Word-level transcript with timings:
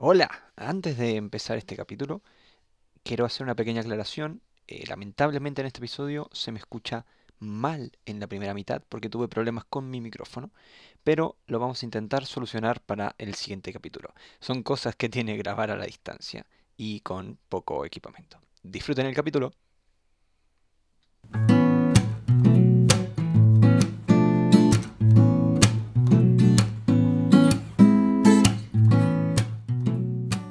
Hola, 0.00 0.52
antes 0.54 0.96
de 0.96 1.16
empezar 1.16 1.58
este 1.58 1.74
capítulo, 1.74 2.22
quiero 3.02 3.24
hacer 3.24 3.42
una 3.42 3.56
pequeña 3.56 3.80
aclaración. 3.80 4.42
Eh, 4.68 4.84
lamentablemente 4.86 5.60
en 5.60 5.66
este 5.66 5.80
episodio 5.80 6.30
se 6.32 6.52
me 6.52 6.60
escucha 6.60 7.04
mal 7.40 7.90
en 8.06 8.20
la 8.20 8.28
primera 8.28 8.54
mitad 8.54 8.80
porque 8.88 9.08
tuve 9.08 9.26
problemas 9.26 9.64
con 9.64 9.90
mi 9.90 10.00
micrófono, 10.00 10.52
pero 11.02 11.36
lo 11.48 11.58
vamos 11.58 11.82
a 11.82 11.86
intentar 11.86 12.26
solucionar 12.26 12.80
para 12.80 13.16
el 13.18 13.34
siguiente 13.34 13.72
capítulo. 13.72 14.14
Son 14.38 14.62
cosas 14.62 14.94
que 14.94 15.08
tiene 15.08 15.36
grabar 15.36 15.72
a 15.72 15.76
la 15.76 15.86
distancia 15.86 16.46
y 16.76 17.00
con 17.00 17.36
poco 17.48 17.84
equipamiento. 17.84 18.38
Disfruten 18.62 19.06
el 19.06 19.16
capítulo. 19.16 19.52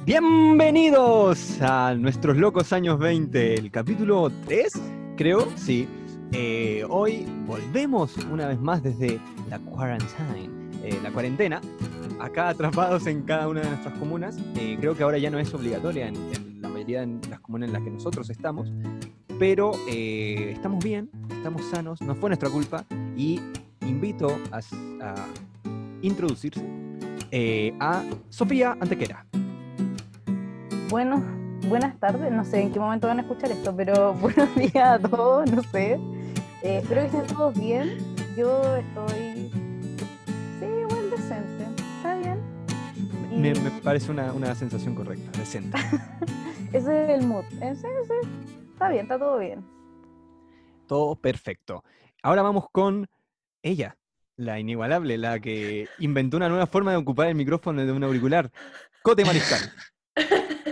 Bienvenidos 0.08 1.62
a 1.62 1.94
nuestros 1.94 2.38
locos 2.38 2.72
años 2.72 2.98
20, 2.98 3.56
el 3.56 3.70
capítulo 3.70 4.32
3, 4.46 4.72
creo, 5.18 5.46
sí. 5.58 5.86
Eh, 6.32 6.86
hoy 6.88 7.26
volvemos 7.46 8.16
una 8.32 8.48
vez 8.48 8.58
más 8.58 8.82
desde 8.82 9.20
la 9.50 9.60
quarantine, 9.60 10.50
eh, 10.82 10.98
la 11.04 11.12
cuarentena, 11.12 11.60
acá 12.22 12.48
atrapados 12.48 13.06
en 13.06 13.24
cada 13.24 13.50
una 13.50 13.60
de 13.60 13.68
nuestras 13.68 14.00
comunas. 14.00 14.38
Eh, 14.56 14.78
creo 14.80 14.96
que 14.96 15.04
ahora 15.04 15.18
ya 15.18 15.30
no 15.30 15.40
es 15.40 15.54
obligatoria 15.54 16.08
en, 16.08 16.62
la 16.62 16.70
mayoría 16.70 17.02
de 17.02 17.28
las 17.28 17.42
comunas 17.42 17.68
en 17.68 17.74
las 17.74 17.84
que 17.84 17.90
nosotros 17.90 18.30
estamos, 18.30 18.72
pero 19.38 19.74
estamos 19.90 20.82
bien, 20.86 21.10
estamos 21.32 21.66
sanos, 21.70 22.02
no 22.02 22.16
fue 22.16 22.30
nuestra 22.30 22.50
culpa 22.50 22.86
y 23.18 23.42
invito 23.82 24.40
a, 24.54 24.60
a 25.06 25.16
introducirse 26.02 26.66
a 27.82 28.06
Sofía 28.30 28.78
Antequera. 28.80 29.26
Bueno, 30.90 31.22
buenas 31.68 32.00
tardes, 32.00 32.32
no 32.32 32.46
sé 32.46 32.62
en 32.62 32.72
qué 32.72 32.80
momento 32.80 33.08
van 33.08 33.20
a 33.20 33.22
escuchar 33.22 33.52
esto, 33.52 33.76
pero 33.76 34.14
buenos 34.22 34.56
días 34.56 34.76
a 34.78 35.00
todos, 35.00 35.52
no 35.52 35.62
sé. 35.64 36.00
Eh, 36.64 36.80
espero 36.82 37.02
que 37.02 37.08
estén 37.08 37.28
todos 37.28 37.60
bien. 37.60 37.98
Yo 38.38 38.78
estoy, 38.78 39.52
sí, 40.60 40.66
igual 40.66 41.10
decente. 41.10 41.66
¿Está 41.98 42.16
bien? 42.16 42.42
Me, 43.32 43.54
me 43.56 43.72
parece 43.82 44.12
una, 44.12 44.32
una, 44.32 44.56
sensación 44.56 44.96
correcta, 44.96 45.38
decente. 45.38 45.78
Ese 46.72 47.04
es 47.04 47.10
el 47.10 47.28
mood. 47.28 47.44
Ese, 47.62 47.88
ese. 48.02 48.14
Está 48.72 48.88
bien, 48.88 49.04
está 49.04 49.20
todo 49.20 49.40
bien. 49.40 49.66
Todo 50.88 51.16
perfecto. 51.16 51.84
Ahora 52.24 52.44
vamos 52.44 52.66
con 52.72 53.08
ella, 53.62 53.98
la 54.38 54.58
inigualable, 54.58 55.18
la 55.18 55.40
que 55.40 55.90
inventó 56.00 56.38
una 56.38 56.48
nueva 56.48 56.66
forma 56.66 56.92
de 56.92 56.98
ocupar 56.98 57.28
el 57.28 57.36
micrófono 57.36 57.86
de 57.86 57.92
un 57.92 58.04
auricular. 58.06 58.52
Cote 59.02 59.26
Mariscal. 59.26 59.60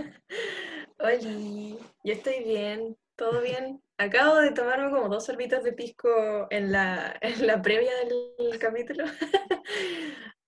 Hola, 1.06 1.20
yo 1.20 2.14
estoy 2.14 2.44
bien, 2.44 2.98
todo 3.16 3.40
bien. 3.44 3.80
Acabo 4.00 4.38
de 4.38 4.50
tomarme 4.54 4.90
como 4.90 5.08
dos 5.08 5.24
sorbitos 5.24 5.64
de 5.64 5.72
pisco 5.72 6.48
en 6.50 6.72
la, 6.72 7.16
en 7.22 7.46
la 7.46 7.62
previa 7.62 7.92
del 7.96 8.58
capítulo, 8.58 9.04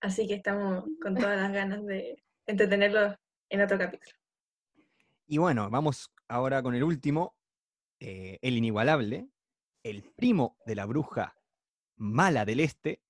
así 0.00 0.26
que 0.26 0.34
estamos 0.34 0.84
con 1.00 1.14
todas 1.14 1.36
las 1.36 1.52
ganas 1.52 1.86
de 1.86 2.24
entretenerlos 2.44 3.14
en 3.50 3.60
otro 3.60 3.78
capítulo. 3.78 4.12
Y 5.28 5.38
bueno, 5.38 5.70
vamos 5.70 6.12
ahora 6.26 6.60
con 6.60 6.74
el 6.74 6.82
último, 6.82 7.36
eh, 8.00 8.40
el 8.42 8.56
inigualable, 8.56 9.28
el 9.84 10.02
primo 10.02 10.58
de 10.66 10.74
la 10.74 10.86
bruja 10.86 11.36
mala 11.94 12.44
del 12.44 12.58
este, 12.58 13.00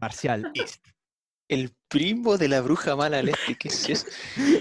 Marcial 0.00 0.50
East. 0.54 0.86
El 1.48 1.72
primo 1.88 2.36
de 2.36 2.48
la 2.48 2.60
bruja 2.60 2.94
mala 2.94 3.20
este, 3.20 3.56
¿qué 3.58 3.68
es 3.68 3.88
eso? 3.88 4.06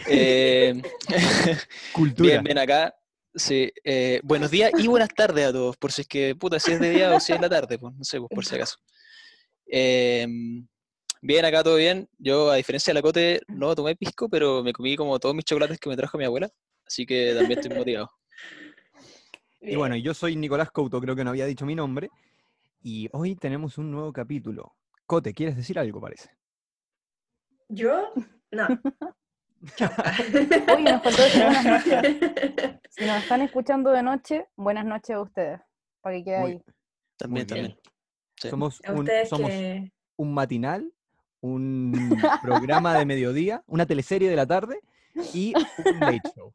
Eh, 0.07 0.81
Cultura. 1.93 2.29
Bien, 2.29 2.43
ven 2.43 2.57
acá. 2.57 2.95
Sí, 3.35 3.71
eh, 3.83 4.21
buenos 4.23 4.49
días 4.49 4.71
y 4.77 4.87
buenas 4.87 5.09
tardes 5.09 5.47
a 5.47 5.51
todos, 5.51 5.77
por 5.77 5.91
si 5.91 6.01
es 6.01 6.07
que, 6.07 6.33
puta, 6.33 6.59
si 6.59 6.71
es 6.71 6.79
de 6.79 6.89
día 6.89 7.13
o 7.13 7.19
si 7.19 7.33
es 7.33 7.39
de 7.39 7.47
la 7.47 7.49
tarde, 7.49 7.77
pues, 7.77 7.93
no 7.93 8.03
sé, 8.03 8.19
pues, 8.19 8.29
por 8.33 8.45
si 8.45 8.55
acaso. 8.55 8.77
Eh, 9.67 10.25
bien, 11.21 11.45
acá 11.45 11.61
todo 11.61 11.75
bien. 11.75 12.09
Yo, 12.17 12.49
a 12.49 12.55
diferencia 12.55 12.91
de 12.91 12.95
la 12.95 13.01
Cote, 13.01 13.41
no 13.47 13.75
tomé 13.75 13.95
pisco, 13.95 14.29
pero 14.29 14.63
me 14.63 14.71
comí 14.73 14.95
como 14.95 15.19
todos 15.19 15.35
mis 15.35 15.45
chocolates 15.45 15.79
que 15.79 15.89
me 15.89 15.97
trajo 15.97 16.17
mi 16.17 16.23
abuela, 16.23 16.49
así 16.85 17.05
que 17.05 17.35
también 17.37 17.59
estoy 17.59 17.77
motivado. 17.77 18.09
Y 19.59 19.75
bueno, 19.75 19.97
yo 19.97 20.13
soy 20.13 20.37
Nicolás 20.37 20.71
Couto, 20.71 21.01
creo 21.01 21.15
que 21.15 21.25
no 21.25 21.31
había 21.31 21.45
dicho 21.45 21.65
mi 21.65 21.75
nombre, 21.75 22.09
y 22.81 23.09
hoy 23.11 23.35
tenemos 23.35 23.77
un 23.77 23.91
nuevo 23.91 24.13
capítulo. 24.13 24.73
Cote, 25.05 25.33
¿quieres 25.33 25.57
decir 25.57 25.77
algo, 25.77 25.99
parece? 25.99 26.36
¿Yo? 27.69 28.13
No. 28.51 28.67
Uy, 30.77 30.83
nos 30.83 31.03
faltó 31.03 31.21
decir 31.23 31.43
buenas 31.43 31.65
noches. 31.65 32.15
Si 32.89 33.05
nos 33.05 33.17
están 33.23 33.41
escuchando 33.41 33.91
de 33.91 34.03
noche, 34.03 34.47
buenas 34.55 34.85
noches 34.85 35.15
a 35.15 35.21
ustedes, 35.21 35.59
para 36.01 36.15
que 36.17 36.23
quede 36.23 36.39
Muy- 36.39 36.51
ahí. 36.51 36.61
También, 37.17 37.43
Muy 37.43 37.47
también. 37.47 37.79
Sí. 38.39 38.49
Somos, 38.49 38.79
un, 38.87 39.07
somos 39.27 39.49
que... 39.49 39.91
un 40.17 40.33
matinal, 40.33 40.93
un 41.41 41.91
programa 42.43 42.97
de 42.97 43.05
mediodía, 43.05 43.63
una 43.65 43.85
teleserie 43.87 44.29
de 44.29 44.35
la 44.35 44.45
tarde 44.45 44.79
y 45.33 45.53
un 45.83 45.99
late 45.99 46.21
show. 46.35 46.53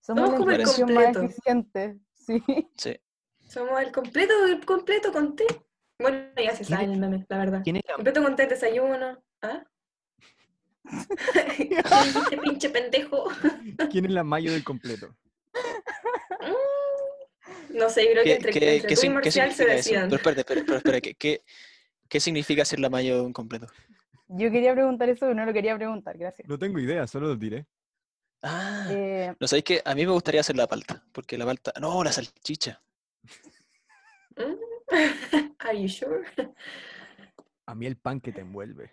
Somos 0.00 0.28
Somos 0.28 0.30
la 0.32 0.36
como 0.36 0.50
el 0.50 0.60
institución 0.60 0.94
más 0.94 1.04
completo. 1.04 1.26
eficiente. 1.26 1.98
Sí. 2.14 2.42
Sí. 2.76 2.96
Somos 3.48 3.80
el 3.80 3.90
completo, 3.92 4.32
el 4.46 4.64
completo 4.64 5.12
con 5.12 5.34
té. 5.34 5.46
Bueno, 5.98 6.18
ya 6.36 6.52
se 6.54 6.64
¿Quién 6.64 6.78
sabe 6.78 6.84
es- 6.84 6.90
el 6.90 6.98
meme, 7.00 7.26
la 7.28 7.38
verdad. 7.38 7.60
¿Quién 7.64 7.76
es 7.76 7.82
la, 7.88 7.94
Completo 7.94 8.22
con 8.22 8.36
té, 8.36 8.46
desayuno. 8.46 9.22
¿Ah? 9.42 9.64
Este 12.24 12.38
pinche 12.38 12.70
pendejo. 12.70 13.28
quién 13.90 14.04
es 14.06 14.10
la 14.10 14.24
mayo 14.24 14.52
del 14.52 14.64
completo? 14.64 15.14
No 17.70 17.88
sé, 17.88 18.04
yo 18.04 18.10
creo 18.12 18.24
que 18.24 18.30
¿Qué, 18.30 18.34
entre, 18.34 18.52
qué- 18.52 18.74
entre 18.76 18.88
qué 18.88 18.94
tú 18.94 19.00
y 19.00 19.02
sin- 19.02 19.10
qué 19.10 19.14
Marcial 19.14 19.52
se 19.52 19.62
eso? 19.64 19.72
decidan. 19.72 20.04
Pero 20.08 20.16
espérate, 20.16 20.44
pero, 20.44 20.60
pero 20.66 20.76
espera, 20.78 21.00
¿qué, 21.00 21.14
qué, 21.14 21.42
qué 22.08 22.20
significa 22.20 22.64
ser 22.64 22.80
la 22.80 22.90
mayo 22.90 23.16
de 23.16 23.20
un 23.22 23.32
completo? 23.32 23.66
Yo 24.28 24.50
quería 24.50 24.72
preguntar 24.74 25.08
eso, 25.08 25.20
pero 25.20 25.34
no 25.34 25.44
lo 25.46 25.52
quería 25.52 25.76
preguntar, 25.76 26.16
gracias. 26.18 26.48
No 26.48 26.58
tengo 26.58 26.78
idea, 26.78 27.06
solo 27.06 27.28
lo 27.28 27.36
diré. 27.36 27.66
Ah, 28.42 28.86
Eh, 28.90 29.34
no 29.38 29.46
sabéis 29.46 29.64
que 29.64 29.82
a 29.84 29.94
mí 29.94 30.04
me 30.06 30.12
gustaría 30.12 30.40
hacer 30.40 30.56
la 30.56 30.66
palta, 30.66 31.04
porque 31.12 31.36
la 31.38 31.44
palta, 31.46 31.72
no, 31.80 32.02
la 32.02 32.10
salchicha. 32.12 32.80
Mm. 34.36 34.54
Are 35.60 35.80
you 35.80 35.88
sure? 35.88 36.22
A 37.66 37.74
mí 37.74 37.86
el 37.86 37.96
pan 37.96 38.20
que 38.20 38.32
te 38.32 38.40
envuelve. 38.40 38.90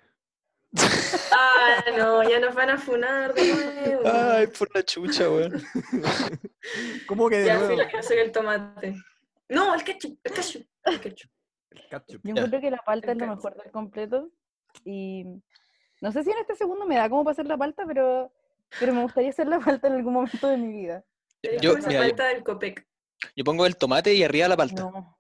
Ah, 1.32 1.84
no, 1.98 2.28
ya 2.30 2.40
nos 2.40 2.54
van 2.56 2.70
a 2.70 2.78
funar 2.78 3.34
de 3.34 3.54
nuevo. 3.54 4.02
Ay, 4.06 4.48
por 4.48 4.74
la 4.76 4.84
chucha, 4.84 5.30
weón. 5.30 5.62
¿Cómo 7.08 7.30
que 7.30 7.38
de 7.40 7.46
ya, 7.46 7.56
nuevo? 7.56 7.70
filo, 7.70 7.84
yo 7.92 8.04
soy 8.04 8.18
el 8.18 8.32
tomate. 8.32 8.96
No, 9.50 9.74
el 9.76 9.84
ketchup, 9.84 10.20
el 10.24 10.34
ketchup, 10.34 10.66
el 10.86 11.00
ketchup. 11.02 11.32
El 11.72 11.82
ketchup. 11.90 12.22
yo 12.22 12.22
Ya. 12.24 12.32
encuentro 12.32 12.62
que 12.62 12.72
la 12.72 12.78
palta 12.80 13.12
es 13.12 13.18
lo 13.18 13.28
mejor 13.28 13.62
del 13.62 13.72
completo. 13.72 14.30
Y 14.84 15.26
no 16.02 16.12
sé 16.12 16.24
si 16.24 16.32
en 16.32 16.38
este 16.40 16.56
segundo 16.56 16.86
me 16.86 16.96
da 16.96 17.10
como 17.10 17.24
para 17.24 17.34
hacer 17.34 17.46
la 17.46 17.58
palta, 17.58 17.84
pero, 17.88 18.32
pero 18.80 18.94
me 18.94 19.04
gustaría 19.04 19.30
hacer 19.30 19.48
la 19.48 19.60
palta 19.60 19.88
en 19.88 19.94
algún 19.94 20.14
momento 20.14 20.48
de 20.48 20.58
mi 20.58 20.72
vida. 20.74 21.04
Yo, 21.62 21.78
yo, 21.78 21.82
falta 22.00 22.28
del 22.28 22.44
Copec. 22.44 22.86
yo 23.36 23.44
pongo 23.44 23.66
el 23.66 23.78
tomate 23.78 24.14
y 24.14 24.24
arriba 24.24 24.48
la 24.48 24.58
palta. 24.58 24.82
No, 24.84 25.18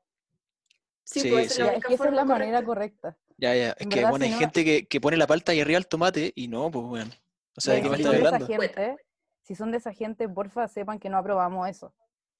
Sí, 1.03 1.21
Sí, 1.21 1.31
pues 1.31 1.53
sí. 1.53 1.61
esa 1.61 1.63
ya, 1.63 1.63
es 1.63 1.67
la 1.67 1.71
es 1.71 1.75
única 1.77 1.87
que 1.87 1.93
esa 1.93 2.05
es 2.09 2.13
la 2.13 2.25
manera 2.25 2.63
correcta. 2.63 3.17
Ya, 3.37 3.53
ya, 3.55 3.71
es 3.77 3.87
que 3.87 4.01
bueno, 4.05 4.25
si 4.25 4.25
hay 4.25 4.31
no- 4.31 4.39
gente 4.39 4.65
que, 4.65 4.87
que 4.87 4.99
pone 5.01 5.17
la 5.17 5.27
palta 5.27 5.53
y 5.53 5.61
arriba 5.61 5.77
el 5.77 5.87
tomate 5.87 6.31
y 6.35 6.47
no, 6.47 6.71
pues 6.71 6.85
weón. 6.85 7.11
O 7.55 7.61
sea, 7.61 7.75
¿de 7.75 7.81
qué 7.83 7.89
me 7.89 7.97
si 7.97 8.01
estás 8.03 8.15
son 8.15 8.21
de 8.21 8.27
esa 8.27 8.35
hablando? 8.35 8.47
gente, 8.47 8.97
si 9.43 9.55
son 9.55 9.71
de 9.71 9.77
esa 9.77 9.93
gente, 9.93 10.27
porfa, 10.29 10.67
sepan 10.67 10.99
que 10.99 11.09
no 11.09 11.17
aprobamos 11.17 11.67
eso. 11.69 11.93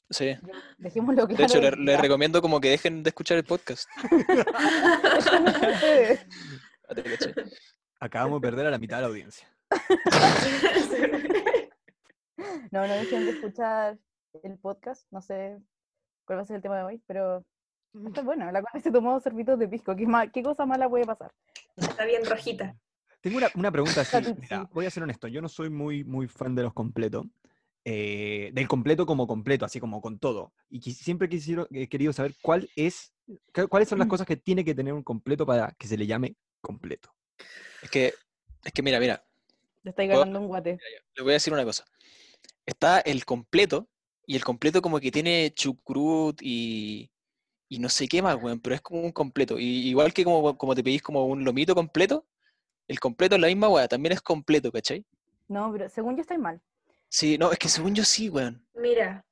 Sí. 0.09 0.35
Dejémoslo 0.77 1.27
claro. 1.27 1.37
De 1.37 1.43
hecho, 1.43 1.59
les 1.75 1.99
recomiendo 2.01 2.41
como 2.41 2.61
que 2.61 2.69
dejen 2.69 3.03
de 3.03 3.09
escuchar 3.09 3.37
el 3.37 3.43
podcast. 3.43 3.87
Ah. 6.89 6.95
Acabamos 7.99 8.39
de 8.41 8.47
perder 8.47 8.67
a 8.67 8.71
la 8.71 8.77
mitad 8.77 8.95
de 8.97 9.01
la 9.01 9.07
audiencia. 9.09 9.47
No, 12.71 12.85
no 12.85 12.93
dejen 12.93 13.25
de 13.25 13.31
escuchar 13.31 13.97
el 14.43 14.57
podcast. 14.59 15.07
No 15.11 15.21
sé 15.21 15.57
cuál 16.25 16.39
va 16.39 16.43
a 16.43 16.45
ser 16.45 16.57
el 16.57 16.61
tema 16.61 16.77
de 16.77 16.83
hoy, 16.83 17.01
pero 17.07 17.43
está 18.07 18.21
bueno. 18.23 18.51
La 18.51 18.61
cual 18.61 18.81
se 18.81 18.91
tomó 18.91 19.19
sorbitos 19.19 19.57
de 19.59 19.67
pisco. 19.67 19.95
¿Qué, 19.95 20.05
ma- 20.05 20.27
¿Qué 20.31 20.43
cosa 20.43 20.65
mala 20.65 20.89
puede 20.89 21.05
pasar? 21.05 21.31
Está 21.75 22.05
bien 22.05 22.25
rojita. 22.25 22.75
Tengo 23.21 23.37
una, 23.37 23.49
una 23.55 23.71
pregunta 23.71 24.01
así. 24.01 24.17
Mira, 24.39 24.69
voy 24.71 24.85
a 24.85 24.89
ser 24.91 25.03
honesto. 25.03 25.27
Yo 25.27 25.41
no 25.41 25.49
soy 25.49 25.69
muy, 25.69 26.03
muy 26.03 26.27
fan 26.27 26.55
de 26.55 26.63
los 26.63 26.73
completos. 26.73 27.25
eh, 27.89 28.51
del 28.53 28.67
completo 28.67 29.05
como 29.05 29.27
completo, 29.27 29.63
así 29.63 29.79
como 29.79 30.01
con 30.01 30.19
todo. 30.19 30.51
Y 30.69 30.81
quis- 30.81 30.95
siempre 30.97 31.29
quisiera, 31.29 31.65
he 31.71 31.87
querido 31.87 32.11
saber 32.11 32.33
cuál 32.41 32.69
es, 32.75 33.13
cu- 33.53 33.69
cuáles 33.69 33.87
son 33.87 33.97
las 33.99 34.09
cosas 34.09 34.27
que 34.27 34.35
tiene 34.35 34.65
que 34.65 34.75
tener 34.75 34.93
un 34.93 35.03
completo 35.03 35.45
para 35.45 35.71
que 35.71 35.87
se 35.87 35.97
le 35.97 36.05
llame 36.05 36.35
completo. 36.59 37.13
Es 37.81 37.89
que, 37.89 38.13
es 38.65 38.73
que 38.73 38.81
mira, 38.81 38.99
mira, 38.99 39.23
Te 39.83 39.91
estáis 39.91 40.09
ganando 40.09 40.41
un 40.41 40.47
guate. 40.47 40.79
le 41.15 41.23
voy 41.23 41.31
a 41.31 41.33
decir 41.35 41.53
una 41.53 41.63
cosa. 41.63 41.85
Está 42.65 42.99
el 42.99 43.23
completo, 43.23 43.87
y 44.25 44.35
el 44.35 44.43
completo 44.43 44.81
como 44.81 44.99
que 44.99 45.09
tiene 45.09 45.51
chucrut 45.55 46.41
y, 46.41 47.09
y 47.69 47.79
no 47.79 47.89
sé 47.89 48.07
qué 48.07 48.21
más, 48.21 48.35
weón, 48.41 48.59
pero 48.59 48.75
es 48.75 48.81
como 48.81 49.01
un 49.01 49.11
completo. 49.11 49.59
Y 49.59 49.87
igual 49.89 50.13
que 50.13 50.23
como, 50.23 50.57
como 50.57 50.75
te 50.75 50.83
pedís 50.83 51.01
como 51.01 51.25
un 51.25 51.43
lomito 51.43 51.75
completo, 51.75 52.25
el 52.87 52.99
completo 52.99 53.35
es 53.35 53.41
la 53.41 53.47
misma 53.47 53.69
weá, 53.69 53.87
también 53.87 54.13
es 54.13 54.21
completo, 54.21 54.71
¿cachai? 54.71 55.05
No, 55.47 55.71
pero 55.71 55.89
según 55.89 56.15
yo 56.15 56.21
estoy 56.21 56.37
mal. 56.37 56.61
Sí, 57.09 57.37
no, 57.37 57.51
es 57.51 57.59
que 57.59 57.69
según 57.69 57.93
yo 57.95 58.03
sí, 58.03 58.29
weón. 58.29 58.65
Mira, 58.73 59.25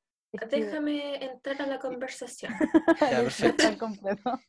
déjame 0.49 1.23
entrar 1.23 1.61
a 1.61 1.67
la 1.67 1.79
conversación. 1.79 2.53
Ya, 3.11 3.21
perfecto. 3.23 3.63
Está 3.63 3.77
completo. 3.77 4.39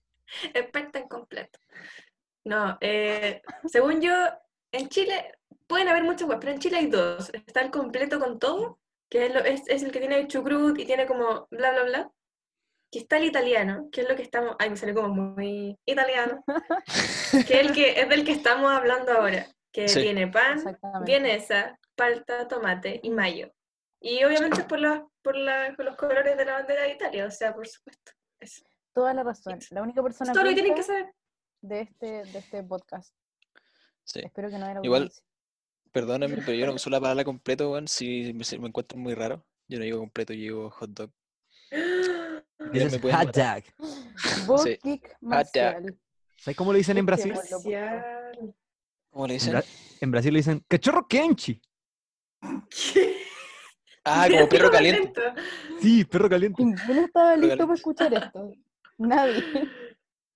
Experta 0.55 0.99
en 0.99 1.09
completo. 1.09 1.59
No, 2.45 2.79
eh, 2.81 3.43
según 3.67 4.01
yo, 4.01 4.13
en 4.73 4.89
Chile 4.89 5.33
pueden 5.67 5.89
haber 5.89 6.05
muchas 6.05 6.29
webs, 6.29 6.41
pero 6.41 6.53
en 6.53 6.59
Chile 6.59 6.79
hay 6.79 6.87
dos. 6.87 7.31
Está 7.33 7.61
el 7.63 7.71
completo 7.71 8.19
con 8.21 8.39
todo, 8.39 8.79
que 9.09 9.27
es, 9.27 9.35
lo- 9.35 9.41
es- 9.45 9.67
es 9.69 9.83
el 9.83 9.91
que 9.93 9.99
tiene 10.01 10.27
chucrut 10.29 10.79
y 10.79 10.85
tiene 10.87 11.07
como 11.07 11.47
bla, 11.51 11.73
bla, 11.73 11.83
bla. 11.85 12.11
Que 12.91 13.01
está 13.01 13.17
el 13.19 13.25
italiano, 13.25 13.89
que 13.91 14.03
es 14.03 14.09
lo 14.09 14.15
que 14.17 14.23
estamos. 14.23 14.55
Ay, 14.59 14.71
me 14.71 14.77
salió 14.77 14.95
como 14.95 15.09
muy 15.09 15.77
italiano. 15.85 16.43
Que 17.47 17.61
es, 17.61 17.67
el 17.67 17.73
que, 17.73 18.01
es 18.01 18.09
del 18.09 18.25
que 18.25 18.33
estamos 18.33 18.71
hablando 18.73 19.13
ahora. 19.13 19.47
Que 19.73 19.89
Sí. 19.89 20.01
tiene 20.03 20.29
pan, 20.29 20.63
vienesa, 21.05 21.79
palta, 21.97 22.49
tomate 22.49 23.01
y 23.03 23.11
mayo. 23.11 23.53
Y 24.01 24.23
obviamente 24.25 24.61
es 24.61 24.67
por, 24.67 24.81
los 24.81 25.01
por, 25.23 25.37
la- 25.37 25.75
por 25.77 25.85
los 25.85 25.97
colores 25.97 26.37
de 26.37 26.45
la 26.45 26.53
bandera 26.55 26.83
de 26.83 26.93
Italia, 26.93 27.27
o 27.27 27.31
sea, 27.31 27.55
por 27.55 27.67
supuesto. 27.67 28.13
Eso. 28.41 28.63
Toda 28.95 29.13
la 29.13 29.23
razón. 29.25 29.59
La 29.71 29.83
única 29.83 30.03
persona 30.03 30.31
Es 30.31 30.35
todo 30.35 30.45
lo 30.45 30.51
que 30.51 30.55
tienen 30.55 30.75
que 30.75 30.83
saber. 30.83 31.13
de 31.61 31.81
este, 31.83 32.07
de 32.25 32.39
este 32.39 32.63
podcast. 32.63 33.13
Sí. 34.05 34.21
Espero 34.25 34.49
que 34.49 34.59
no 34.59 34.67
era 34.71 34.81
Igual- 34.83 35.03
audiencia. 35.03 35.25
Perdónenme, 35.93 36.37
pero 36.45 36.53
yo 36.53 36.67
no 36.67 36.75
uso 36.75 36.89
la 36.91 37.01
palabra 37.01 37.25
completo, 37.25 37.73
me, 37.73 37.87
si 37.89 38.33
me 38.59 38.69
encuentro 38.69 38.97
muy 38.99 39.15
raro. 39.15 39.45
Yo 39.69 39.79
no 39.79 39.85
digo 39.85 39.99
completo, 39.99 40.33
yo 40.33 40.41
digo 40.41 40.71
hot 40.71 40.91
dog. 40.91 41.11
Ese 42.73 42.97
es 42.97 43.03
hot. 43.03 44.47
Bull 44.47 44.59
sí. 44.61 44.79
kick 44.83 45.17
marcial. 45.21 45.97
¿Sabes 46.37 46.57
cómo 46.57 46.73
le 46.73 46.79
dicen 46.79 46.99
en 46.99 47.07
Brasil? 47.07 47.33
Marcial. 47.35 48.55
¿Cómo 49.11 49.27
le 49.27 49.35
En, 49.35 49.39
dicen? 49.39 49.55
Bra- 49.55 49.65
en 50.01 50.11
Brasil 50.11 50.33
le 50.33 50.39
dicen 50.39 50.65
cachorro 50.69 51.07
kenchi. 51.07 51.61
¿Qué? 52.71 53.17
Ah, 54.05 54.29
como 54.31 54.49
perro 54.49 54.71
caliente. 54.71 55.21
Sí, 55.81 56.05
perro 56.05 56.29
caliente. 56.29 56.63
Ninguno 56.65 57.01
estaba 57.01 57.37
listo 57.37 57.59
para 57.59 57.75
escuchar 57.75 58.15
esto. 58.15 58.53
Nadie. 58.99 59.43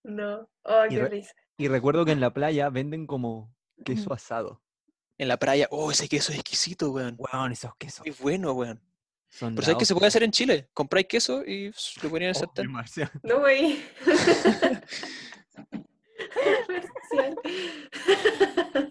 No. 0.02 0.48
Oh, 0.62 0.86
Y 0.86 0.88
qué 0.90 1.00
re- 1.02 1.08
risa. 1.08 1.32
Y 1.56 1.68
recuerdo 1.68 2.04
que 2.04 2.12
en 2.12 2.20
la 2.20 2.32
playa 2.32 2.68
venden 2.70 3.06
como 3.06 3.54
queso 3.84 4.12
asado. 4.12 4.62
En 5.18 5.28
la 5.28 5.36
playa. 5.38 5.68
Oh, 5.70 5.90
ese 5.90 6.08
queso 6.08 6.32
es 6.32 6.38
exquisito, 6.38 6.90
weón. 6.90 7.16
Weón, 7.18 7.52
esos 7.52 7.74
quesos. 7.76 8.04
Muy 8.06 8.16
bueno, 8.18 8.52
weón. 8.52 8.80
Son 9.30 9.54
Pero 9.54 9.64
¿sabes 9.64 9.78
qué 9.78 9.84
se 9.86 9.94
puede 9.94 10.08
hacer 10.08 10.22
en 10.24 10.32
Chile? 10.32 10.68
Compráis 10.74 11.06
queso 11.06 11.42
y 11.46 11.70
pss, 11.70 12.02
lo 12.02 12.10
ponían 12.10 12.30
en 12.30 12.36
el 12.36 12.36
Oh, 12.36 12.40
sartén. 12.40 13.20
No, 13.22 13.38
güey. 13.40 13.78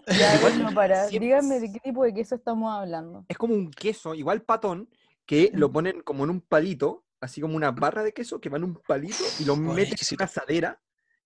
Ya, 0.06 0.38
bueno, 0.42 0.74
para. 0.74 1.06
Díganme 1.08 1.60
de 1.60 1.72
qué 1.72 1.80
tipo 1.80 2.04
de 2.04 2.12
queso 2.12 2.34
estamos 2.34 2.72
hablando. 2.72 3.24
Es 3.28 3.36
como 3.38 3.54
un 3.54 3.70
queso, 3.70 4.14
igual 4.14 4.42
patón, 4.42 4.88
que 5.26 5.50
lo 5.54 5.68
Mm. 5.68 5.72
ponen 5.72 6.02
como 6.02 6.24
en 6.24 6.30
un 6.30 6.40
palito, 6.40 7.04
así 7.20 7.40
como 7.40 7.56
una 7.56 7.70
barra 7.70 8.02
de 8.02 8.12
queso 8.12 8.40
que 8.40 8.48
va 8.48 8.56
en 8.58 8.64
un 8.64 8.74
palito 8.86 9.24
y 9.38 9.44
lo 9.44 9.56
meten 9.56 9.94
en 9.94 10.14
una 10.16 10.24
asadera 10.24 10.80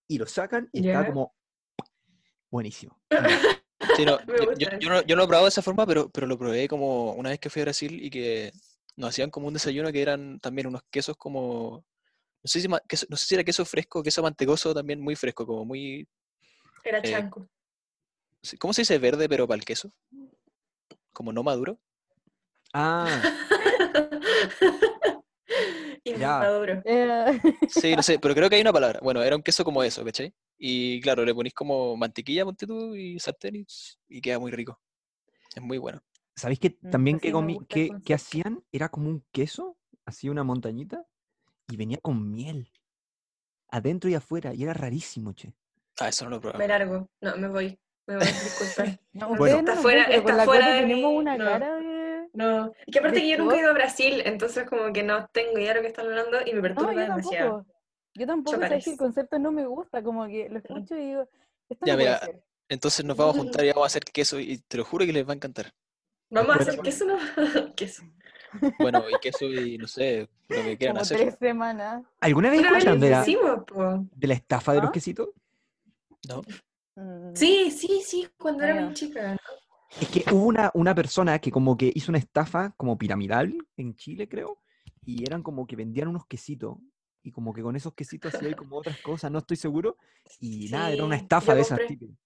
y 0.06 0.18
lo 0.18 0.26
sacan 0.26 0.68
y 0.72 0.86
está 0.88 1.06
como 1.06 1.34
buenísimo. 2.50 3.00
Sí, 3.96 4.04
no, 4.04 4.18
Me 4.26 4.36
yo, 4.38 4.46
gusta 4.46 4.54
yo- 4.58 4.68
eso. 4.68 4.78
yo 4.78 4.88
no, 4.90 5.02
yo 5.02 5.16
no 5.16 5.20
lo 5.20 5.24
he 5.24 5.28
probado 5.28 5.44
de 5.46 5.48
esa 5.50 5.62
forma, 5.62 5.86
pero, 5.86 6.10
pero 6.10 6.26
lo 6.26 6.38
probé 6.38 6.68
como 6.68 7.12
una 7.12 7.30
vez 7.30 7.38
que 7.40 7.50
fui 7.50 7.62
a 7.62 7.64
Brasil 7.66 7.98
y 8.04 8.10
que 8.10 8.52
nos 8.96 9.10
hacían 9.10 9.30
como 9.30 9.46
un 9.48 9.54
desayuno 9.54 9.90
que 9.92 10.02
eran 10.02 10.38
también 10.40 10.66
unos 10.66 10.82
quesos 10.90 11.16
como. 11.16 11.84
No 12.42 12.48
sé 12.48 12.60
si, 12.60 12.68
queso- 12.88 13.06
no 13.08 13.16
sé 13.16 13.26
si 13.26 13.34
era 13.34 13.44
queso 13.44 13.64
fresco, 13.64 14.02
queso 14.02 14.22
mantecoso 14.22 14.74
también 14.74 15.00
muy 15.00 15.16
fresco, 15.16 15.46
como 15.46 15.64
muy. 15.64 16.06
Era 16.84 16.98
Eh, 16.98 17.02
chanco. 17.12 17.48
¿Cómo 18.58 18.74
se 18.74 18.82
dice 18.82 18.98
verde 18.98 19.28
pero 19.28 19.48
para 19.48 19.58
el 19.58 19.64
queso? 19.64 19.90
Como 21.12 21.32
no 21.32 21.42
maduro. 21.42 21.78
Ah, 22.74 23.22
Inmaduro. 26.04 26.82
Eh, 26.84 27.40
Sí, 27.68 27.96
no 27.96 28.02
sé, 28.02 28.18
pero 28.18 28.34
creo 28.34 28.48
que 28.50 28.56
hay 28.56 28.60
una 28.62 28.72
palabra. 28.72 29.00
Bueno, 29.02 29.22
era 29.22 29.36
un 29.36 29.42
queso 29.42 29.64
como 29.64 29.82
eso, 29.82 30.04
¿cachai? 30.04 30.32
Y 30.58 31.00
claro, 31.00 31.24
le 31.24 31.34
ponís 31.34 31.54
como 31.54 31.96
mantequilla, 31.96 32.44
ponte 32.44 32.66
tú, 32.66 32.94
y 32.94 33.18
sartén 33.18 33.56
y, 33.56 33.66
y 34.08 34.20
queda 34.20 34.38
muy 34.38 34.50
rico. 34.52 34.78
Es 35.54 35.62
muy 35.62 35.78
bueno. 35.78 36.02
¿Sabéis 36.36 36.58
que 36.60 36.78
Mm, 36.80 36.90
también 36.90 37.20
que, 37.20 37.32
comí, 37.32 37.58
que, 37.68 37.90
que 38.04 38.14
hacían? 38.14 38.62
Era 38.72 38.88
como 38.88 39.08
un 39.08 39.24
queso, 39.32 39.76
así 40.04 40.28
una 40.28 40.44
montañita, 40.44 41.06
y 41.68 41.76
venía 41.76 41.98
con 42.02 42.30
miel. 42.30 42.70
Adentro 43.70 44.08
y 44.10 44.14
afuera, 44.14 44.54
y 44.54 44.62
era 44.62 44.74
rarísimo, 44.74 45.32
che. 45.32 45.52
Ah, 46.00 46.08
eso 46.08 46.24
no 46.24 46.30
lo 46.30 46.36
he 46.36 46.40
probado. 46.40 46.58
Me 46.58 46.68
largo. 46.68 47.08
No, 47.20 47.36
me 47.36 47.48
voy. 47.48 47.78
Me 48.06 48.16
voy, 48.16 48.26
disculpa. 48.26 48.98
no, 49.12 49.28
Bueno. 49.36 49.54
no 49.56 49.60
Está 49.60 49.74
nos 49.74 49.82
fuera- 49.82 50.04
está 50.04 50.34
la 50.36 50.44
fuera 50.44 50.64
Cote 50.66 50.74
de 50.76 50.80
tenemos 50.82 51.10
mi- 51.12 51.18
una 51.18 51.36
no. 51.38 51.44
cara 51.44 51.74
de. 51.76 52.28
No. 52.34 52.72
Y 52.86 52.92
que 52.92 52.98
aparte 52.98 53.16
¿De 53.16 53.22
que 53.22 53.28
yo 53.30 53.38
nunca 53.38 53.54
he 53.56 53.60
ido 53.60 53.70
a 53.70 53.74
Brasil, 53.74 54.22
entonces 54.24 54.68
como 54.68 54.92
que 54.92 55.02
no 55.04 55.28
tengo 55.28 55.58
idea 55.58 55.68
de 55.70 55.74
lo 55.76 55.80
que 55.82 55.88
están 55.88 56.06
hablando 56.06 56.38
y 56.44 56.50
me 56.50 56.56
No, 56.56 56.62
perturba 56.62 56.92
yo 56.94 57.00
demasiado. 57.00 57.50
tampoco. 57.58 57.74
Yo 58.16 58.26
tampoco, 58.26 58.60
sabes 58.60 58.84
que 58.84 58.90
el 58.92 58.96
concepto 58.98 59.38
no 59.38 59.50
me 59.52 59.66
gusta, 59.66 60.02
como 60.02 60.26
que 60.26 60.48
lo 60.48 60.58
escucho 60.58 60.96
y 60.96 61.06
digo, 61.06 61.28
esto 61.68 61.86
Ya, 61.86 61.92
no 61.94 61.98
puede 61.98 62.08
mira, 62.10 62.18
ser. 62.20 62.44
Entonces 62.68 63.04
nos 63.04 63.16
vamos 63.16 63.34
a 63.36 63.38
juntar 63.38 63.64
y 63.64 63.68
vamos 63.68 63.84
a 63.84 63.86
hacer 63.86 64.04
queso 64.04 64.38
y 64.38 64.58
te 64.58 64.76
lo 64.76 64.84
juro 64.84 65.06
que 65.06 65.12
les 65.12 65.26
va 65.26 65.32
a 65.32 65.36
encantar. 65.36 65.72
Vamos 66.34 66.56
a 66.56 66.58
hacer 66.60 66.78
queso, 66.80 67.04
¿no? 67.04 67.16
queso. 67.76 68.02
Bueno, 68.78 69.04
y 69.08 69.18
queso 69.20 69.46
y 69.46 69.78
no 69.78 69.86
sé, 69.86 70.28
lo 70.48 70.62
que 70.62 70.76
quieran 70.76 70.96
Como 70.96 71.02
hacer. 71.02 71.18
tres 71.18 71.36
semanas. 71.38 72.04
¿Alguna 72.20 72.50
vez 72.50 72.60
escucharon 72.60 73.00
de 73.00 73.10
la, 73.10 73.24
de 73.24 74.32
estafa 74.34 74.72
de 74.72 74.80
los 74.80 74.88
¿Ah? 74.88 74.92
quesitos? 74.92 75.28
¿No? 76.28 76.42
Mm, 76.96 77.34
Sí, 77.34 77.70
sí, 77.70 78.02
sí, 78.04 78.28
cuando 78.36 78.64
era 78.64 78.74
Bueno. 78.74 78.86
muy 78.88 78.94
chica. 78.94 79.36
Es 80.00 80.08
que 80.08 80.24
hubo 80.32 80.46
una, 80.46 80.70
una 80.74 80.94
persona 80.94 81.38
que 81.38 81.50
como 81.50 81.76
que 81.76 81.90
hizo 81.94 82.10
una 82.10 82.18
estafa 82.18 82.72
como 82.76 82.98
piramidal 82.98 83.56
en 83.76 83.94
Chile, 83.94 84.28
creo, 84.28 84.58
y 85.04 85.22
eran 85.24 85.42
como 85.42 85.66
que 85.66 85.76
vendían 85.76 86.08
unos 86.08 86.26
quesitos, 86.26 86.78
y 87.22 87.30
como 87.30 87.52
que 87.54 87.62
con 87.62 87.76
esos 87.76 87.94
quesitos 87.94 88.34
hacían 88.34 88.54
como 88.54 88.76
otras 88.76 88.98
cosas, 88.98 89.30
no 89.30 89.38
estoy 89.38 89.56
seguro, 89.56 89.96
y 90.40 90.68
nada, 90.68 90.90
era 90.90 91.04
una 91.04 91.16
estafa 91.16 91.54
de 91.54 91.60
esas 91.60 91.80
típicas. 91.86 92.16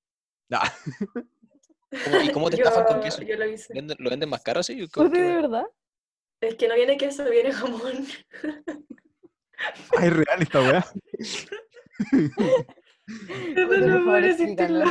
Ah, 0.50 0.72
¿Cómo- 2.05 2.20
¿Y 2.23 2.32
cómo 2.32 2.50
te 2.50 2.56
estafan 2.56 2.85
con 2.85 2.96
Yo- 2.96 3.02
queso? 3.02 3.23
Yo 3.23 3.37
lo 3.37 3.46
hice. 3.49 3.73
¿Venden- 3.75 3.96
¿Lo 3.99 4.11
venden 4.11 4.29
más 4.29 4.43
caro 4.43 4.61
¿Cote 4.61 5.11
qué 5.12 5.20
de 5.23 5.35
verdad? 5.35 5.64
Es 6.40 6.55
que 6.55 6.69
no 6.69 6.75
viene 6.75 6.96
queso, 6.96 7.25
viene 7.29 7.52
jamón. 7.52 8.06
es 10.02 10.12
real 10.12 10.43
esta 10.43 10.61
weá. 10.61 10.87
Eso 13.56 14.05
Por 14.05 14.23
decírtelo. 14.23 14.85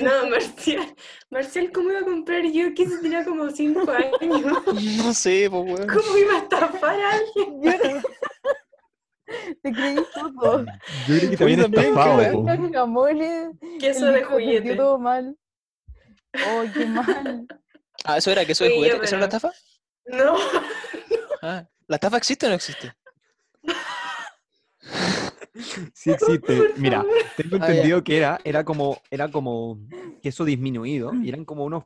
No, 0.00 0.28
Marcial. 0.30 0.94
Marcial, 1.30 1.70
¿cómo 1.72 1.90
iba 1.90 2.00
a 2.00 2.04
comprar 2.04 2.42
yo 2.50 2.72
que 2.74 2.86
se 2.88 2.98
tenía 2.98 3.24
como 3.24 3.50
5 3.50 3.88
años? 3.90 4.18
No 5.04 5.12
sé, 5.14 5.48
pues 5.50 5.62
weón. 5.64 5.86
¿Cómo 5.88 6.16
iba 6.18 6.34
a 6.34 6.38
estafar 6.38 6.98
a 6.98 7.10
alguien? 7.12 8.02
Te 9.62 9.72
creí 9.72 9.96
todo. 10.14 10.64
Yo 11.08 11.16
creo 11.18 11.30
que 11.30 11.36
te 11.36 11.44
habían 11.44 11.60
estafado. 11.60 12.44
jamones. 12.72 13.50
Queso 13.80 14.06
de 14.06 14.24
juguete. 14.24 14.76
todo 14.76 14.98
mal. 14.98 15.36
Oh, 16.48 16.64
qué 16.72 16.86
mal. 17.26 17.46
Ah, 18.04 18.18
eso 18.18 18.30
era 18.30 18.44
queso 18.44 18.64
de 18.64 18.74
juguete. 18.76 18.96
¿Eso 19.04 19.16
era 19.16 19.20
la 19.20 19.24
estafa? 19.26 19.52
No. 20.06 20.36
Ah, 21.42 21.66
¿la 21.86 21.96
estafa 21.96 22.16
existe 22.18 22.46
o 22.46 22.48
no 22.50 22.54
existe? 22.54 22.92
Sí 25.94 26.10
existe. 26.10 26.72
Mira, 26.76 27.04
tengo 27.36 27.56
Ah, 27.60 27.68
entendido 27.68 28.02
que 28.02 28.16
era, 28.16 28.40
era 28.44 28.64
como, 28.64 29.00
era 29.10 29.30
como 29.30 29.78
queso 30.20 30.44
disminuido, 30.44 31.14
y 31.14 31.28
eran 31.28 31.44
como 31.44 31.64
unos 31.64 31.84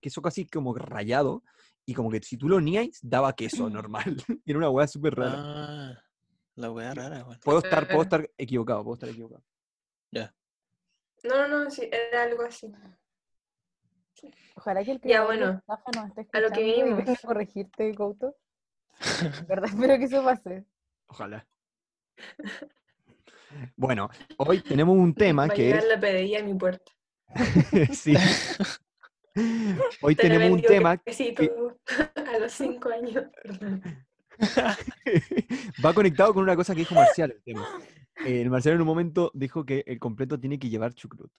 queso 0.00 0.22
casi 0.22 0.46
como 0.46 0.72
rayado, 0.74 1.42
y 1.84 1.94
como 1.94 2.10
que 2.10 2.22
si 2.22 2.36
tú 2.36 2.48
lo 2.48 2.56
unías, 2.56 2.98
daba 3.02 3.34
queso 3.34 3.68
normal. 3.68 4.16
Y 4.44 4.50
era 4.50 4.58
una 4.58 4.70
weá 4.70 4.86
súper 4.86 5.16
rara. 5.16 5.34
Ah, 5.36 5.98
la 6.58 6.70
weá 6.70 6.94
rara, 6.94 7.24
weón. 7.24 7.38
Puedo 7.44 7.58
estar, 7.58 7.86
puedo 7.86 8.02
Rara. 8.04 8.22
estar 8.24 8.30
equivocado, 8.38 8.82
puedo 8.84 8.94
estar 8.94 9.08
equivocado. 9.08 9.42
Ya. 10.10 10.34
No, 11.24 11.48
no, 11.48 11.70
sí, 11.70 11.88
era 11.90 12.22
algo 12.24 12.42
así. 12.42 12.72
Ojalá 14.56 14.84
que 14.84 14.90
el 14.92 14.96
Ya, 14.98 15.02
creador 15.02 15.30
de 15.30 15.36
bueno, 15.38 15.52
la 15.52 15.58
estafa 15.74 15.90
nos 15.94 16.18
esté 16.18 16.38
a 16.38 16.40
lo 16.40 16.50
que 16.50 16.60
y 16.60 16.64
vinimos. 16.82 17.08
a 17.08 17.26
corregirte, 17.26 17.94
Couto. 17.94 18.36
¿Verdad? 19.48 19.70
Espero 19.70 19.98
que 19.98 20.04
eso 20.04 20.24
pase. 20.24 20.64
Ojalá. 21.06 21.46
Bueno, 23.76 24.10
hoy 24.36 24.60
tenemos 24.60 24.94
un 24.94 25.14
tema 25.14 25.46
Va 25.46 25.54
que 25.54 25.62
llegar 25.62 25.78
es. 25.78 25.88
la 25.88 25.98
pedilla 25.98 26.40
a 26.40 26.42
mi 26.42 26.52
puerta. 26.52 26.92
sí. 27.94 28.14
Hoy 30.02 30.14
Te 30.16 30.22
tenemos 30.22 30.50
un 30.50 30.60
tema 30.60 30.98
quesito 30.98 31.42
a 32.26 32.38
los 32.38 32.52
5 32.52 32.88
años. 32.90 33.24
Perdón. 33.42 34.06
va 35.84 35.94
conectado 35.94 36.32
con 36.34 36.42
una 36.42 36.56
cosa 36.56 36.74
que 36.74 36.80
dijo 36.80 36.94
Marcial. 36.94 37.32
El, 37.32 37.42
tema. 37.42 37.66
Eh, 38.24 38.42
el 38.42 38.50
Marcial 38.50 38.74
en 38.74 38.80
un 38.80 38.86
momento 38.86 39.30
dijo 39.34 39.64
que 39.64 39.84
el 39.86 39.98
completo 39.98 40.38
tiene 40.38 40.58
que 40.58 40.68
llevar 40.68 40.94
chucrut. 40.94 41.30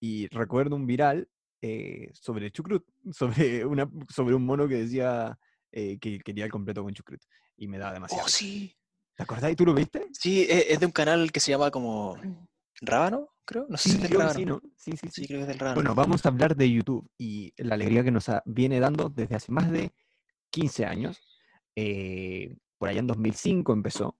Y 0.00 0.28
recuerdo 0.28 0.76
un 0.76 0.86
viral 0.86 1.28
eh, 1.60 2.10
sobre 2.14 2.50
chucrut, 2.50 2.84
sobre, 3.12 3.64
una, 3.64 3.88
sobre 4.08 4.34
un 4.34 4.44
mono 4.44 4.68
que 4.68 4.76
decía 4.76 5.38
eh, 5.70 5.98
que 5.98 6.18
quería 6.20 6.44
el 6.46 6.50
completo 6.50 6.82
con 6.82 6.92
chucrut. 6.94 7.20
Y 7.56 7.68
me 7.68 7.78
da 7.78 7.92
demasiado. 7.92 8.24
Oh, 8.24 8.28
sí. 8.28 8.76
¿Te 9.14 9.22
acordás? 9.22 9.52
¿Y 9.52 9.56
tú 9.56 9.66
lo 9.66 9.74
viste? 9.74 10.08
Sí, 10.12 10.42
e- 10.42 10.72
es 10.72 10.80
de 10.80 10.86
un 10.86 10.92
canal 10.92 11.30
que 11.30 11.38
se 11.40 11.50
llama 11.52 11.70
como 11.70 12.16
Rábano 12.80 13.28
creo. 13.44 13.66
No 13.68 13.76
sé 13.76 13.90
Sí, 13.90 13.96
si 13.96 14.02
es 14.02 14.10
del 14.10 14.18
rábano. 14.18 14.38
sí, 14.38 14.44
¿no? 14.46 14.60
Sí, 14.76 14.92
sí, 14.96 15.08
Sí, 15.10 15.26
creo 15.26 15.38
que 15.38 15.42
es 15.42 15.48
del 15.48 15.58
rábano. 15.58 15.74
Bueno, 15.76 15.94
vamos 15.94 16.24
a 16.24 16.28
hablar 16.28 16.56
de 16.56 16.70
YouTube 16.70 17.08
y 17.18 17.52
la 17.56 17.74
alegría 17.74 18.02
que 18.02 18.10
nos 18.10 18.26
viene 18.44 18.80
dando 18.80 19.08
desde 19.08 19.36
hace 19.36 19.52
más 19.52 19.70
de 19.70 19.92
15 20.50 20.84
años. 20.86 21.20
Eh, 21.76 22.56
por 22.78 22.88
allá 22.88 23.00
en 23.00 23.06
2005 23.06 23.72
empezó. 23.72 24.16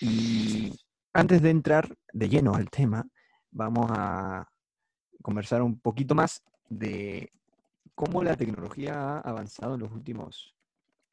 Y 0.00 0.72
antes 1.12 1.42
de 1.42 1.50
entrar 1.50 1.96
de 2.12 2.28
lleno 2.28 2.54
al 2.54 2.70
tema, 2.70 3.06
vamos 3.50 3.90
a 3.90 4.48
conversar 5.22 5.62
un 5.62 5.80
poquito 5.80 6.14
más 6.14 6.42
de 6.68 7.32
cómo 7.94 8.22
la 8.22 8.36
tecnología 8.36 8.94
ha 8.94 9.20
avanzado 9.20 9.74
en 9.74 9.80
los 9.80 9.92
últimos 9.92 10.54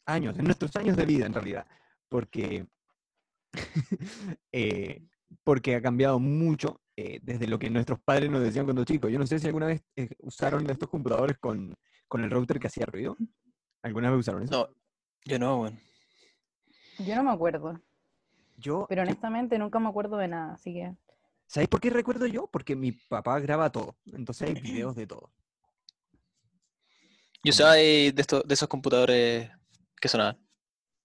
años, 0.06 0.38
en 0.38 0.46
nuestros 0.46 0.76
años 0.76 0.96
de 0.96 1.06
vida 1.06 1.26
en 1.26 1.34
realidad, 1.34 1.66
porque, 2.10 2.68
eh, 4.52 5.08
porque 5.44 5.76
ha 5.76 5.82
cambiado 5.82 6.20
mucho 6.20 6.82
eh, 6.96 7.20
desde 7.24 7.48
lo 7.48 7.58
que 7.58 7.70
nuestros 7.70 8.00
padres 8.00 8.30
nos 8.30 8.42
decían 8.42 8.66
cuando 8.66 8.86
chicos. 8.86 9.12
Yo 9.12 9.20
no 9.20 9.26
sé 9.26 9.40
si 9.40 9.48
alguna 9.48 9.68
vez 9.68 9.84
eh, 9.96 10.10
usaron 10.20 10.70
estos 10.70 10.90
computadores 10.90 11.38
con, 11.40 11.74
con 12.08 12.24
el 12.24 12.30
router 12.30 12.60
que 12.60 12.68
hacía 12.68 12.86
ruido. 12.86 13.18
¿Alguna 13.82 14.12
vez 14.12 14.20
usaron 14.20 14.44
eso? 14.44 14.70
No, 14.70 14.76
yo 15.26 15.40
no, 15.40 15.62
weón. 15.62 15.80
Yo 17.00 17.16
no 17.16 17.24
me 17.24 17.32
acuerdo, 17.32 17.82
Yo, 18.58 18.86
pero 18.88 19.04
honestamente 19.04 19.58
nunca 19.60 19.80
me 19.80 19.90
acuerdo 19.90 20.18
de 20.18 20.28
nada, 20.28 20.54
así 20.54 20.74
que 20.74 20.96
¿sabéis 21.48 21.70
por 21.70 21.80
qué 21.82 21.90
recuerdo 21.90 22.26
yo? 22.28 22.48
Porque 22.48 22.76
mi 22.76 22.92
papá 22.92 23.40
graba 23.40 23.72
todo, 23.72 23.96
entonces 24.14 24.50
hay 24.50 24.56
videos 24.56 24.96
de 24.96 25.08
todo. 25.08 25.32
Yo 27.44 27.52
usaba 27.52 27.74
de, 27.74 28.12
de 28.14 28.22
estos, 28.22 28.44
de 28.48 28.54
esos 28.54 28.68
computadores 28.68 29.52
que 30.02 30.08
sonaban. 30.08 30.38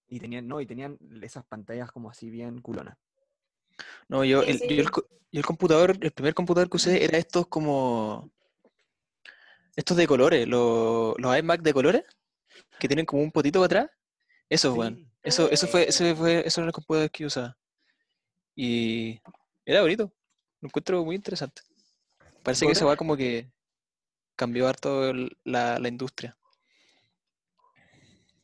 Y 0.07 0.19
tenían, 0.19 0.47
no, 0.47 0.59
y 0.59 0.65
tenían 0.65 0.97
esas 1.21 1.45
pantallas 1.45 1.91
como 1.91 2.09
así 2.09 2.29
bien 2.29 2.59
culonas. 2.61 2.97
No, 4.09 4.23
yo, 4.23 4.43
Sí, 4.43 4.51
el, 4.51 4.57
sí. 4.59 4.67
yo, 4.75 4.81
el, 4.81 4.89
yo 5.31 5.39
el 5.39 5.45
computador, 5.45 5.97
el 6.01 6.11
primer 6.11 6.33
computador 6.33 6.69
que 6.69 6.77
usé 6.77 7.03
era 7.03 7.17
estos 7.17 7.47
como. 7.47 8.31
Estos 9.75 9.95
de 9.95 10.05
colores, 10.07 10.47
los, 10.47 11.15
los 11.17 11.37
iMac 11.37 11.61
de 11.61 11.73
colores, 11.73 12.03
que 12.79 12.87
tienen 12.87 13.05
como 13.05 13.21
un 13.21 13.31
potito 13.31 13.59
para 13.59 13.65
atrás. 13.83 14.00
Esos, 14.51 14.77
weón. 14.77 14.95
Sí. 14.97 15.07
Eso, 15.23 15.49
eso 15.49 15.67
fue, 15.67 15.87
ese 15.87 16.13
fue, 16.15 16.39
esos 16.41 16.57
eran 16.57 16.67
los 16.67 16.73
computadores 16.75 17.09
que 17.11 17.25
usaba. 17.25 17.57
Y 18.55 19.19
era 19.65 19.81
bonito. 19.81 20.11
Lo 20.59 20.67
encuentro 20.67 21.03
muy 21.05 21.15
interesante. 21.15 21.61
Parece 22.43 22.65
que 22.65 22.73
esa 22.73 22.85
va 22.85 22.97
como 22.97 23.15
que 23.15 23.49
cambió 24.35 24.67
harto 24.67 25.09
el- 25.09 25.37
la, 25.43 25.79
la 25.79 25.87
industria. 25.87 26.37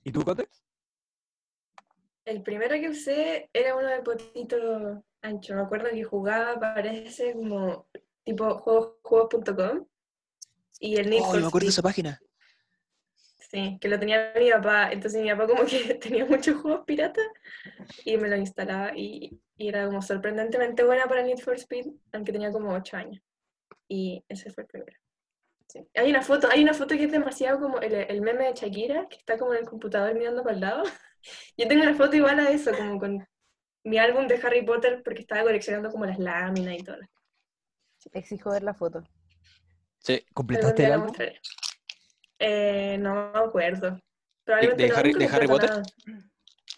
¿Y 0.04 0.12
tú, 0.12 0.24
Cote? 0.24 0.48
El 2.26 2.42
primero 2.42 2.76
que 2.76 2.90
usé 2.90 3.50
era 3.54 3.76
uno 3.76 3.88
de 3.88 4.02
potito 4.02 5.04
ancho. 5.22 5.56
Me 5.56 5.62
acuerdo 5.62 5.90
que 5.90 6.04
jugaba, 6.04 6.60
parece 6.60 7.34
como 7.34 7.88
tipo 8.24 8.58
juegos- 8.60 8.94
juegos.com. 9.04 9.86
Y 10.80 10.96
el 10.98 11.10
Need 11.10 11.22
Oh, 11.24 11.32
for 11.32 11.42
me 11.42 11.48
acuerdo 11.48 11.66
de 11.66 11.70
esa 11.72 11.82
página. 11.82 12.20
Sí, 13.50 13.78
que 13.80 13.88
lo 13.88 14.00
tenía 14.00 14.34
mi 14.38 14.52
papá. 14.52 14.92
Entonces 14.92 15.22
mi 15.22 15.30
papá 15.30 15.48
como 15.48 15.66
que 15.66 15.96
tenía 16.02 16.26
muchos 16.26 16.62
juegos 16.62 16.86
piratas 16.86 17.26
y 18.06 18.18
me 18.18 18.30
los 18.30 18.40
instalaba. 18.40 18.92
Y, 18.96 19.40
y 19.56 19.68
era 19.68 19.86
como 19.86 20.02
sorprendentemente 20.02 20.84
buena 20.84 21.06
para 21.08 21.24
Need 21.24 21.40
for 21.40 21.56
Speed, 21.56 21.88
aunque 22.14 22.32
tenía 22.32 22.52
como 22.52 22.74
8 22.74 22.98
años. 22.98 23.22
Y 23.88 24.24
ese 24.28 24.52
fue 24.52 24.64
el 24.64 24.68
primero. 24.68 24.98
Sí. 25.68 25.86
Hay 25.96 26.10
una 26.10 26.22
foto, 26.22 26.48
hay 26.50 26.64
una 26.64 26.74
foto 26.74 26.96
que 26.96 27.06
es 27.06 27.12
demasiado 27.12 27.60
como 27.60 27.80
el, 27.80 27.94
el 27.94 28.22
meme 28.22 28.46
de 28.46 28.54
Shakira, 28.54 29.08
que 29.10 29.18
está 29.18 29.38
como 29.38 29.54
en 29.54 29.60
el 29.60 29.70
computador 29.70 30.14
mirando 30.14 30.44
para 30.44 30.56
el 30.56 30.62
lado. 30.62 30.84
Yo 31.58 31.68
tengo 31.68 31.84
una 31.84 31.96
foto 31.96 32.16
igual 32.16 32.40
a 32.40 32.52
eso, 32.52 32.72
como 32.74 33.00
con 33.00 33.28
mi 33.84 33.98
álbum 33.98 34.28
de 34.28 34.40
Harry 34.44 34.64
Potter, 34.64 35.02
porque 35.04 35.22
estaba 35.22 35.44
coleccionando 35.44 35.90
como 35.90 36.06
las 36.06 36.20
láminas 36.20 36.76
y 36.76 36.84
todo. 36.84 36.98
exijo 38.14 38.52
ver 38.52 38.64
la 38.64 38.74
foto. 38.74 39.04
Sí. 40.00 40.26
¿Completaste 40.34 40.86
el 40.86 40.92
álbum? 40.94 41.08
mostraré. 41.08 41.42
Eh, 42.40 42.98
no 43.00 43.32
me 43.34 43.40
acuerdo. 43.40 44.00
Probablemente 44.44 44.84
de 44.84 44.90
no, 44.90 44.96
Harry- 44.96 45.14
de 45.14 45.48
Potter? 45.48 45.70
nada. 45.70 45.84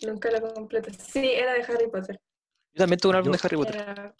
Nunca 0.06 0.32
lo 0.32 0.54
completé. 0.54 0.94
Sí, 0.94 1.32
era 1.34 1.54
de 1.54 1.62
Harry 1.64 1.90
Potter. 1.90 2.20
Yo 2.74 2.78
también 2.78 3.00
tuve 3.00 3.10
un 3.12 3.16
álbum 3.18 3.34
Yo- 3.34 3.38
de 3.38 3.40
Harry 3.44 3.58
Potter. 3.58 3.76
Era- 3.76 4.16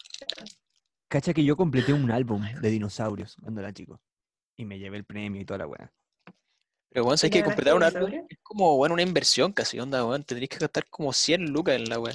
Cacha 1.08 1.34
que 1.34 1.42
yo 1.44 1.56
completé 1.56 1.92
un 1.92 2.10
álbum 2.10 2.40
de 2.60 2.70
dinosaurios 2.70 3.36
cuando 3.42 3.60
era 3.60 3.72
chico. 3.72 4.00
Y 4.56 4.64
me 4.64 4.78
llevé 4.78 4.98
el 4.98 5.04
premio 5.04 5.40
y 5.40 5.44
toda 5.44 5.58
la 5.58 5.66
weá. 5.66 5.92
Pero 6.92 7.04
bueno, 7.04 7.14
¿Y 7.14 7.18
sabes 7.18 7.32
que 7.32 7.42
completar 7.44 7.74
un 7.74 7.82
álbum 7.82 8.12
es 8.28 8.38
como 8.42 8.76
bueno, 8.76 8.92
una 8.94 9.02
inversión 9.02 9.52
casi, 9.52 9.78
onda, 9.80 10.04
weón. 10.04 10.22
Tendrías 10.24 10.50
que 10.50 10.58
gastar 10.58 10.86
como 10.88 11.12
100 11.12 11.50
lucas 11.50 11.76
en 11.76 11.88
la 11.88 11.98
weá. 11.98 12.14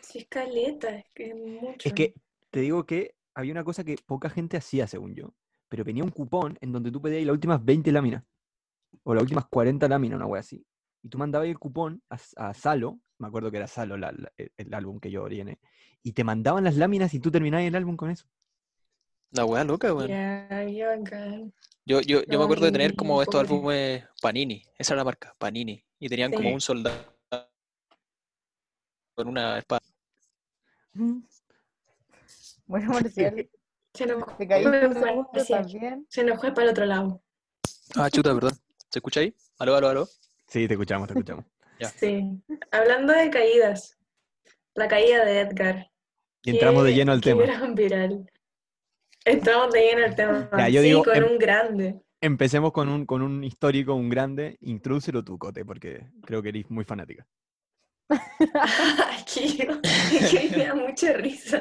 Sí, 0.00 0.18
es 0.18 0.26
caleta, 0.28 0.90
es 0.96 1.04
que 1.14 1.28
es 1.28 1.34
mucho. 1.36 1.88
Es 1.88 1.94
que 1.94 2.14
te 2.50 2.60
digo 2.60 2.84
que 2.84 3.14
había 3.34 3.52
una 3.52 3.64
cosa 3.64 3.84
que 3.84 3.96
poca 4.04 4.28
gente 4.28 4.56
hacía, 4.56 4.86
según 4.86 5.14
yo. 5.14 5.32
Pero 5.72 5.84
venía 5.84 6.04
un 6.04 6.10
cupón 6.10 6.58
en 6.60 6.70
donde 6.70 6.90
tú 6.92 7.00
pedías 7.00 7.24
las 7.24 7.32
últimas 7.32 7.64
20 7.64 7.90
láminas. 7.92 8.22
O 9.04 9.14
las 9.14 9.22
últimas 9.22 9.46
40 9.46 9.88
láminas, 9.88 10.16
una 10.16 10.26
wea 10.26 10.40
así. 10.40 10.62
Y 11.02 11.08
tú 11.08 11.16
mandabas 11.16 11.48
el 11.48 11.58
cupón 11.58 12.02
a, 12.10 12.18
a 12.36 12.52
Salo, 12.52 13.00
me 13.16 13.28
acuerdo 13.28 13.50
que 13.50 13.56
era 13.56 13.66
Salo 13.66 13.96
la- 13.96 14.12
la- 14.12 14.30
el, 14.36 14.52
el 14.58 14.74
álbum 14.74 15.00
que 15.00 15.10
yo 15.10 15.26
llené. 15.28 15.58
Y 16.02 16.12
te 16.12 16.24
mandaban 16.24 16.62
las 16.64 16.76
láminas 16.76 17.14
y 17.14 17.20
tú 17.20 17.30
terminabas 17.30 17.64
el 17.66 17.74
álbum 17.74 17.96
con 17.96 18.10
eso. 18.10 18.26
La 19.30 19.46
weá 19.46 19.64
loca, 19.64 19.94
weón. 19.94 20.08
Yo, 21.86 22.02
yo, 22.02 22.22
yo 22.24 22.38
me 22.38 22.44
acuerdo 22.44 22.66
de 22.66 22.72
tener 22.72 22.94
como 22.94 23.22
estos 23.22 23.40
álbumes 23.40 24.04
Panini, 24.20 24.62
esa 24.76 24.92
era 24.92 24.98
la 25.00 25.04
marca, 25.04 25.32
Panini. 25.38 25.82
Y 25.98 26.06
tenían 26.10 26.32
como 26.32 26.50
un 26.54 26.60
soldado 26.60 27.02
con 29.14 29.26
una 29.26 29.56
espada. 29.56 29.80
Bueno, 32.66 32.90
Marcial, 32.90 33.48
Se 33.94 34.06
nos, 34.06 34.24
te 34.38 34.48
caíste 34.48 34.68
un 34.70 34.72
Bueno, 34.94 35.00
segundo 35.06 35.30
Marcial, 35.32 35.62
también. 35.62 36.06
se 36.08 36.24
nos 36.24 36.40
fue 36.40 36.52
para 36.54 36.64
el 36.64 36.70
otro 36.70 36.86
lado. 36.86 37.22
Ah, 37.96 38.08
chuta, 38.10 38.34
perdón. 38.34 38.52
¿Se 38.90 38.98
escucha 38.98 39.20
ahí? 39.20 39.34
Aló, 39.58 39.76
aló, 39.76 39.88
aló. 39.88 40.08
Sí, 40.48 40.66
te 40.66 40.74
escuchamos, 40.74 41.08
te 41.08 41.14
escuchamos. 41.14 41.44
Ya. 41.80 41.88
Sí. 41.88 42.22
Hablando 42.70 43.12
de 43.12 43.28
caídas. 43.28 43.98
La 44.74 44.86
caída 44.86 45.24
de 45.24 45.40
Edgar. 45.40 45.90
Y 46.44 46.50
entramos 46.50 46.84
de 46.84 46.94
lleno 46.94 47.10
al 47.10 47.20
tema. 47.20 47.42
gran 47.42 47.74
viral. 47.74 48.30
Entramos 49.24 49.72
de 49.72 49.80
lleno 49.80 50.04
al 50.04 50.14
tema. 50.14 50.48
Ya, 50.58 50.68
yo 50.68 50.80
sí, 50.80 50.86
digo, 50.88 51.02
con 51.02 51.16
em- 51.16 51.24
un 51.32 51.38
grande. 51.38 52.00
Empecemos 52.20 52.70
con 52.72 52.88
un, 52.88 53.04
con 53.04 53.20
un 53.22 53.42
histórico, 53.42 53.94
un 53.94 54.08
grande. 54.10 54.58
Introdúcelo 54.60 55.24
tú, 55.24 55.38
Cote, 55.38 55.64
porque 55.64 56.06
creo 56.24 56.40
que 56.40 56.50
eres 56.50 56.70
muy 56.70 56.84
fanática. 56.84 57.26
Aquí, 59.20 59.56
que 59.58 60.50
me 60.56 60.66
da 60.66 60.74
mucha 60.74 61.12
risa. 61.14 61.60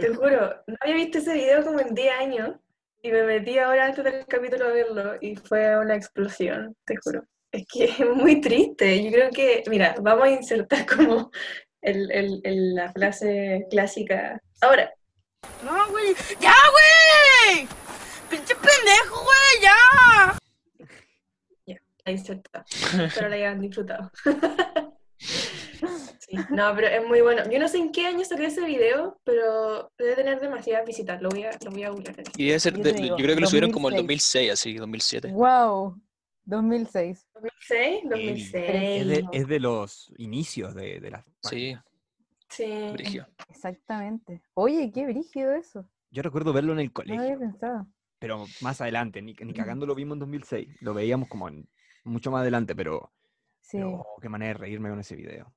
Te 0.00 0.08
juro, 0.14 0.54
no 0.66 0.76
había 0.80 0.94
visto 0.96 1.18
ese 1.18 1.34
video 1.34 1.64
como 1.64 1.80
en 1.80 1.94
10 1.94 2.12
años 2.20 2.56
y 3.02 3.10
me 3.10 3.22
metí 3.24 3.58
ahora 3.58 3.86
antes 3.86 4.04
del 4.04 4.26
capítulo 4.26 4.66
a 4.66 4.72
verlo 4.72 5.14
y 5.20 5.36
fue 5.36 5.78
una 5.78 5.94
explosión, 5.94 6.76
te 6.84 6.94
juro. 7.02 7.24
Es 7.52 7.64
que 7.72 7.84
es 7.84 8.00
muy 8.00 8.40
triste. 8.40 9.02
Yo 9.04 9.10
creo 9.10 9.30
que, 9.30 9.62
mira, 9.68 9.94
vamos 10.00 10.24
a 10.24 10.30
insertar 10.30 10.84
como 10.86 11.30
el, 11.80 12.10
el- 12.10 12.40
el- 12.44 12.74
la 12.74 12.92
frase 12.92 13.66
clásica. 13.70 14.40
Ahora, 14.60 14.92
No, 15.64 15.88
güey. 15.90 16.14
¡Ya, 16.40 16.54
güey! 16.72 17.68
¡Pinche 18.28 18.54
pendejo, 18.56 19.22
güey! 19.24 19.62
¡Ya! 19.62 20.38
la 22.04 22.12
inserta. 22.12 22.64
Espero 23.04 23.28
la 23.28 23.34
hayan 23.34 23.60
disfrutado. 23.60 24.12
Sí, 26.28 26.36
no, 26.50 26.74
pero 26.74 26.88
es 26.88 27.06
muy 27.06 27.20
bueno. 27.20 27.48
Yo 27.50 27.58
no 27.60 27.68
sé 27.68 27.78
en 27.78 27.92
qué 27.92 28.06
año 28.06 28.24
salió 28.24 28.48
ese 28.48 28.64
video, 28.64 29.20
pero 29.22 29.92
debe 29.96 30.16
tener 30.16 30.40
demasiadas 30.40 30.84
visitas. 30.84 31.22
Lo 31.22 31.28
voy 31.28 31.44
a, 31.44 31.50
lo 31.64 31.70
voy 31.70 31.84
a 31.84 31.90
googlear. 31.90 32.16
Y 32.36 32.46
debe 32.46 32.58
ser, 32.58 32.76
Yo 32.76 32.82
de- 32.82 33.08
yo, 33.08 33.16
creo 33.16 33.34
que 33.36 33.40
lo 33.40 33.46
subieron 33.46 33.70
como 33.70 33.88
el 33.88 33.94
2006. 33.96 34.48
2006, 34.48 34.52
así, 34.52 34.74
2007. 34.76 35.32
Wow, 35.32 36.00
2006. 36.44 37.26
¿2006? 37.34 37.50
Heavy. 37.68 38.08
2006. 38.08 38.52
Es 38.54 39.06
de, 39.08 39.22
no. 39.22 39.30
es 39.32 39.46
de 39.48 39.60
los 39.60 40.12
inicios 40.18 40.74
de, 40.74 40.98
de 41.00 41.10
las 41.12 41.24
Sí, 41.42 41.76
Sí. 42.48 42.90
brigio. 42.92 43.26
Exactamente. 43.48 44.42
Oye, 44.54 44.90
qué 44.92 45.04
brígido 45.06 45.52
eso. 45.54 45.88
Yo 46.10 46.22
recuerdo 46.22 46.52
verlo 46.52 46.72
en 46.72 46.80
el 46.80 46.86
No 46.86 46.92
colegio. 46.92 47.22
había 47.22 47.38
pensado. 47.38 47.86
pero 48.18 48.46
más 48.62 48.80
adelante, 48.80 49.20
ni, 49.22 49.34
ni 49.34 49.52
cagando 49.52 49.84
lo 49.86 49.94
vimos 49.94 50.14
en 50.16 50.20
2006, 50.20 50.68
lo 50.80 50.94
veíamos 50.94 51.28
como 51.28 51.48
en, 51.48 51.68
mucho 52.04 52.30
más 52.30 52.40
adelante, 52.42 52.74
pero, 52.74 53.12
Sí. 53.60 53.76
pero, 53.78 53.90
oh, 54.00 54.20
qué 54.20 54.28
manera 54.28 54.54
de 54.54 54.58
reírme 54.58 54.88
con 54.88 54.98
ese 55.00 55.14
video. 55.16 55.52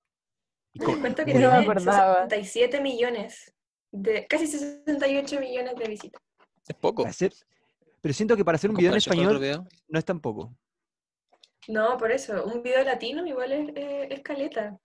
Y 0.73 0.79
con- 0.79 0.99
cuento 0.99 1.25
que 1.25 1.33
no 1.33 1.39
tiene 1.39 1.55
acordaba. 1.55 2.23
67 2.29 2.81
millones, 2.81 3.53
de, 3.91 4.27
casi 4.27 4.47
68 4.47 5.39
millones 5.39 5.75
de 5.75 5.85
visitas. 5.87 6.21
Es 6.67 6.75
poco. 6.75 7.05
hacer- 7.05 7.33
pero 8.01 8.13
siento 8.13 8.37
que 8.37 8.45
para 8.45 8.55
hacer 8.55 8.69
un 8.69 8.75
video 8.77 8.91
en 8.91 8.97
español 8.97 9.39
video. 9.39 9.67
no 9.87 9.99
es 9.99 10.05
tan 10.05 10.19
poco. 10.19 10.53
No, 11.67 11.97
por 11.97 12.11
eso, 12.11 12.45
un 12.45 12.61
video 12.63 12.83
latino 12.83 13.25
igual 13.27 13.51
es, 13.51 13.71
es 14.11 14.21
caleta. 14.21 14.77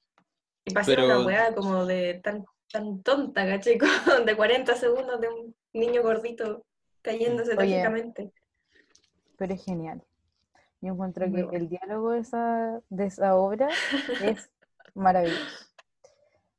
Y 0.64 0.72
para 0.72 0.82
hacer 0.82 0.96
Pero- 0.96 1.06
una 1.20 1.26
weá 1.26 1.54
como 1.54 1.84
de 1.86 2.14
tan, 2.22 2.44
tan 2.72 3.02
tonta, 3.02 3.46
caché, 3.46 3.78
Como 4.18 4.24
de 4.24 4.36
40 4.36 4.74
segundos 4.74 5.20
de 5.20 5.28
un 5.28 5.54
niño 5.72 6.02
gordito 6.02 6.64
cayéndose 7.02 7.54
trágicamente. 7.54 8.32
Pero 9.36 9.54
es 9.54 9.64
genial. 9.64 10.02
Yo 10.80 10.92
encuentro 10.92 11.26
Muy 11.26 11.36
que 11.36 11.42
bueno. 11.44 11.58
el 11.58 11.68
diálogo 11.68 12.10
de 12.12 12.20
esa, 12.20 12.80
de 12.88 13.06
esa 13.06 13.36
obra 13.36 13.68
es 14.22 14.50
maravilloso. 14.94 15.63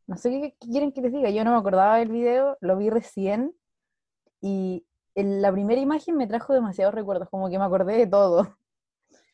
No 0.08 0.18
sé 0.18 0.30
qué, 0.30 0.56
qué 0.60 0.68
quieren 0.70 0.92
que 0.92 1.02
les 1.02 1.12
diga. 1.12 1.30
Yo 1.30 1.44
no 1.44 1.52
me 1.52 1.58
acordaba 1.58 1.98
del 1.98 2.10
video, 2.10 2.58
lo 2.62 2.78
vi 2.78 2.90
recién 2.90 3.56
y 4.42 4.86
el- 5.16 5.42
la 5.42 5.52
primera 5.52 5.80
imagen 5.82 6.16
me 6.18 6.28
trajo 6.28 6.54
demasiados 6.54 6.94
recuerdos, 6.94 7.30
como 7.30 7.50
que 7.50 7.58
me 7.58 7.66
acordé 7.66 7.98
de 7.98 8.08
todo. 8.08 8.58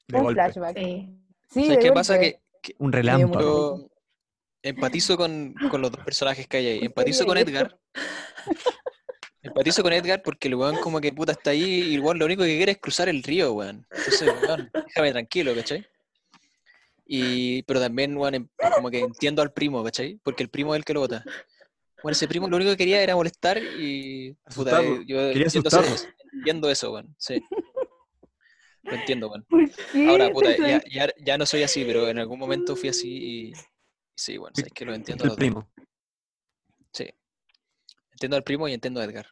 De 0.08 0.18
Un 0.18 0.24
golpe. 0.26 0.42
flashback. 0.42 0.78
Sí. 0.78 1.18
Sí, 1.50 1.78
que 1.80 2.76
Un 2.78 2.92
relámpago. 2.92 3.90
empatizo 4.62 5.18
con, 5.18 5.54
con 5.70 5.82
los 5.82 5.92
dos 5.92 6.04
personajes 6.06 6.48
que 6.48 6.58
hay 6.58 6.68
ahí. 6.68 6.80
Empatizo 6.86 7.26
con? 7.26 7.38
Edgar. 7.38 7.78
Empatizo 9.44 9.82
con 9.82 9.92
Edgar 9.92 10.22
porque 10.22 10.48
el 10.48 10.56
weón 10.56 10.76
como 10.78 11.02
que 11.02 11.12
puta 11.12 11.32
está 11.32 11.50
ahí 11.50 11.64
y 11.64 11.96
el 11.96 12.02
weón 12.02 12.20
lo 12.20 12.26
único 12.26 12.44
que 12.44 12.56
quiere 12.58 12.74
es 12.74 12.78
cruzar 12.78 13.10
el 13.10 13.24
río, 13.24 13.54
weón. 13.54 13.88
Entonces, 13.90 14.32
weón, 14.44 14.70
déjame 14.74 15.12
tranquilo, 15.12 15.56
¿cachai? 15.56 15.86
Y, 17.14 17.64
pero 17.64 17.82
también, 17.82 18.16
weón, 18.16 18.36
em- 18.36 18.48
como 18.74 18.90
que 18.90 19.00
entiendo 19.02 19.42
al 19.42 19.52
primo, 19.52 19.84
¿cachai? 19.84 20.18
Porque 20.24 20.44
el 20.44 20.50
primo 20.50 20.74
es 20.74 20.80
el 20.80 20.86
que 20.86 20.94
lo 20.94 21.02
vota. 21.02 21.26
Bueno, 22.02 22.14
ese 22.14 22.26
primo 22.26 22.48
lo 22.48 22.56
único 22.56 22.72
que 22.72 22.78
quería 22.78 23.04
era 23.04 23.16
molestar 23.16 23.58
y... 23.58 24.32
Puta, 24.56 24.82
eh, 24.82 25.04
yo 25.06 25.18
Quería 25.18 25.44
entiendo, 25.44 25.70
entiendo 26.32 26.70
eso, 26.72 26.94
weón. 26.94 27.14
Sí. 27.18 27.44
Lo 28.84 28.94
entiendo, 28.94 29.28
weón. 29.30 29.44
¿Por 29.44 29.70
qué? 29.70 30.08
Ahora, 30.08 30.30
puta, 30.32 30.56
ya, 30.56 30.82
ya, 30.90 31.10
ya 31.20 31.38
no 31.38 31.46
soy 31.46 31.64
así, 31.64 31.84
pero 31.84 32.08
en 32.08 32.18
algún 32.18 32.40
momento 32.40 32.78
fui 32.78 32.88
así 32.88 33.10
y... 33.10 33.54
Sí, 34.16 34.38
bueno, 34.38 34.54
es 34.56 34.72
que 34.74 34.86
lo 34.86 34.94
entiendo. 34.94 35.26
El 35.26 35.30
dos. 35.32 35.38
primo. 35.38 35.70
Sí. 36.94 37.10
Entiendo 38.14 38.38
al 38.38 38.44
primo 38.44 38.70
y 38.70 38.74
entiendo 38.74 39.02
a 39.02 39.04
Edgar. 39.04 39.28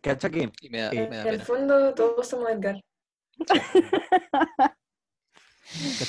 ¿Cacha 0.00 0.28
que 0.30 0.50
Y 0.60 0.68
me 0.68 0.80
da, 0.80 0.90
Eh, 0.90 1.06
me 1.08 1.16
da 1.16 1.22
En 1.28 1.34
el 1.34 1.42
fondo 1.42 1.94
todos 1.94 2.26
somos 2.26 2.50
Edgar. 2.50 2.82
cacha 3.46 3.62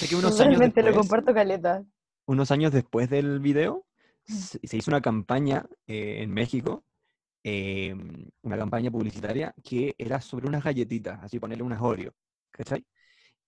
que 0.09 0.15
unos 0.15 0.39
años 0.39 0.59
lo 0.59 0.65
después, 0.65 0.95
comparto 0.95 1.33
caleta. 1.33 1.83
unos 2.27 2.51
años 2.51 2.71
después 2.71 3.09
del 3.09 3.39
video, 3.39 3.85
se 4.23 4.59
se 4.61 4.77
hizo 4.77 4.91
una 4.91 5.01
campaña 5.01 5.65
eh, 5.87 6.21
en 6.21 6.31
México, 6.31 6.83
eh, 7.43 7.95
una 8.41 8.57
campaña 8.57 8.91
publicitaria 8.91 9.53
que 9.63 9.93
era 9.97 10.19
sobre 10.19 10.47
unas 10.47 10.63
galletitas, 10.63 11.23
así 11.23 11.39
ponerle 11.39 11.63
unas 11.63 11.81
Oreo, 11.81 12.11
¿cachai? 12.51 12.85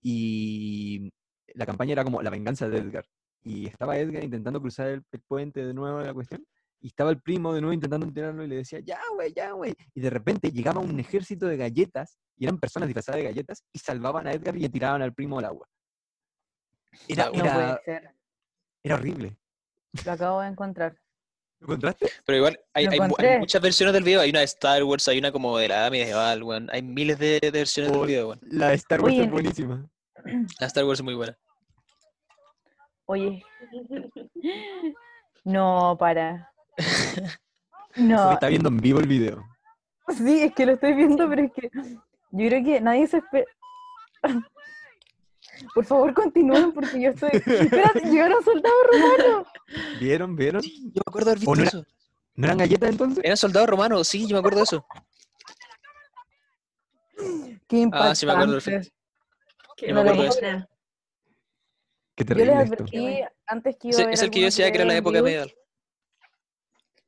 Y 0.02 1.10
la 1.56 1.66
campaña 1.66 1.94
era 1.94 2.04
como 2.04 2.22
la 2.22 2.30
venganza 2.30 2.70
de 2.70 2.78
Edgar. 2.78 3.06
Y 3.44 3.66
estaba 3.68 3.98
Edgar 3.98 4.24
intentando 4.24 4.62
cruzar 4.62 4.88
el, 4.90 5.04
el 5.12 5.22
puente 5.22 5.66
de 5.66 5.74
nuevo 5.74 6.00
de 6.00 6.06
la 6.06 6.14
cuestión. 6.14 6.46
Y 6.80 6.88
estaba 6.88 7.10
el 7.10 7.22
primo 7.22 7.54
de 7.54 7.62
nuevo 7.62 7.74
intentando 7.74 8.06
enterarlo 8.06 8.44
y 8.44 8.48
le 8.48 8.58
decía, 8.58 8.80
ya, 8.82 9.00
güey, 9.16 9.34
ya, 9.34 9.52
güey. 9.54 9.74
Y 9.96 10.02
de 10.02 10.10
repente 10.12 10.52
llegaba 10.52 10.80
un 10.80 11.00
ejército 11.00 11.48
de 11.48 11.58
galletas, 11.58 12.20
y 12.38 12.46
eran 12.46 12.60
personas 12.60 12.88
disfrazadas 12.88 13.22
de 13.22 13.28
galletas, 13.30 13.64
y 13.74 13.80
salvaban 13.80 14.28
a 14.28 14.34
Edgar 14.34 14.56
y 14.56 14.60
le 14.60 14.70
tiraban 14.70 15.02
al 15.02 15.14
primo 15.14 15.40
al 15.40 15.46
agua. 15.46 15.68
Era, 17.08 17.30
No 17.30 17.44
era, 17.44 17.54
puede 17.54 17.84
ser. 17.86 18.12
era 18.84 18.96
horrible. 18.96 19.38
Lo 20.06 20.12
acabo 20.12 20.42
de 20.42 20.48
encontrar. 20.50 20.96
¿Lo 21.60 21.68
encontraste? 21.68 22.12
Pero 22.26 22.38
igual, 22.38 22.60
hay, 22.74 22.86
hay 22.86 23.00
muchas 23.40 23.62
versiones 23.62 23.94
del 23.94 24.04
video. 24.04 24.22
Hay 24.22 24.30
una 24.30 24.40
de 24.40 24.46
Star 24.46 24.84
Wars, 24.84 25.08
hay 25.08 25.18
una 25.18 25.32
como 25.32 25.58
de 25.58 25.68
la 25.70 25.78
edad 25.82 25.92
medieval, 25.92 26.44
weón. 26.44 26.70
Hay 26.72 26.82
miles 26.84 27.18
de, 27.18 27.40
de 27.42 27.50
versiones 27.52 27.92
del 27.92 28.02
Oh, 28.02 28.06
video, 28.06 28.28
weón. 28.30 28.40
La 28.44 28.70
de 28.70 28.76
Star 28.76 29.02
Wars 29.02 29.14
Oye, 29.14 29.24
es 29.24 29.32
buenísima. 29.32 29.90
La 30.60 30.68
Star 30.68 30.86
Wars 30.86 31.00
es 31.00 31.04
muy 31.04 31.16
buena. 31.16 31.36
Oye, 33.06 33.44
no, 35.44 35.96
para. 35.98 36.52
Porque 36.76 37.32
No, 37.96 38.34
Está 38.34 38.48
viendo 38.50 38.70
en 38.70 38.78
vivo 38.78 39.00
el 39.00 39.08
video. 39.08 39.44
sí, 40.10 40.42
es 40.44 40.54
que 40.54 40.66
lo 40.66 40.74
estoy 40.74 40.94
viendo, 40.94 41.28
pero 41.30 41.42
es 41.44 41.52
que 41.54 41.70
yo 41.74 42.48
creo 42.50 42.64
que 42.64 42.82
nadie 42.82 43.08
se 43.08 43.18
espera. 43.18 43.46
Por 45.74 45.86
favor, 45.86 46.14
continúen 46.14 46.72
porque 46.72 47.02
yo 47.02 47.10
estoy. 47.12 47.30
Espérate, 47.34 48.02
llegaron 48.10 48.44
soldados 48.44 48.78
romanos. 48.92 49.48
¿Vieron? 50.00 50.36
¿Vieron? 50.36 50.62
Sí, 50.62 50.92
yo 50.94 51.02
me 51.06 51.10
acuerdo 51.10 51.26
de 51.26 51.32
haber 51.32 51.48
¿O 51.48 51.52
visto 51.52 51.56
no 51.56 51.62
era- 51.62 51.70
eso. 51.70 51.86
¿No 52.36 52.46
eran 52.46 52.58
galletas 52.60 52.90
entonces? 52.90 53.24
¿Eran 53.24 53.38
soldados 53.38 53.70
romanos? 53.70 54.08
Sí, 54.08 54.28
yo 54.28 54.36
me 54.36 54.40
acuerdo 54.40 54.58
de 54.60 54.64
eso. 54.64 54.86
Qué 57.68 57.90
Ah, 57.92 58.14
sí 58.16 58.26
me 58.26 58.32
acuerdo 58.34 58.54
impactante. 58.54 58.54
perfecto. 58.54 58.90
Qué 59.76 59.88
Yo 59.88 59.94
me 59.96 60.02
acuerdo 60.02 60.22
de 60.24 60.28
eso. 60.30 60.40
Qué 62.16 62.26
Yo 62.26 62.36
les 62.36 62.48
esto. 62.50 62.74
advertí 62.76 63.00
bueno. 63.00 63.28
antes 63.48 63.78
que 63.78 63.88
iba 63.90 63.98
a 64.00 64.06
ver 64.06 64.14
es 64.14 64.22
el 64.24 64.32
que 64.32 64.40
yo 64.40 64.46
decía 64.46 64.72
que 64.72 64.78
era 64.78 64.86
la 64.86 64.98
época 64.98 65.22
medieval. 65.22 65.54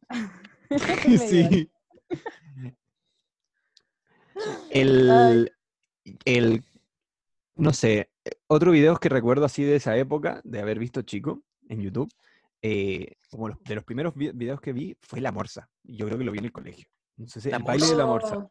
sí. 1.18 1.70
El, 4.70 5.52
el, 6.26 6.64
no 7.56 7.74
sé, 7.74 8.09
otro 8.48 8.72
video 8.72 8.96
que 8.98 9.10
recuerdo 9.10 9.46
así 9.46 9.64
de 9.64 9.76
esa 9.76 9.96
época, 9.98 10.42
de 10.44 10.60
haber 10.60 10.80
visto 10.80 11.02
chico 11.02 11.44
en 11.68 11.82
YouTube, 11.82 12.10
eh, 12.62 13.14
como 13.30 13.48
los- 13.50 13.64
de 13.64 13.76
los 13.76 13.84
primeros 13.84 14.14
vi- 14.16 14.32
videos 14.34 14.60
que 14.62 14.74
vi, 14.74 14.98
fue 15.02 15.22
la 15.22 15.32
morsa. 15.32 15.70
Y 15.84 15.98
Yo 15.98 16.06
creo 16.06 16.18
que 16.18 16.24
lo 16.26 16.32
vi 16.32 16.40
en 16.40 16.46
el 16.46 16.52
colegio. 16.52 16.88
Entonces, 17.18 17.46
el 17.54 17.64
baile 17.64 17.86
de 17.88 17.96
la 17.96 18.06
morsa. 18.06 18.50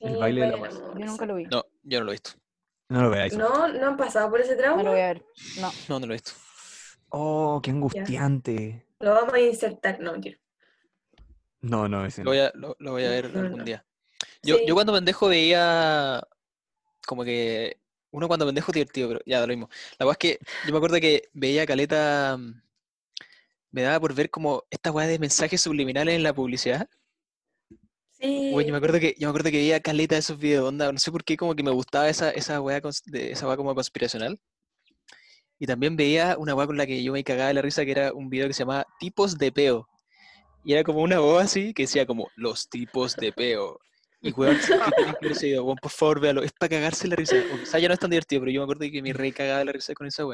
El 0.00 0.16
baile 0.16 0.40
de 0.42 0.50
la 0.50 0.56
morsa. 0.56 0.78
Yo 0.98 1.04
nunca 1.06 1.26
lo 1.26 1.34
vi. 1.36 1.44
No, 1.44 1.64
yo 1.82 1.98
no 2.00 2.04
lo 2.06 2.10
he 2.12 2.14
visto. 2.14 2.30
No 2.88 3.02
lo 3.02 3.10
veáis. 3.10 3.36
No, 3.36 3.68
no 3.68 3.86
han 3.86 3.96
pasado 3.96 4.30
por 4.30 4.40
ese 4.40 4.56
No 4.56 4.58
trauma. 4.62 4.82
lo 4.82 4.90
voy 4.90 5.00
a 5.00 5.06
ver. 5.06 5.24
No. 5.60 5.70
No, 5.88 6.00
no 6.00 6.06
lo 6.06 6.12
he 6.12 6.16
visto. 6.16 6.32
Oh, 7.10 7.60
qué 7.62 7.70
angustiante. 7.70 8.86
Lo 8.98 9.10
vamos 9.14 9.32
a 9.34 9.40
insertar, 9.40 10.00
no. 10.00 10.12
No, 11.60 11.88
no, 11.88 12.04
ese 12.06 12.22
Lo 12.24 12.24
no. 12.24 12.30
voy 12.30 12.38
a, 12.40 12.52
lo, 12.54 12.76
lo 12.78 12.92
voy 12.92 13.04
a 13.04 13.10
ver 13.10 13.32
No, 13.34 13.40
algún 13.40 13.58
no. 13.58 13.64
día. 13.64 13.84
Yo, 14.42 14.56
Sí. 14.56 14.64
yo 14.66 14.74
cuando 14.74 14.92
pendejo 14.92 15.28
veía 15.28 16.22
como 17.06 17.24
que 17.24 17.79
uno 18.10 18.28
cuando 18.28 18.46
pendejo 18.46 18.70
es 18.72 18.74
divertido, 18.74 19.08
pero 19.08 19.20
ya 19.26 19.40
da 19.40 19.46
lo 19.46 19.52
mismo. 19.52 19.68
La 19.98 20.06
verdad 20.06 20.18
es 20.20 20.38
que 20.38 20.46
yo 20.66 20.72
me 20.72 20.78
acuerdo 20.78 21.00
que 21.00 21.28
veía 21.32 21.66
caleta, 21.66 22.36
mm, 22.36 22.62
me 23.72 23.82
daba 23.82 24.00
por 24.00 24.14
ver 24.14 24.30
como 24.30 24.64
esta 24.70 24.90
weá 24.90 25.06
de 25.06 25.18
mensajes 25.18 25.60
subliminales 25.60 26.14
en 26.14 26.22
la 26.22 26.34
publicidad. 26.34 26.88
Sí. 28.12 28.50
Güey, 28.52 28.66
yo 28.66 28.72
me 28.72 28.78
acuerdo 28.78 29.00
que, 29.00 29.14
yo 29.18 29.28
me 29.28 29.30
acuerdo 29.30 29.50
que 29.50 29.56
veía 29.58 29.80
caleta 29.80 30.14
de 30.14 30.20
esos 30.20 30.38
videos, 30.38 30.68
onda, 30.68 30.92
no 30.92 30.98
sé 30.98 31.10
por 31.10 31.24
qué 31.24 31.36
como 31.36 31.54
que 31.54 31.62
me 31.62 31.70
gustaba 31.70 32.08
esa, 32.08 32.30
esa 32.30 32.60
weá, 32.60 32.80
de, 33.06 33.32
esa 33.32 33.46
weá 33.46 33.56
como 33.56 33.74
conspiracional. 33.74 34.40
Y 35.58 35.66
también 35.66 35.96
veía 35.96 36.36
una 36.38 36.54
weá 36.54 36.66
con 36.66 36.76
la 36.76 36.86
que 36.86 37.02
yo 37.02 37.12
me 37.12 37.24
cagaba 37.24 37.48
de 37.48 37.54
la 37.54 37.62
risa, 37.62 37.84
que 37.84 37.90
era 37.92 38.12
un 38.12 38.30
video 38.30 38.48
que 38.48 38.54
se 38.54 38.60
llamaba 38.60 38.86
Tipos 38.98 39.38
de 39.38 39.52
Peo. 39.52 39.88
Y 40.64 40.74
era 40.74 40.84
como 40.84 41.00
una 41.00 41.18
voz 41.18 41.42
así 41.42 41.72
que 41.72 41.84
decía 41.84 42.06
como, 42.06 42.28
los 42.36 42.68
tipos 42.68 43.16
de 43.16 43.32
peo. 43.32 43.78
Y 44.22 44.32
weón, 44.32 44.56
¿qué 44.58 44.66
tienen 44.96 45.14
que 45.14 45.18
ver 45.22 45.32
ese 45.32 45.46
video? 45.46 45.64
Weón, 45.64 45.78
por 45.78 45.90
favor, 45.90 46.20
véalo. 46.20 46.42
Es 46.42 46.52
para 46.52 46.68
cagarse 46.70 47.08
la 47.08 47.16
risa. 47.16 47.36
O 47.54 47.58
quizá 47.58 47.78
ya 47.78 47.88
no 47.88 47.94
es 47.94 48.00
tan 48.00 48.10
divertido, 48.10 48.40
pero 48.42 48.52
yo 48.52 48.60
me 48.60 48.64
acuerdo 48.64 48.82
que 48.92 49.02
me 49.02 49.12
re 49.12 49.32
cagaba 49.32 49.64
la 49.64 49.72
risa 49.72 49.94
con 49.94 50.06
esa. 50.06 50.24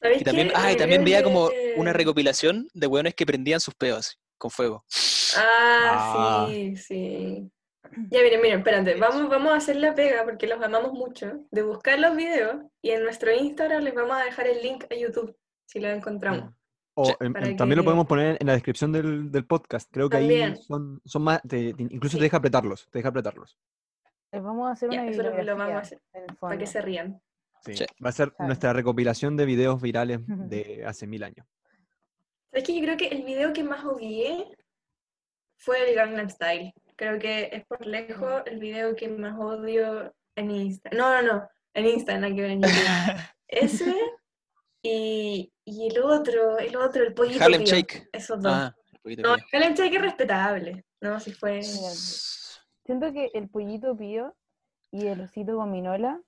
¿Sabéis 0.00 0.20
Y 0.20 0.24
también, 0.24 0.48
qué? 0.48 0.54
ah, 0.56 0.72
y 0.72 0.76
también 0.76 1.04
veía 1.04 1.22
como 1.22 1.50
una 1.76 1.92
recopilación 1.92 2.68
de 2.74 2.86
weones 2.86 3.14
que 3.14 3.26
prendían 3.26 3.60
sus 3.60 3.74
peos 3.74 4.18
con 4.38 4.50
fuego. 4.50 4.84
Ah, 5.36 6.44
Ah. 6.44 6.46
sí, 6.50 6.76
sí. 6.76 7.50
Ya 8.10 8.22
miren, 8.22 8.40
miren, 8.40 8.58
espérate, 8.60 8.94
vamos, 8.96 9.28
vamos 9.28 9.52
a 9.52 9.56
hacer 9.56 9.76
la 9.76 9.94
pega 9.94 10.24
porque 10.24 10.46
los 10.46 10.60
amamos 10.62 10.92
mucho, 10.92 11.44
de 11.50 11.62
buscar 11.62 11.98
los 11.98 12.16
videos 12.16 12.56
y 12.80 12.90
en 12.90 13.02
nuestro 13.04 13.32
Instagram 13.32 13.82
les 13.82 13.94
vamos 13.94 14.16
a 14.16 14.24
dejar 14.24 14.46
el 14.46 14.62
link 14.62 14.84
a 14.90 14.94
YouTube, 14.94 15.36
si 15.66 15.78
lo 15.78 15.88
encontramos. 15.90 16.52
O 16.94 17.06
Sí. 17.06 17.12
Para 17.32 17.48
em, 17.48 17.56
también 17.56 17.78
lo 17.78 17.84
podemos 17.84 18.06
poner 18.06 18.36
en 18.40 18.46
la 18.46 18.52
descripción 18.52 18.92
del, 18.92 19.30
del 19.32 19.46
podcast. 19.46 19.88
Creo 19.90 20.08
que 20.10 20.18
ahí 20.18 20.56
son, 20.56 21.00
son 21.04 21.22
más, 21.22 21.40
te- 21.42 21.72
te- 21.74 21.82
incluso 21.84 22.12
Sí. 22.12 22.18
te 22.18 22.24
deja 22.24 22.36
apretarlos, 22.36 22.88
te 22.90 22.98
deja 22.98 23.08
apretarlos. 23.08 23.58
Les 24.30 24.42
vamos 24.42 24.68
a 24.68 24.72
hacer 24.72 24.90
Ya, 24.90 25.02
una 25.02 25.10
eso 25.10 25.22
es 25.22 25.46
lo 25.46 25.56
vamos 25.56 25.74
a 25.74 25.78
hacer, 25.78 26.00
en 26.12 26.22
el 26.28 26.36
para 26.36 26.58
que 26.58 26.66
se 26.66 26.80
rían. 26.82 27.20
Sí. 27.64 27.74
Sí. 27.74 27.84
Va 28.04 28.08
a 28.10 28.12
ser 28.12 28.30
Claro. 28.32 28.46
nuestra 28.48 28.72
recopilación 28.72 29.36
de 29.36 29.44
videos 29.46 29.80
virales 29.80 30.20
de 30.26 30.84
hace 30.86 31.06
mil 31.06 31.22
años. 31.22 31.46
Es 32.50 32.64
que 32.64 32.74
yo 32.74 32.82
creo 32.82 32.96
que 32.98 33.08
el 33.08 33.22
video 33.22 33.52
que 33.52 33.64
más 33.64 33.84
odié 33.84 34.46
fue 35.56 35.88
el 35.88 35.94
Gangnam 35.94 36.28
Style. 36.28 36.74
Creo 36.96 37.18
que 37.18 37.48
es 37.52 37.64
por 37.66 37.86
lejos 37.86 38.42
el 38.46 38.58
video 38.58 38.94
que 38.96 39.08
más 39.08 39.38
odio 39.38 40.14
en 40.36 40.50
Insta. 40.50 40.90
No, 40.92 41.22
no, 41.22 41.32
no, 41.34 41.48
en 41.74 41.86
Insta, 41.86 42.18
nada 42.18 42.34
que 42.34 42.42
ver 42.42 42.50
en 42.50 42.62
YouTube. 42.62 42.72
Ese 43.48 43.94
y, 44.82 45.52
y 45.64 45.86
el 45.88 46.02
otro, 46.02 46.58
el 46.58 46.74
otro, 46.76 47.02
el 47.04 47.14
pollito 47.14 47.42
Harlem. 47.44 47.62
Shake. 47.64 48.08
Esos 48.12 48.40
dos. 48.42 48.52
Ah, 48.52 48.74
no, 49.04 49.34
el 49.34 49.42
Harlem 49.52 49.74
Shake 49.74 49.94
es 49.94 50.02
respetable. 50.02 50.84
No, 51.00 51.18
si 51.20 51.32
fue... 51.32 51.62
Siento 51.62 53.12
que 53.12 53.30
el 53.34 53.48
pollito 53.48 53.96
pío 53.96 54.34
y 54.90 55.06
el 55.06 55.20
osito 55.20 55.54
gominola 55.56 56.20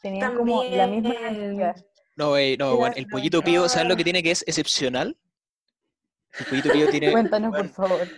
tenían 0.00 0.36
como 0.36 0.62
la 0.64 0.86
misma 0.86 1.14
energía. 1.28 1.74
No, 2.14 2.32
wey, 2.32 2.56
no, 2.56 2.66
Era 2.68 2.74
weón, 2.76 2.92
el 2.96 3.06
pollito 3.08 3.42
pío, 3.42 3.68
¿sabes 3.68 3.88
lo 3.88 3.96
que 3.96 4.04
tiene 4.04 4.22
que 4.22 4.30
es 4.30 4.42
excepcional? 4.46 5.18
El 6.38 6.46
pollito 6.46 6.70
pío 6.72 6.88
tiene 6.90 7.12
Cuéntanos, 7.12 7.54
por 7.56 7.68
favor. 7.68 8.08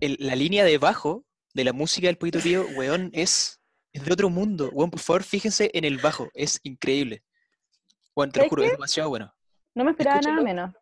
el- 0.00 0.16
la 0.20 0.34
línea 0.34 0.64
de 0.64 0.78
bajo 0.78 1.24
de 1.54 1.64
la 1.64 1.72
música 1.72 2.06
del 2.08 2.16
pollito 2.16 2.40
pío, 2.40 2.66
weón, 2.76 3.10
es, 3.12 3.60
es 3.92 4.04
de 4.04 4.12
otro 4.12 4.30
mundo. 4.30 4.70
Weón, 4.72 4.90
por 4.90 5.00
favor, 5.00 5.22
fíjense 5.22 5.70
en 5.74 5.84
el 5.84 5.98
bajo, 5.98 6.30
es 6.34 6.58
increíble. 6.62 7.22
Weón, 8.14 8.30
te 8.30 8.38
lo 8.38 8.42
¿Sabes 8.42 8.50
juro, 8.50 8.62
qué? 8.62 8.66
es 8.66 8.72
demasiado 8.72 9.08
bueno. 9.10 9.34
No 9.74 9.84
me 9.84 9.90
esperaba 9.92 10.20
nada 10.20 10.42
menos. 10.42 10.74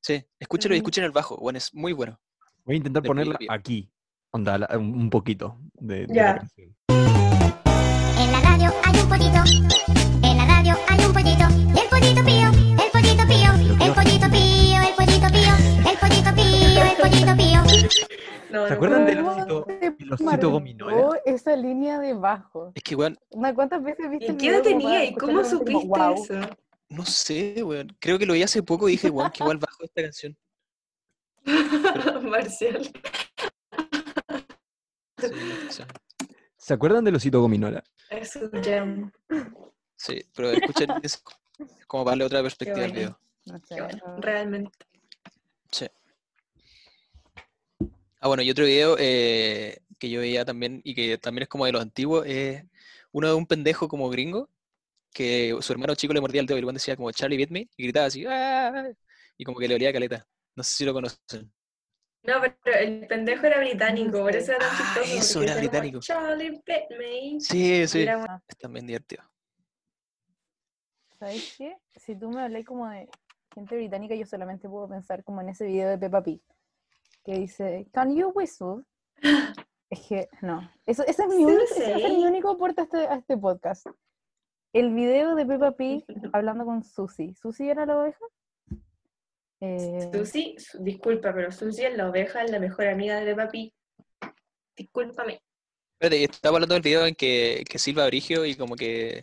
Sí, 0.00 0.22
escúchalo 0.38 0.74
y 0.74 0.78
Ujú. 0.78 0.82
escuchen 0.84 1.04
el 1.04 1.12
bajo, 1.12 1.36
weón, 1.36 1.56
es 1.56 1.72
muy 1.74 1.92
bueno. 1.94 2.20
Voy 2.64 2.74
a 2.74 2.76
intentar 2.76 3.02
Del 3.02 3.08
ponerla 3.08 3.38
aquí. 3.48 3.90
Onda, 4.32 4.58
la- 4.58 4.68
un 4.78 5.08
poquito 5.10 5.58
de, 5.74 6.06
de 6.06 6.14
Ya. 6.14 6.24
la 6.34 6.38
canción. 6.38 6.76
En 6.88 8.32
la 8.32 8.40
radio 8.40 8.70
hay 8.84 9.00
un 9.00 9.08
pollito, 9.08 9.40
en 10.22 10.36
la 10.36 10.44
radio 10.46 10.74
hay 10.88 11.04
un 11.06 11.12
pollito, 11.12 11.44
y 11.74 11.78
el 11.78 11.88
pollito 11.88 12.24
pío, 12.24 12.48
el 12.84 12.90
pollito 12.90 13.26
pío, 13.26 13.52
el 13.86 13.92
pollito 13.94 14.28
pío, 14.30 14.80
el 14.82 14.94
pollito 14.94 15.28
pío, 15.30 15.90
el 15.90 15.98
pollito 15.98 16.34
pío, 16.34 16.82
el 16.82 16.96
pollito 17.00 17.36
pío. 17.36 17.60
No, 18.50 18.64
¿Se 18.64 18.70
no 18.70 18.74
acuerdan 18.76 19.04
puedo. 19.04 19.64
del- 19.64 20.12
osito 20.12 20.50
gominola? 20.50 20.94
marcó 20.96 21.16
esa 21.24 21.56
línea 21.56 21.98
de 21.98 22.12
bajo. 22.14 22.72
Es 22.74 22.82
que, 22.82 22.94
weón, 22.94 23.18
Una, 23.30 23.54
¿Cuántas 23.54 23.82
veces 23.82 24.08
viste 24.10 24.26
¿Y 24.26 24.28
el 24.30 24.36
qué 24.36 24.48
edad 24.48 24.62
video 24.62 24.78
tenía? 24.78 25.04
¿Y 25.04 25.14
cómo 25.14 25.40
escucharlo 25.40 25.70
y 25.70 25.82
supiste 25.82 26.34
eso? 26.40 26.50
No 26.94 27.04
sé, 27.06 27.62
weón. 27.62 27.94
Creo 28.00 28.18
que 28.18 28.26
lo 28.26 28.32
vi 28.34 28.42
hace 28.42 28.62
poco 28.62 28.88
y 28.88 28.92
dije, 28.92 29.10
weón, 29.10 29.30
que 29.30 29.42
igual 29.42 29.58
bajo 29.58 29.84
esta 29.84 30.02
canción. 30.02 30.36
Marcial. 32.22 32.90
Sí. 35.18 35.82
¿Se 36.56 36.74
acuerdan 36.74 37.04
del 37.04 37.14
osito 37.16 37.40
gominola? 37.40 37.82
Es 38.10 38.36
un 38.36 38.50
jam. 38.62 39.12
Sí, 39.96 40.20
pero 40.34 40.50
escuchen 40.50 40.88
eso. 41.02 41.18
Es 41.78 41.86
como 41.86 42.04
para 42.04 42.12
darle 42.12 42.24
otra 42.24 42.42
perspectiva 42.42 42.84
al 42.84 42.92
video. 42.92 43.18
No 43.46 43.58
sé, 43.58 43.74
Qué 43.76 43.82
bueno, 43.82 43.98
no- 44.06 44.20
realmente. 44.20 44.70
Sí. 45.70 45.86
Ah, 48.20 48.28
bueno, 48.28 48.42
y 48.42 48.50
otro 48.50 48.64
video 48.64 48.96
eh, 48.98 49.78
que 49.98 50.08
yo 50.08 50.20
veía 50.20 50.44
también 50.44 50.80
y 50.84 50.94
que 50.94 51.18
también 51.18 51.42
es 51.42 51.48
como 51.48 51.66
de 51.66 51.72
los 51.72 51.82
antiguos, 51.82 52.24
es 52.26 52.64
uno 53.12 53.28
de 53.28 53.34
un 53.34 53.46
pendejo 53.46 53.86
como 53.88 54.08
gringo 54.08 54.48
que 55.14 55.56
su 55.60 55.72
hermano 55.72 55.94
chico 55.94 56.12
le 56.12 56.20
mordía 56.20 56.42
el 56.42 56.46
dedo 56.46 56.58
y 56.58 56.62
el 56.66 56.74
decía 56.74 56.96
como 56.96 57.10
Charlie 57.12 57.38
beat 57.38 57.50
me 57.50 57.68
y 57.76 57.84
gritaba 57.84 58.06
así 58.06 58.26
"¡Ah!", 58.28 58.90
y 59.38 59.44
como 59.44 59.58
que 59.58 59.68
le 59.68 59.76
olía 59.76 59.92
caleta. 59.92 60.26
No 60.56 60.62
sé 60.62 60.74
si 60.74 60.84
lo 60.84 60.92
conocen. 60.92 61.52
No, 62.24 62.34
pero 62.40 62.78
el 62.78 63.06
pendejo 63.06 63.46
era 63.46 63.58
británico, 63.60 64.18
por 64.20 64.34
eso 64.34 64.52
era 64.52 64.60
tan 64.60 64.68
Ah, 64.70 64.76
chistoso. 64.78 65.18
eso 65.18 65.42
era 65.42 65.54
decía 65.54 65.54
como, 65.54 65.60
británico. 65.70 66.00
Charlie 66.00 66.50
bit 66.50 66.98
me. 66.98 67.40
Sí, 67.40 67.86
sí. 67.88 68.02
era 68.02 68.14
como, 68.26 68.42
Es 68.48 68.56
también 68.58 68.86
divertido. 68.86 69.22
¿Sabes 71.18 71.54
qué? 71.56 71.76
Si 71.96 72.16
tú 72.18 72.30
me 72.30 72.42
hablas 72.42 72.64
como 72.64 72.88
de 72.88 73.08
gente 73.54 73.76
británica, 73.76 74.14
yo 74.14 74.26
solamente 74.26 74.68
puedo 74.68 74.88
pensar 74.88 75.22
como 75.24 75.40
en 75.40 75.50
ese 75.50 75.66
video 75.66 75.88
de 75.90 75.98
Peppa 75.98 76.22
Pig, 76.22 76.40
que 77.24 77.34
dice, 77.34 77.86
Can 77.92 78.14
you 78.16 78.30
whistle? 78.34 78.84
Es 79.90 80.00
que, 80.08 80.28
no. 80.42 80.68
Eso, 80.86 81.04
ese 81.06 81.22
es 81.22 81.28
mi 81.28 81.44
único, 81.44 81.62
ese 81.62 81.74
ser 81.84 81.96
mi 82.12 82.24
único 82.24 82.50
aporte 82.50 82.80
a 82.80 82.84
este, 82.84 83.06
a 83.06 83.14
este 83.16 83.36
podcast. 83.36 83.86
El 84.74 84.92
video 84.92 85.36
de 85.36 85.46
Peppa 85.46 85.70
Pig 85.72 86.04
hablando 86.32 86.64
con 86.64 86.82
Susie. 86.82 87.32
¿Susie 87.40 87.70
era 87.70 87.86
la 87.86 87.96
oveja? 87.98 88.24
Eh, 89.60 90.10
Susi, 90.12 90.56
su- 90.58 90.82
disculpa, 90.82 91.32
pero 91.32 91.50
Susi 91.52 91.84
es 91.84 91.96
la 91.96 92.10
oveja, 92.10 92.42
es 92.42 92.50
la 92.50 92.58
mejor 92.58 92.88
amiga 92.88 93.20
de 93.20 93.34
papi. 93.34 93.72
Discúlpame. 94.76 95.40
Espérate, 96.00 96.24
estaba 96.24 96.56
hablando 96.56 96.74
del 96.74 96.82
video 96.82 97.06
en 97.06 97.14
que, 97.14 97.62
que 97.70 97.78
Silva 97.78 98.06
Brigio 98.06 98.44
y 98.44 98.56
como 98.56 98.74
que 98.74 99.22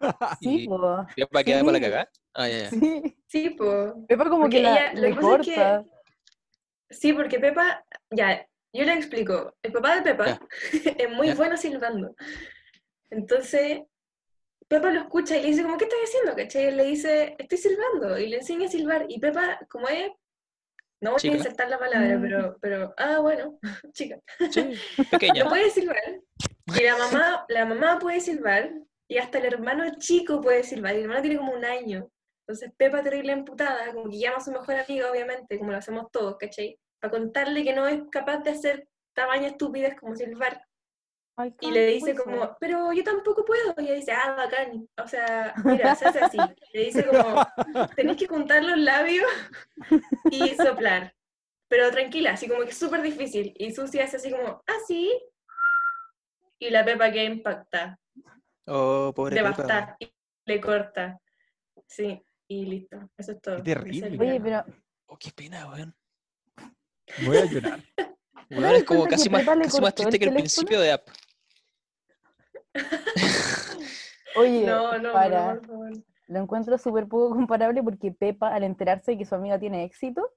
sí, 0.40 0.64
y- 0.64 0.66
po. 0.68 1.06
Pepa 1.14 1.44
queda 1.44 1.64
para 1.64 1.78
Sí. 1.78 2.08
Ah, 2.34 2.48
ya, 2.48 2.58
ya. 2.58 2.70
Sí. 2.70 3.16
Sí, 3.28 3.50
pues. 3.50 3.92
Peppa 4.08 4.24
como 4.24 4.42
Porque 4.42 4.56
que 4.56 4.62
la, 4.64 4.90
ella- 4.90 5.00
le 5.00 5.08
es 5.10 5.14
que-. 5.46 5.84
Sí, 6.90 7.12
porque 7.12 7.38
Pepa, 7.38 7.84
ya, 8.10 8.46
yo 8.72 8.84
le 8.84 8.94
explico. 8.94 9.54
El 9.62 9.72
papá 9.72 9.94
de 9.94 10.02
Pepa 10.02 10.26
Ya. 10.26 10.40
es 10.98 11.10
muy 11.10 11.32
bueno 11.34 11.56
silbando. 11.56 12.14
Entonces, 13.10 13.82
Pepa 14.68 14.90
lo 14.90 15.00
escucha 15.00 15.36
y 15.36 15.42
le 15.42 15.48
dice 15.48 15.62
como, 15.62 15.76
¿qué 15.78 15.84
estás 15.84 15.98
haciendo? 16.04 16.34
¿Cachai? 16.36 16.64
Y 16.64 16.66
él 16.68 16.76
le 16.76 16.84
dice, 16.84 17.36
estoy 17.38 17.58
silbando. 17.58 18.18
Y 18.18 18.28
le 18.28 18.36
enseña 18.38 18.66
a 18.66 18.70
silbar. 18.70 19.06
Y 19.08 19.18
Pepa, 19.20 19.58
como 19.68 19.88
es, 19.88 20.10
no 21.00 21.10
voy 21.12 21.20
Chica. 21.20 21.34
a 21.34 21.36
insertar 21.38 21.68
la 21.68 21.78
palabra, 21.78 22.16
Mm. 22.16 22.22
pero, 22.22 22.56
pero, 22.60 22.94
ah, 22.96 23.18
bueno, 23.20 23.58
chica. 23.92 24.18
Sí, 24.50 24.72
pequeña. 25.10 25.44
No 25.44 25.50
puede 25.50 25.70
silbar. 25.70 25.96
Y 26.66 26.82
la 26.84 26.96
mamá, 26.96 27.44
la 27.48 27.64
mamá 27.66 27.98
puede 27.98 28.20
silbar. 28.20 28.70
Y 29.08 29.18
hasta 29.18 29.38
el 29.38 29.44
hermano 29.46 29.84
chico 29.98 30.40
puede 30.40 30.62
silbar. 30.62 30.94
Y 30.94 30.98
el 30.98 31.02
hermano 31.04 31.20
tiene 31.22 31.36
como 31.36 31.52
un 31.52 31.64
año. 31.64 32.08
Entonces 32.46 32.72
Pepa 32.76 33.02
terrible 33.02 33.32
emputada, 33.32 33.92
como 33.92 34.10
que 34.10 34.18
llama 34.18 34.38
a 34.38 34.40
su 34.40 34.50
mejor 34.52 34.74
amiga, 34.76 35.10
obviamente, 35.10 35.58
como 35.58 35.70
lo 35.72 35.76
hacemos 35.78 36.10
todos, 36.10 36.36
¿cachai? 36.38 36.78
Para 37.00 37.10
contarle 37.10 37.62
que 37.64 37.72
no 37.74 37.86
es 37.86 38.00
capaz 38.10 38.38
de 38.38 38.50
hacer 38.50 38.88
tamaña 39.14 39.48
estupidez 39.48 39.94
como 39.98 40.16
silbar. 40.16 40.62
Y 41.60 41.70
le 41.70 41.86
dice 41.86 42.14
como, 42.14 42.56
pero 42.60 42.92
yo 42.92 43.02
tampoco 43.02 43.44
puedo. 43.44 43.74
Y 43.78 43.84
ella 43.86 43.94
dice, 43.94 44.12
ah, 44.12 44.34
bacán. 44.36 44.88
O 45.02 45.08
sea, 45.08 45.54
mira, 45.64 45.94
se 45.94 46.06
hace 46.06 46.20
así. 46.20 46.38
Le 46.72 46.80
dice 46.84 47.06
como, 47.06 47.46
tenés 47.96 48.16
que 48.16 48.26
juntar 48.26 48.62
los 48.62 48.78
labios 48.78 49.30
y 50.30 50.50
soplar. 50.56 51.14
Pero 51.68 51.90
tranquila, 51.90 52.32
así 52.32 52.48
como 52.48 52.62
que 52.62 52.70
es 52.70 52.78
súper 52.78 53.00
difícil. 53.02 53.54
Y 53.56 53.72
Susi 53.72 53.98
hace 54.00 54.16
así 54.18 54.30
como, 54.30 54.62
ah, 54.66 54.78
sí. 54.86 55.10
Y 56.58 56.70
la 56.70 56.84
Pepa 56.84 57.10
queda 57.10 57.24
impacta, 57.24 57.98
Oh, 58.66 59.12
pobre 59.14 59.34
Pepa. 59.36 59.48
devastada. 59.50 59.96
Y 59.98 60.12
le 60.46 60.60
corta. 60.60 61.18
Sí, 61.86 62.22
y 62.46 62.66
listo. 62.66 63.10
Eso 63.16 63.32
es 63.32 63.40
todo. 63.40 63.62
Qué 63.62 63.72
Ese 63.72 63.80
es 63.80 63.86
el 63.96 64.00
terrible. 64.02 64.30
Oye, 64.30 64.40
pero 64.40 64.64
Oh, 65.06 65.16
qué 65.18 65.30
pena, 65.30 65.68
weón. 65.70 65.94
Voy 67.26 67.36
a 67.36 67.44
llorar. 67.44 67.80
Es 68.50 68.84
como 68.84 69.06
casi 69.06 69.28
más, 69.30 69.42
Pepa 69.42 69.58
casi 69.62 69.80
más 69.80 69.88
el 69.90 69.94
triste 69.94 70.18
que 70.18 70.24
el 70.26 70.30
teléfono? 70.30 70.34
principio 70.36 70.80
de 70.80 70.92
App. 70.92 71.08
Oye, 74.36 74.66
No, 74.66 74.98
no, 74.98 75.12
para, 75.12 75.54
no, 75.54 75.90
lo 76.28 76.38
encuentro 76.38 76.78
súper 76.78 77.06
poco 77.06 77.30
comparable 77.34 77.82
porque 77.82 78.12
Pepa, 78.12 78.54
al 78.54 78.62
enterarse 78.64 79.12
de 79.12 79.18
que 79.18 79.24
su 79.26 79.34
amiga 79.34 79.58
tiene 79.58 79.84
éxito, 79.84 80.30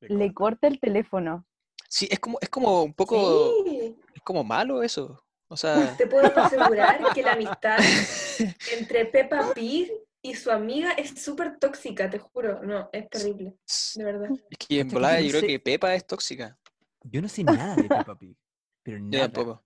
le 0.00 0.32
corta 0.34 0.66
el 0.66 0.78
teléfono. 0.78 1.46
Sí, 1.88 2.06
es 2.10 2.18
como, 2.18 2.38
es 2.40 2.48
como 2.50 2.82
un 2.82 2.92
poco, 2.92 3.54
Sí. 3.66 3.96
es 4.14 4.22
como 4.22 4.44
malo 4.44 4.82
eso. 4.82 5.24
O 5.48 5.56
sea, 5.56 5.74
Te 5.98 6.06
puedo 6.06 6.26
asegurar 6.38 7.00
que 7.14 7.22
la 7.22 7.32
amistad 7.32 7.78
entre 8.78 9.06
Peppa 9.06 9.54
Pig 9.54 9.90
y 10.20 10.34
su 10.34 10.50
amiga 10.50 10.92
es 10.92 11.22
súper 11.22 11.58
tóxica, 11.58 12.10
te 12.10 12.18
juro. 12.18 12.62
No, 12.62 12.90
es 12.92 13.08
terrible, 13.08 13.54
de 13.94 14.04
verdad. 14.04 14.28
es 14.50 14.58
que 14.58 14.80
en 14.80 14.88
volada 14.88 15.20
yo 15.22 15.30
creo 15.30 15.42
que 15.42 15.58
Pepa 15.60 15.94
es 15.94 16.06
tóxica. 16.06 16.58
Yo 17.02 17.22
no 17.22 17.28
sé 17.28 17.44
nada 17.44 17.76
de 17.76 17.84
Peppa 17.88 18.18
Pig. 18.18 18.36
Pero 18.82 18.98
Yo 19.00 19.04
nada. 19.04 19.30
tampoco. 19.32 19.64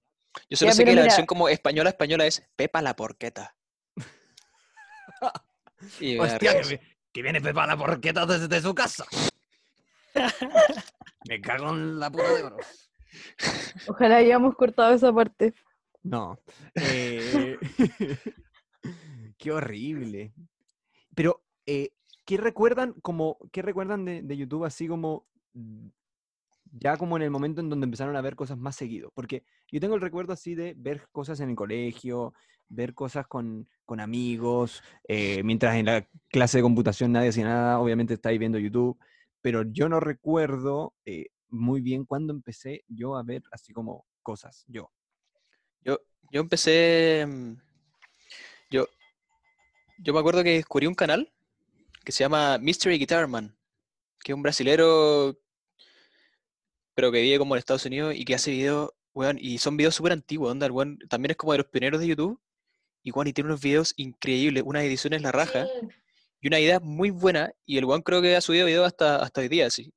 Yo 0.48 0.56
solo 0.56 0.70
Ya, 0.70 0.74
sé 0.76 0.84
que 0.84 0.94
la 0.94 1.02
versión 1.02 1.26
como 1.26 1.48
española 1.48 1.90
española 1.90 2.24
es 2.26 2.42
Pepa 2.56 2.80
la 2.82 2.96
porqueta. 2.96 3.54
Y 6.00 6.16
Hostia, 6.16 6.60
que, 7.12 7.22
viene 7.22 7.40
Pepa 7.40 7.66
la 7.66 7.76
porqueta 7.76 8.24
desde 8.24 8.60
su 8.60 8.72
casa. 8.72 9.04
Me 11.28 11.40
cago 11.40 11.70
en 11.70 11.98
la 11.98 12.08
puta 12.08 12.32
de 12.34 12.42
oro. 12.44 12.56
Ojalá 13.88 14.16
hayamos 14.18 14.54
cortado 14.54 14.94
esa 14.94 15.12
parte. 15.12 15.54
No. 16.04 16.38
eh, 16.76 17.58
Qué 19.38 19.50
horrible. 19.50 20.32
Pero, 21.16 21.42
eh, 21.66 21.90
¿qué 22.24 22.36
recuerdan 22.36 22.92
como, 23.02 23.38
qué 23.50 23.60
recuerdan 23.62 24.04
de, 24.04 24.22
de 24.22 24.36
YouTube 24.36 24.64
así 24.64 24.86
como 24.86 25.26
ya 26.72 26.96
como 26.96 27.16
en 27.16 27.22
el 27.22 27.30
momento 27.30 27.60
en 27.60 27.70
donde 27.70 27.84
empezaron 27.84 28.16
a 28.16 28.20
ver 28.20 28.36
cosas 28.36 28.58
más 28.58 28.76
seguido? 28.76 29.12
Porque 29.14 29.44
yo 29.70 29.80
tengo 29.80 29.94
el 29.94 30.00
recuerdo 30.00 30.32
así 30.32 30.54
de 30.54 30.74
ver 30.76 31.06
cosas 31.12 31.40
en 31.40 31.50
el 31.50 31.56
colegio, 31.56 32.34
ver 32.68 32.94
cosas 32.94 33.26
con, 33.26 33.68
con 33.84 34.00
amigos, 34.00 34.82
eh, 35.06 35.42
mientras 35.44 35.76
en 35.76 35.86
la 35.86 36.08
clase 36.28 36.58
de 36.58 36.62
computación 36.62 37.12
nadie 37.12 37.28
hacía 37.28 37.44
nada, 37.44 37.78
obviamente 37.78 38.14
estáis 38.14 38.38
viendo 38.38 38.58
YouTube, 38.58 38.98
pero 39.42 39.62
yo 39.70 39.88
no 39.88 40.00
recuerdo 40.00 40.94
eh, 41.04 41.26
muy 41.50 41.82
bien 41.82 42.04
cuándo 42.06 42.32
empecé 42.32 42.84
yo 42.88 43.16
a 43.16 43.22
ver 43.22 43.42
así 43.52 43.72
como 43.72 44.06
cosas, 44.22 44.64
yo. 44.68 44.90
Yo, 45.84 45.98
yo 46.32 46.40
empecé. 46.40 47.26
mm, 47.28 47.54
Yo, 48.70 48.86
yo 49.98 50.12
me 50.14 50.20
acuerdo 50.20 50.42
que 50.42 50.54
descubrí 50.54 50.86
un 50.86 50.94
canal 50.94 51.32
que 52.04 52.12
se 52.12 52.24
llama 52.24 52.58
Mystery 52.58 52.98
Guitar 52.98 53.28
Man, 53.28 53.56
que 54.24 54.32
es 54.32 54.36
un 54.36 54.42
brasilero, 54.42 55.36
pero 56.94 57.10
que 57.12 57.20
vive 57.22 57.38
como 57.38 57.54
en 57.54 57.58
Estados 57.60 57.86
Unidos 57.86 58.14
y 58.16 58.24
que 58.24 58.34
hace 58.34 58.50
videos, 58.50 58.90
weón, 59.14 59.38
y 59.40 59.58
son 59.58 59.76
videos 59.76 59.94
súper 59.94 60.12
antiguos, 60.12 60.50
onda, 60.52 60.66
weón 60.70 60.98
también 61.08 61.30
es 61.32 61.36
como 61.36 61.52
de 61.52 61.58
los 61.58 61.66
pioneros 61.68 62.00
de 62.00 62.06
YouTube, 62.08 62.40
y 63.02 63.10
weón, 63.10 63.26
y 63.28 63.32
tiene 63.32 63.48
unos 63.50 63.60
videos 63.60 63.92
increíbles, 63.96 64.62
unas 64.66 64.84
ediciones 64.84 65.22
la 65.22 65.32
raja, 65.32 65.66
Sí. 65.66 65.88
y 66.42 66.48
una 66.48 66.60
idea 66.60 66.80
muy 66.80 67.10
buena, 67.10 67.52
y 67.66 67.78
el 67.78 67.84
weón 67.84 68.02
creo 68.02 68.20
que 68.22 68.36
ha 68.36 68.40
subido 68.40 68.66
videos 68.66 68.86
hasta, 68.86 69.16
hasta 69.16 69.40
hoy 69.40 69.48
día, 69.48 69.70
sí. 69.70 69.92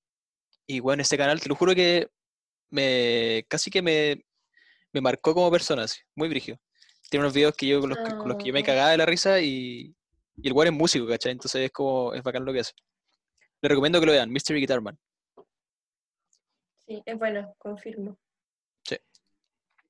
Y 0.67 0.79
weón, 0.79 0.99
ese 0.99 1.17
canal, 1.17 1.39
te 1.41 1.49
lo 1.49 1.55
juro 1.55 1.73
que 1.75 2.07
me, 2.69 3.45
casi 3.47 3.69
que 3.69 3.81
me, 3.81 4.25
me 4.93 5.01
marcó 5.01 5.33
como 5.33 5.51
persona, 5.51 5.83
así, 5.83 5.99
muy 6.15 6.27
brígido. 6.29 6.57
Tiene 7.09 7.23
unos 7.25 7.33
videos 7.35 7.53
que 7.55 7.67
yo, 7.67 7.79
con, 7.81 7.89
los 7.91 7.99
que, 7.99 8.09
con 8.15 8.27
los 8.29 8.37
que 8.37 8.45
yo 8.45 8.53
me 8.53 8.61
Ah. 8.61 8.63
cagaba 8.63 8.89
de 8.91 8.97
la 8.97 9.05
risa 9.05 9.39
y, 9.39 9.95
y 10.37 10.47
el 10.47 10.53
weón 10.53 10.73
es 10.73 10.79
músico, 10.79 11.05
¿cachai? 11.07 11.33
Entonces 11.33 11.61
es 11.65 11.71
como, 11.71 12.13
es 12.13 12.23
bacán 12.23 12.43
lo 12.45 12.51
que 12.51 12.61
hace. 12.61 12.73
Le 13.61 13.69
recomiendo 13.69 13.99
que 13.99 14.05
lo 14.07 14.11
vean, 14.11 14.31
Mystery 14.31 14.59
Guitar 14.59 14.81
Man. 14.81 14.97
Sí, 16.87 17.01
es 17.05 17.17
bueno, 17.17 17.53
confirmo. 17.57 18.17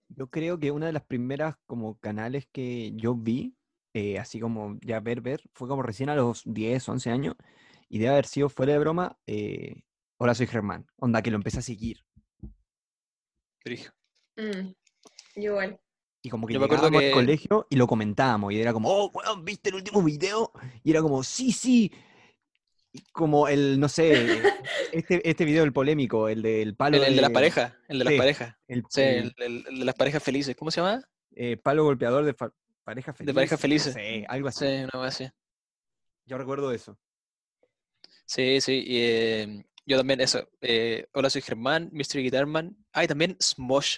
Yo 0.10 0.28
creo 0.28 0.60
que 0.60 0.72
una 0.72 0.86
de 0.86 0.94
las 0.94 1.04
primeras 1.04 1.56
como 1.66 2.00
canales 2.00 2.48
que 2.52 2.94
yo 2.96 3.16
vi, 3.16 3.56
eh, 3.94 4.20
así 4.20 4.40
como 4.40 4.78
ya 4.82 5.00
ver, 5.00 5.20
ver, 5.20 5.42
fue 5.54 5.68
como 5.68 5.82
recién 5.82 6.10
a 6.10 6.16
los 6.16 6.44
10, 6.46 6.88
11 6.88 7.10
años, 7.10 7.36
y 7.90 7.98
debe 7.98 8.12
haber 8.12 8.28
sido 8.28 8.48
fuera 8.50 8.74
de 8.74 8.80
broma, 8.80 9.18
eh, 9.26 9.84
Hola, 10.18 10.34
soy 10.34 10.48
Germán, 10.48 10.86
onda 10.96 11.22
que 11.22 11.32
lo 11.32 11.36
empecé 11.38 11.60
a 11.60 11.64
seguir. 11.64 12.06
Mm, 14.38 14.70
yo 15.36 15.42
igual. 15.52 15.80
Y 16.22 16.30
como 16.30 16.48
que 16.48 16.54
Yo 16.54 16.60
me 16.60 16.66
acuerdo 16.68 16.86
llegábamos 16.86 17.04
al 17.04 17.10
que- 17.10 17.14
colegio 17.14 17.68
y 17.70 17.76
lo 17.76 17.88
comentábamos, 17.88 18.54
y 18.54 18.62
era 18.62 18.72
como, 18.72 18.90
oh, 18.90 19.12
weón, 19.12 19.44
¿viste 19.44 19.70
el 19.70 19.76
último 19.76 20.02
video? 20.02 20.52
Y 20.84 20.92
era 20.92 21.02
como, 21.02 21.24
sí, 21.24 21.52
sí. 21.52 21.92
Como 23.12 23.48
el, 23.48 23.80
no 23.80 23.90
sé, 23.90 24.14
este, 24.92 25.28
este 25.30 25.46
video, 25.46 25.64
el 25.64 25.74
polémico, 25.74 26.28
el 26.30 26.42
del 26.42 26.76
palo. 26.76 26.98
El, 26.98 27.04
el 27.04 27.16
de 27.16 27.22
las 27.22 27.30
de- 27.30 27.34
parejas, 27.34 27.74
el 27.88 28.00
de 28.00 28.06
las 28.06 28.14
parejas. 28.16 28.56
El, 28.68 28.84
Sí, 28.90 29.02
el, 29.02 29.34
el, 29.38 29.44
el- 29.44 29.66
el 29.70 29.80
de 29.80 29.86
las 29.86 29.96
parejas 29.96 30.22
felices. 30.24 30.56
¿Cómo 30.56 30.72
se 30.72 30.82
llama? 30.82 31.02
eh, 31.38 31.58
palo 31.58 31.84
golpeador 31.84 32.24
de 32.24 32.34
fa- 32.34 32.52
pareja 32.84 33.14
feliz. 33.14 33.28
De 33.28 33.34
parejas 33.34 33.60
felices. 33.60 33.94
Sí, 33.94 34.24
algo 34.28 34.48
así. 34.48 34.60
Sí, 34.66 34.74
una 34.84 34.90
cosa 34.92 35.08
así. 35.08 35.28
Yo 36.26 36.38
recuerdo 36.38 36.72
eso. 36.72 36.98
Sí, 38.26 38.60
sí. 38.62 38.84
y, 38.88 38.98
eh, 39.02 39.66
yo 39.86 39.98
también, 39.98 40.22
eso. 40.22 40.48
eh, 40.62 41.06
hola, 41.14 41.30
soy 41.30 41.42
Germán, 41.42 41.90
Mystery 41.92 42.24
Guitarman. 42.24 42.76
Ah, 42.94 43.04
y 43.04 43.08
también 43.08 43.38
Smosh. 43.42 43.98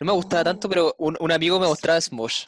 No 0.00 0.06
me 0.06 0.12
gustaba 0.12 0.42
tanto, 0.44 0.68
pero 0.68 0.94
un, 0.98 1.16
un 1.20 1.30
amigo 1.30 1.60
me 1.60 1.66
mostraba 1.68 2.00
Smosh. 2.00 2.46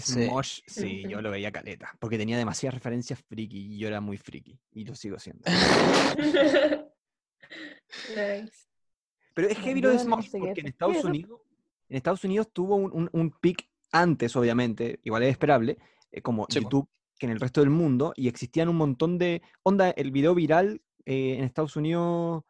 Sí. 0.00 0.24
Smosh, 0.26 0.60
sí, 0.66 1.04
yo 1.08 1.20
lo 1.22 1.30
veía 1.30 1.52
caleta, 1.52 1.94
porque 2.00 2.18
tenía 2.18 2.36
demasiadas 2.38 2.74
referencias 2.74 3.20
friki 3.28 3.74
y 3.74 3.78
yo 3.78 3.88
era 3.88 4.00
muy 4.00 4.16
friki 4.16 4.58
y 4.72 4.84
lo 4.84 4.94
sigo 4.94 5.18
siendo. 5.18 5.44
nice. 8.10 8.68
Pero 9.34 9.48
es 9.48 9.58
heavy 9.58 9.80
lo 9.80 9.90
de 9.90 9.98
Smosh, 9.98 10.30
porque 10.30 10.60
en 10.60 10.66
es. 10.66 10.72
Estados 10.72 10.94
¿Qué 10.94 10.98
es? 11.00 11.04
Unidos, 11.04 11.40
en 11.88 11.96
Estados 11.96 12.24
Unidos 12.24 12.48
tuvo 12.52 12.76
un, 12.76 12.90
un, 12.92 13.10
un 13.12 13.30
peak 13.30 13.68
antes, 13.92 14.34
obviamente, 14.36 15.00
igual 15.04 15.22
es 15.24 15.30
esperable, 15.30 15.78
eh, 16.10 16.22
como 16.22 16.46
Sí. 16.48 16.60
YouTube, 16.60 16.88
que 17.18 17.26
en 17.26 17.32
el 17.32 17.40
resto 17.40 17.60
del 17.60 17.70
mundo, 17.70 18.12
y 18.16 18.28
existían 18.28 18.68
un 18.68 18.76
montón 18.76 19.18
de. 19.18 19.42
Onda, 19.62 19.90
el 19.90 20.10
video 20.10 20.34
viral 20.34 20.82
eh, 21.06 21.36
en 21.38 21.44
Estados 21.44 21.76
Unidos 21.76 22.42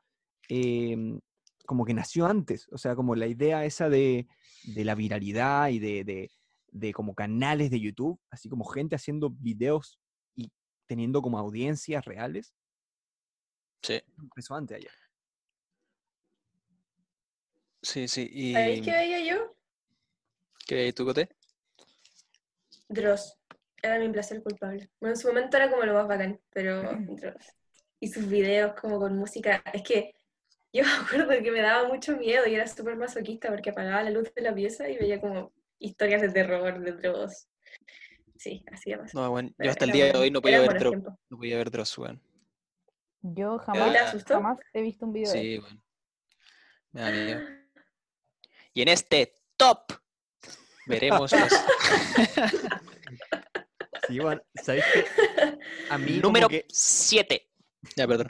em, 0.48 1.20
como 1.66 1.84
que 1.84 1.94
nació 1.94 2.26
antes. 2.26 2.68
O 2.70 2.78
sea, 2.78 2.94
como 2.94 3.14
la 3.14 3.26
idea 3.26 3.64
esa 3.64 3.88
de, 3.88 4.26
de 4.64 4.84
la 4.84 4.94
viralidad 4.94 5.68
y 5.70 5.78
de, 5.78 6.04
de, 6.04 6.30
de 6.74 6.92
como 6.92 7.14
canales 7.14 7.70
de 7.70 7.80
YouTube, 7.80 8.20
así 8.30 8.48
como 8.48 8.64
gente 8.64 8.96
haciendo 8.96 9.30
videos 9.30 9.98
y 10.34 10.50
teniendo 10.86 11.22
como 11.22 11.38
audiencias 11.38 12.04
reales, 12.04 12.52
Sí, 13.82 14.00
empezó 14.18 14.54
antes 14.54 14.78
allá. 14.78 14.90
sí, 17.82 18.08
sí. 18.08 18.26
Y, 18.32 18.54
¿Sabéis 18.54 18.80
qué 18.80 18.90
veía 18.92 19.20
yo? 19.20 19.56
¿Qué 20.66 20.74
veis 20.76 20.94
tú, 20.94 21.04
Cote? 21.04 21.28
Dross. 22.88 23.38
Era 23.82 23.98
mi 23.98 24.08
placer 24.08 24.42
culpable. 24.42 24.90
Bueno, 24.98 25.14
en 25.14 25.20
su 25.20 25.28
momento 25.28 25.56
era 25.58 25.70
como 25.70 25.84
lo 25.84 25.92
más 25.92 26.08
bacán, 26.08 26.40
pero 26.50 26.82
Dross. 27.20 27.54
Y 28.00 28.08
sus 28.08 28.26
videos 28.26 28.72
como 28.80 28.98
con 28.98 29.16
música. 29.18 29.62
Es 29.74 29.82
que 29.82 30.14
yo 30.72 30.82
me 30.84 30.92
acuerdo 30.92 31.42
que 31.42 31.50
me 31.52 31.60
daba 31.60 31.86
mucho 31.86 32.16
miedo 32.16 32.46
y 32.46 32.54
era 32.54 32.66
súper 32.66 32.96
masoquista 32.96 33.50
porque 33.50 33.70
apagaba 33.70 34.02
la 34.02 34.10
luz 34.10 34.32
de 34.34 34.42
la 34.42 34.54
pieza 34.54 34.88
y 34.88 34.96
veía 34.96 35.20
como 35.20 35.52
historias 35.84 36.22
de 36.22 36.30
terror 36.30 36.78
de 36.80 36.92
Dross. 36.92 37.48
Sí, 38.36 38.64
así 38.72 38.90
de. 38.90 38.98
No, 39.14 39.30
bueno, 39.30 39.50
yo 39.58 39.70
hasta 39.70 39.84
el 39.84 39.92
día 39.92 40.04
de 40.06 40.10
bueno. 40.10 40.22
hoy 40.24 40.30
no 40.30 40.42
podía 40.42 40.60
ver 40.60 40.78
tiempos. 40.78 41.14
No 41.30 41.36
podía 41.38 41.56
ver 41.58 41.70
Dross, 41.70 41.96
weón. 41.98 42.20
Yo 43.22 43.56
¿Y 43.56 43.64
jamás, 43.64 43.92
te 43.92 43.98
asustó? 43.98 44.34
jamás 44.34 44.58
he 44.72 44.82
visto 44.82 45.06
un 45.06 45.12
video 45.12 45.32
de 45.32 45.38
Sí, 45.40 45.58
weón. 45.58 45.82
Me 46.92 47.00
da 47.00 47.10
miedo. 47.10 47.40
Y 48.76 48.82
en 48.82 48.88
este 48.88 49.32
top 49.56 49.92
veremos 50.86 51.30
los 51.30 51.52
Sí, 54.08 54.18
bueno, 54.18 54.42
¿sabes 54.62 54.84
qué? 54.92 55.04
A 55.90 55.96
mí, 55.96 56.18
número 56.22 56.48
que 56.48 56.66
7. 56.68 57.48
Ya, 57.96 58.06
perdón. 58.08 58.28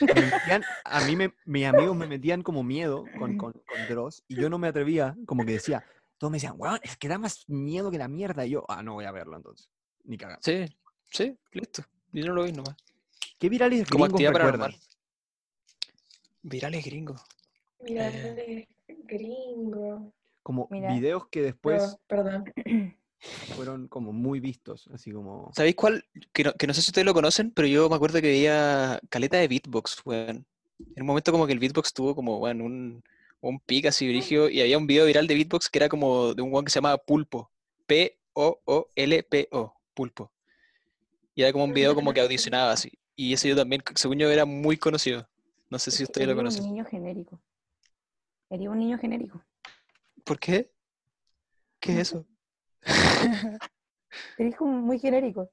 me 0.00 0.14
metían- 0.14 0.64
a 0.84 1.00
mí 1.04 1.14
me- 1.16 1.34
mis 1.44 1.66
amigos 1.66 1.94
me 1.96 2.06
metían 2.06 2.42
como 2.42 2.62
miedo 2.62 3.04
con, 3.18 3.36
con, 3.36 3.52
con 3.52 3.86
Dross 3.88 4.24
y 4.28 4.36
yo 4.40 4.48
no 4.48 4.58
me 4.58 4.68
atrevía, 4.68 5.14
como 5.26 5.44
que 5.44 5.52
decía, 5.52 5.84
todos 6.20 6.30
me 6.30 6.36
decían, 6.36 6.52
weón, 6.58 6.78
es 6.82 6.98
que 6.98 7.08
da 7.08 7.16
más 7.16 7.48
miedo 7.48 7.90
que 7.90 7.96
la 7.96 8.06
mierda. 8.06 8.44
Y 8.44 8.50
yo, 8.50 8.66
ah, 8.68 8.82
no 8.82 8.92
voy 8.92 9.06
a 9.06 9.10
verlo 9.10 9.38
entonces. 9.38 9.70
Ni 10.04 10.18
cagar. 10.18 10.38
Sí, 10.42 10.66
sí, 11.10 11.34
listo. 11.52 11.82
Yo 12.12 12.26
no 12.26 12.34
lo 12.34 12.44
vi 12.44 12.52
nomás. 12.52 12.76
¿Qué 13.38 13.48
virales 13.48 13.88
Como 13.88 14.04
gringos 14.04 14.20
actividad 14.20 14.32
recuerdan? 14.34 14.60
paranormal. 14.60 14.80
Virales 16.42 16.84
gringos. 16.84 17.22
Mira, 17.82 18.08
Eh. 18.08 18.34
dale, 18.36 18.68
gringo. 19.06 20.12
Como 20.42 20.68
Mira. 20.70 20.92
videos 20.92 21.26
que 21.28 21.40
después 21.40 21.82
Oh, 21.94 22.00
perdón. 22.06 22.44
fueron 23.56 23.88
como 23.88 24.12
muy 24.12 24.40
vistos, 24.40 24.88
así 24.92 25.12
como... 25.12 25.50
¿Sabéis 25.54 25.74
cuál? 25.76 26.04
Que 26.34 26.44
no, 26.44 26.52
que 26.52 26.66
no 26.66 26.74
sé 26.74 26.82
si 26.82 26.90
ustedes 26.90 27.06
lo 27.06 27.14
conocen, 27.14 27.50
pero 27.50 27.66
yo 27.66 27.88
me 27.88 27.96
acuerdo 27.96 28.20
que 28.20 28.28
veía 28.28 29.00
caleta 29.08 29.38
de 29.38 29.48
beatbox, 29.48 30.02
weón. 30.04 30.44
En 30.96 31.02
un 31.02 31.06
momento 31.06 31.32
como 31.32 31.46
que 31.46 31.52
el 31.54 31.58
beatbox 31.58 31.92
tuvo 31.94 32.14
como, 32.14 32.38
weón, 32.38 32.60
un, 32.60 33.02
un 33.40 33.58
pic 33.60 33.86
así 33.86 34.08
brígido 34.08 34.48
y 34.48 34.60
había 34.60 34.78
un 34.78 34.86
video 34.86 35.06
viral 35.06 35.26
de 35.26 35.34
beatbox 35.34 35.68
que 35.68 35.78
era 35.78 35.88
como 35.88 36.34
de 36.34 36.42
un 36.42 36.52
weón 36.52 36.64
que 36.64 36.70
se 36.70 36.76
llamaba 36.78 36.98
Pulpo. 36.98 37.50
P-O-O-L-P-O. 37.86 39.74
Pulpo. 39.94 40.32
Y 41.34 41.42
era 41.42 41.52
como 41.52 41.64
un 41.64 41.72
video 41.72 41.94
como 41.94 42.12
que 42.12 42.20
audicionaba 42.20 42.72
así. 42.72 42.92
Y 43.16 43.32
ese 43.32 43.48
yo 43.48 43.56
también, 43.56 43.82
según 43.94 44.18
yo, 44.18 44.30
era 44.30 44.44
muy 44.44 44.76
conocido. 44.76 45.28
No 45.68 45.78
sé 45.78 45.90
si 45.90 46.04
ustedes 46.04 46.28
lo 46.28 46.36
conocen. 46.36 46.64
un 46.64 46.70
niño 46.70 46.84
genérico. 46.84 47.40
Sería 48.48 48.70
un 48.70 48.78
niño 48.78 48.98
genérico. 48.98 49.42
¿Por 50.24 50.38
qué? 50.38 50.70
¿Qué 51.78 51.92
es 51.92 51.98
eso? 51.98 52.26
Eres 54.38 54.56
como 54.58 54.72
muy 54.72 54.98
genérico. 54.98 55.50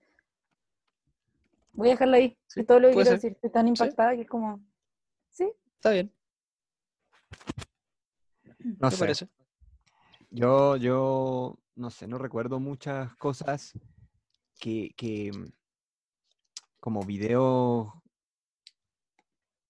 Voy 1.74 1.90
a 1.90 1.92
dejarla 1.92 2.18
ahí. 2.18 2.38
Sí, 2.48 2.62
es 2.62 2.68
todo 2.68 2.80
lo 2.80 2.88
que 2.90 2.96
quiero 2.96 3.06
ser. 3.06 3.16
decir. 3.16 3.32
Estoy 3.34 3.52
tan 3.52 3.68
impactada 3.68 4.16
que 4.16 4.22
es 4.22 4.28
como. 4.28 4.60
Sí, 5.32 5.52
Está 5.76 5.92
bien, 5.92 6.12
No 8.80 8.92
sé. 8.92 8.98
parece. 9.00 9.30
Yo, 10.30 10.76
yo, 10.76 11.58
no 11.76 11.90
sé, 11.90 12.08
no 12.08 12.18
recuerdo 12.18 12.60
muchas 12.60 13.16
cosas 13.16 13.74
que, 14.60 14.92
que 14.98 15.32
mm, 15.32 15.46
como 16.80 17.04
videos, 17.04 17.88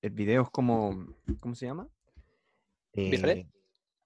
eh, 0.02 0.10
videos 0.10 0.50
como, 0.50 1.14
¿cómo 1.40 1.54
se 1.56 1.68
llama? 1.68 1.88
¿Virales? 2.94 3.38
Eh, 3.38 3.48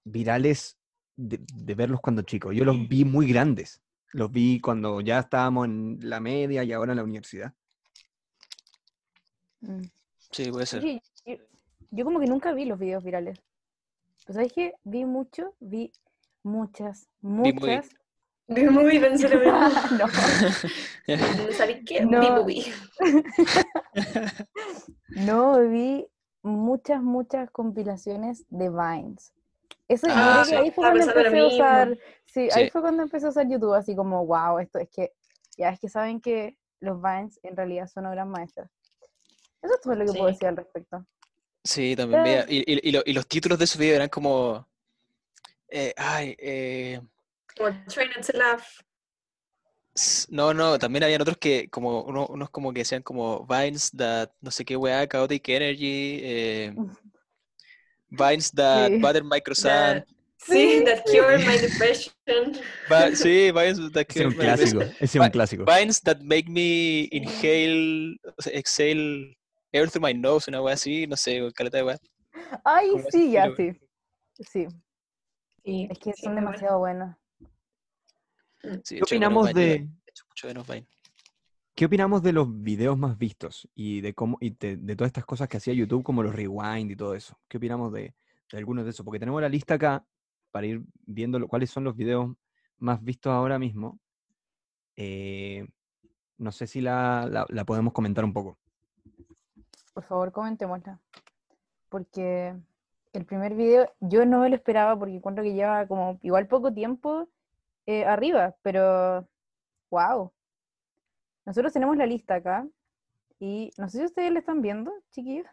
virales 0.04 0.78
de, 1.16 1.40
de 1.40 1.74
verlos 1.74 2.00
cuando 2.00 2.22
chico. 2.22 2.52
Yo 2.52 2.64
los 2.64 2.88
vi 2.88 3.04
muy 3.04 3.26
grandes. 3.26 3.82
Los 4.12 4.30
vi 4.30 4.60
cuando 4.60 5.00
ya 5.00 5.20
estábamos 5.20 5.66
en 5.66 5.98
la 6.02 6.20
media 6.20 6.64
y 6.64 6.72
ahora 6.72 6.92
en 6.92 6.96
la 6.96 7.04
universidad. 7.04 7.54
Mm. 9.60 9.82
Sí, 10.30 10.50
puede 10.50 10.66
ser. 10.66 10.82
Yo 11.90 12.04
como 12.04 12.20
que 12.20 12.26
nunca 12.26 12.52
vi 12.52 12.64
los 12.66 12.78
videos 12.78 13.02
virales. 13.04 13.38
Pues 14.26 14.36
sabes 14.36 14.52
que 14.52 14.74
vi 14.84 15.04
mucho, 15.04 15.54
vi 15.60 15.92
muchas, 16.42 17.08
movie. 17.20 17.52
muchas. 17.54 17.88
Vi 18.48 18.64
muy 18.64 18.98
pensé 18.98 19.28
lo 19.28 19.40
mismo. 19.40 19.58
no, 19.98 21.46
¿No 21.46 21.52
sabéis 21.52 21.82
qué? 21.86 22.04
No. 22.04 22.20
Vi 22.20 22.30
movie. 22.30 22.72
no 25.08 25.60
vi 25.68 26.06
muchas, 26.42 27.02
muchas 27.02 27.50
compilaciones 27.50 28.44
de 28.48 28.68
Vines. 28.70 29.32
Eso 29.88 30.06
yo 30.06 30.12
Ah, 30.16 30.32
creo 30.32 30.44
sí. 30.44 30.50
que 30.50 30.56
ahí 30.56 30.70
fue 30.70 30.84
Estaba 30.84 31.12
cuando 31.12 31.20
empecé 31.20 31.38
a 31.38 31.46
usar, 31.46 31.98
sí, 32.26 32.48
ahí 32.52 32.70
fue 32.70 32.80
cuando 32.80 33.02
empecé 33.02 33.26
a 33.26 33.28
usar 33.30 33.48
YouTube, 33.48 33.74
así 33.74 33.94
como, 33.96 34.24
wow, 34.26 34.58
esto 34.58 34.78
es 34.78 34.88
que, 34.90 35.12
ya 35.56 35.70
es 35.70 35.80
que 35.80 35.88
saben 35.88 36.20
que 36.20 36.56
los 36.80 37.00
Vines 37.00 37.38
en 37.42 37.56
realidad 37.56 37.86
son 37.88 38.06
obras 38.06 38.26
maestras. 38.26 38.70
Eso 39.62 39.74
es 39.74 39.80
todo 39.80 39.94
lo 39.94 40.04
que 40.04 40.12
puedo 40.12 40.26
decir 40.26 40.48
al 40.48 40.56
respecto. 40.56 41.04
Sí, 41.64 41.94
también 41.96 42.22
veía. 42.22 42.46
Y, 42.48 42.58
y- 42.60 42.88
y 42.88 42.92
lo- 42.92 43.02
y 43.06 43.12
los 43.12 43.26
títulos 43.26 43.58
de 43.58 43.64
esos 43.64 43.78
videos 43.78 43.96
eran 43.96 44.08
como. 44.08 44.66
eh, 45.68 45.94
ay, 45.96 46.36
eh, 46.38 47.00
Como 47.56 47.70
Not 47.70 48.26
to 48.26 48.36
Laugh. 48.36 48.62
s- 49.94 50.26
no, 50.30 50.52
no, 50.52 50.78
también 50.78 51.04
habían 51.04 51.22
otros 51.22 51.38
que, 51.38 51.68
como, 51.70 52.02
uno- 52.02 52.26
unos 52.26 52.50
como 52.50 52.72
que 52.72 52.80
decían 52.80 53.02
como 53.02 53.46
Vines 53.46 53.90
that, 53.96 54.30
no 54.40 54.50
sé 54.50 54.64
qué 54.64 54.76
weá, 54.76 55.06
Chaotic 55.08 55.48
Energy, 55.48 56.20
eh, 56.22 56.74
Vines 58.10 58.50
that 58.52 58.90
Sí. 58.90 58.98
butter 58.98 59.24
microsand. 59.24 60.04
That, 60.04 60.08
sí, 60.38 60.82
That 60.84 61.04
Cured 61.06 61.46
My 61.46 61.56
Depression. 61.62 62.12
Va- 62.90 63.14
sí, 63.16 63.50
Vines 63.50 63.78
that 63.92 64.06
Ese 64.10 64.20
es 64.20 64.26
un 64.26 64.32
cure 64.34 64.46
my 64.46 64.50
depression. 64.50 64.78
clásico. 64.78 64.80
Ese 65.00 65.18
es 65.18 65.24
un 65.24 65.30
clásico. 65.30 65.64
Vines 65.64 66.00
that 66.02 66.18
make 66.20 66.50
me 66.50 67.08
inhale, 67.12 68.18
o 68.36 68.42
sea, 68.42 68.52
exhale 68.52 69.38
air 69.72 69.90
through 69.90 70.04
my 70.06 70.14
nose, 70.14 70.48
una 70.50 70.60
weá 70.62 70.74
así, 70.74 71.06
no 71.06 71.16
sé, 71.16 71.40
caleta 71.54 71.78
de 71.78 71.84
weá. 71.84 71.98
Ay, 72.64 72.90
Como 72.92 73.10
sí, 73.10 73.30
ya, 73.32 73.50
sí. 73.56 73.72
Sí, 74.34 74.66
Sí, 75.64 75.86
es 75.90 75.98
que 75.98 76.12
sí, 76.12 76.22
son 76.24 76.34
demasiado 76.34 76.78
buenos. 76.78 77.16
Sí, 78.84 78.96
¿Qué 78.96 79.02
opinamos 79.04 79.52
de, 79.54 79.88
de. 80.44 80.74
¿Qué 81.74 81.86
opinamos 81.86 82.22
de 82.22 82.32
los 82.32 82.48
videos 82.62 82.98
más 82.98 83.16
vistos 83.16 83.68
y 83.74 84.00
de 84.02 84.12
cómo 84.14 84.36
y 84.40 84.50
de, 84.50 84.76
de 84.76 84.96
todas 84.96 85.08
estas 85.08 85.24
cosas 85.24 85.48
que 85.48 85.56
hacía 85.56 85.72
YouTube, 85.72 86.02
como 86.02 86.22
los 86.22 86.34
rewind 86.34 86.90
y 86.90 86.96
todo 86.96 87.14
eso? 87.14 87.38
¿Qué 87.48 87.56
opinamos 87.56 87.92
de, 87.92 88.14
de 88.50 88.58
algunos 88.58 88.84
de 88.84 88.90
esos? 88.90 89.04
Porque 89.04 89.18
tenemos 89.18 89.40
la 89.40 89.48
lista 89.48 89.74
acá 89.74 90.04
para 90.50 90.66
ir 90.66 90.82
viendo 91.06 91.38
lo- 91.38 91.48
cuáles 91.48 91.70
son 91.70 91.84
los 91.84 91.96
videos 91.96 92.30
más 92.78 93.02
vistos 93.02 93.32
ahora 93.32 93.58
mismo. 93.58 93.98
Eh, 94.96 95.66
no 96.38 96.52
sé 96.52 96.66
si 96.66 96.80
la, 96.80 97.26
la- 97.30 97.46
la 97.48 97.64
podemos 97.64 97.92
comentar 97.92 98.24
un 98.24 98.32
poco. 98.34 98.58
Por 99.92 100.04
favor, 100.04 100.32
comentémosla. 100.32 100.98
Porque 101.88 102.54
el 103.12 103.24
primer 103.26 103.54
video 103.54 103.92
yo 104.00 104.24
no 104.24 104.40
me 104.40 104.48
lo 104.48 104.56
esperaba 104.56 104.98
porque 104.98 105.14
encuentro 105.14 105.44
que 105.44 105.52
lleva 105.52 105.86
como 105.86 106.18
igual 106.22 106.46
poco 106.46 106.72
tiempo 106.72 107.28
eh, 107.86 108.04
arriba, 108.04 108.54
pero 108.62 109.28
wow. 109.90 110.32
Nosotros 111.44 111.72
tenemos 111.72 111.96
la 111.96 112.06
lista 112.06 112.36
acá 112.36 112.66
Y 113.40 113.70
no 113.76 113.88
sé 113.88 113.98
si 113.98 114.04
ustedes 114.04 114.32
le 114.32 114.38
están 114.38 114.62
viendo, 114.62 114.92
chiquillos. 115.10 115.46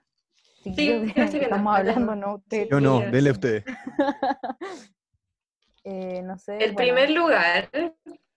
Chiquillos, 0.64 1.08
yo 1.08 1.14
lo 1.16 1.24
estoy 1.24 1.40
viendo, 1.40 1.56
estamos 1.56 1.78
hablando. 1.78 2.16
¿no? 2.16 2.36
Ustedes. 2.36 2.70
Yo 2.70 2.80
no, 2.80 2.94
Chiquillos. 2.94 3.12
denle 3.12 3.32
ustedes. 3.32 3.64
Eh, 5.86 6.22
no 6.22 6.38
sé. 6.38 6.58
El 6.58 6.74
bueno, 6.74 6.78
primer 6.78 7.10
lugar. 7.10 7.70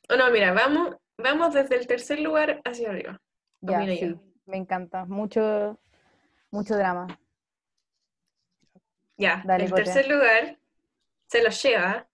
Oh, 0.08 0.16
no, 0.16 0.30
mira, 0.30 0.52
vamos, 0.52 0.96
vamos 1.18 1.52
desde 1.52 1.76
el 1.76 1.86
tercer 1.86 2.20
lugar 2.20 2.62
hacia 2.64 2.88
arriba. 2.88 3.20
Ya, 3.60 3.84
sí, 3.84 4.16
me 4.46 4.56
encanta. 4.56 5.04
Mucho, 5.04 5.78
mucho 6.52 6.76
drama. 6.76 7.18
Ya, 9.16 9.42
Dale, 9.44 9.64
el 9.64 9.72
tercer 9.72 10.08
lugar 10.08 10.58
se 11.28 11.42
lo 11.42 11.50
lleva. 11.50 12.08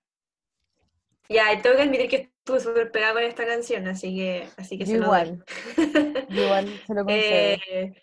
Ya, 1.29 1.61
tengo 1.61 1.77
que 1.77 1.83
admitir 1.83 2.09
que 2.09 2.17
estuve 2.17 2.61
súper 2.61 2.91
pegada 2.91 3.15
con 3.15 3.23
esta 3.23 3.47
canción, 3.47 3.87
así 3.87 4.17
que, 4.17 4.49
así 4.57 4.79
que 4.79 4.85
Yo 4.87 4.93
se 4.93 4.99
lo 4.99 5.05
igual, 5.05 5.45
yo 6.31 6.43
igual 6.45 6.81
se 6.87 6.95
lo 6.95 7.05
concedo. 7.05 7.59
Eh, 7.71 8.03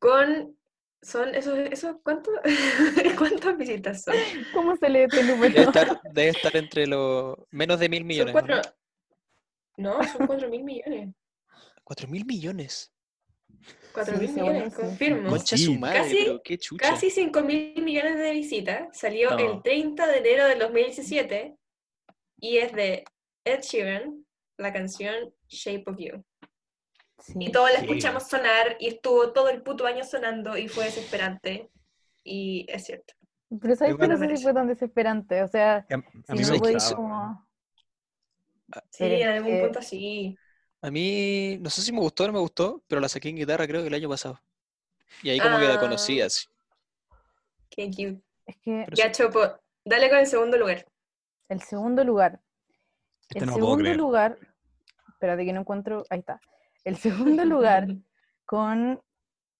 con. 0.00 0.56
¿Son 1.00 1.32
esos, 1.32 1.56
esos 1.56 1.94
cuántos? 2.02 2.34
¿Cuántas 3.16 3.56
visitas 3.56 4.02
son? 4.02 4.16
¿Cómo 4.52 4.74
se 4.76 4.88
lee 4.88 5.02
este 5.02 5.22
número? 5.22 5.54
Debe 5.54 5.66
estar, 5.66 6.00
debe 6.12 6.28
estar 6.30 6.56
entre 6.56 6.88
los 6.88 7.36
menos 7.52 7.78
de 7.78 7.88
mil 7.88 8.00
Son 8.00 8.06
millones. 8.08 8.32
cuatro. 8.32 8.56
¿no? 9.76 9.98
No, 9.98 10.02
son 10.08 10.26
cuatro 10.26 10.48
mil 10.48 10.64
millones. 10.64 11.14
Cuatro 11.84 12.08
mil 12.08 12.24
millones. 12.26 12.92
Cuatro 13.92 14.14
Sí, 14.14 14.20
mil 14.20 14.34
según 14.34 14.52
millones, 14.52 14.74
confirmo. 14.74 15.30
Concha 15.30 15.56
Sí. 15.56 15.64
su 15.64 15.74
madre, 15.78 15.98
Casi- 15.98 16.24
pero 16.24 16.42
qué 16.44 16.58
chucha. 16.58 16.90
Casi 16.90 17.10
5 17.10 17.40
mil 17.42 17.82
millones 17.82 18.16
de 18.18 18.30
visitas. 18.32 18.88
Salió 18.96 19.30
No. 19.30 19.38
el 19.38 19.62
30 19.62 20.06
de 20.06 20.18
enero 20.18 20.46
del 20.46 20.58
2017 20.58 21.56
y 22.38 22.58
es 22.58 22.72
de 22.72 23.04
Ed 23.44 23.60
Sheeran, 23.62 24.24
la 24.56 24.72
canción 24.72 25.32
Shape 25.48 25.84
of 25.86 25.96
You. 25.98 26.24
Sí. 27.20 27.32
Y 27.40 27.50
todos 27.50 27.70
la 27.72 27.80
Sí. 27.80 27.86
escuchamos 27.86 28.28
sonar 28.28 28.76
y 28.78 28.88
estuvo 28.88 29.32
todo 29.32 29.48
el 29.48 29.62
puto 29.62 29.86
año 29.86 30.04
sonando 30.04 30.56
y 30.56 30.68
fue 30.68 30.84
desesperante. 30.84 31.68
Y 32.22 32.66
es 32.68 32.84
cierto. 32.84 33.14
Pero 33.60 33.74
sabes 33.74 33.96
que 33.96 34.06
no 34.08 34.16
sé 34.18 34.36
si 34.36 34.42
fue 34.42 34.54
tan 34.54 34.68
desesperante. 34.68 35.42
O 35.42 35.48
sea, 35.48 35.76
A, 35.76 35.78
a 35.78 35.82
si 35.86 36.32
mí 36.34 36.40
no 36.42 36.52
me 36.52 36.94
como... 36.94 37.48
Sí, 38.90 38.98
Pero 38.98 39.14
en 39.14 39.28
algún 39.28 39.60
punto 39.60 39.80
sí. 39.82 40.36
A 40.80 40.90
mí, 40.90 41.58
no 41.60 41.70
sé 41.70 41.82
si 41.82 41.92
me 41.92 41.98
gustó 42.00 42.24
o 42.24 42.26
no 42.28 42.32
me 42.34 42.38
gustó, 42.38 42.82
pero 42.86 43.00
la 43.00 43.08
saqué 43.08 43.28
en 43.30 43.36
guitarra 43.36 43.66
creo 43.66 43.82
que 43.82 43.88
el 43.88 43.94
año 43.94 44.08
pasado. 44.08 44.40
Y 45.22 45.30
ahí 45.30 45.40
como 45.40 45.58
que 45.58 45.64
la 45.66 45.74
Ah. 45.74 45.80
conocí 45.80 46.20
así. 46.20 46.46
Qué 47.70 47.86
cute. 47.88 48.20
Es 48.46 48.56
que 48.58 48.84
Pero 48.86 48.96
Ya, 48.96 49.10
Chopo, 49.12 49.40
dale 49.84 50.08
con 50.08 50.18
el 50.18 50.26
segundo 50.26 50.56
lugar. 50.56 50.86
el 51.48 51.62
segundo 51.62 52.04
lugar. 52.04 52.40
Este 53.28 53.40
el 53.40 53.46
no 53.46 53.52
lo 53.52 53.52
puedo 53.58 53.66
segundo 53.66 53.82
creer. 53.82 53.96
lugar... 53.96 54.38
Espérate 55.08 55.44
que 55.44 55.52
no 55.52 55.60
encuentro... 55.60 56.04
Ahí 56.10 56.20
está. 56.20 56.40
El 56.84 56.96
segundo 56.96 57.44
lugar 57.44 57.88
con 58.46 59.02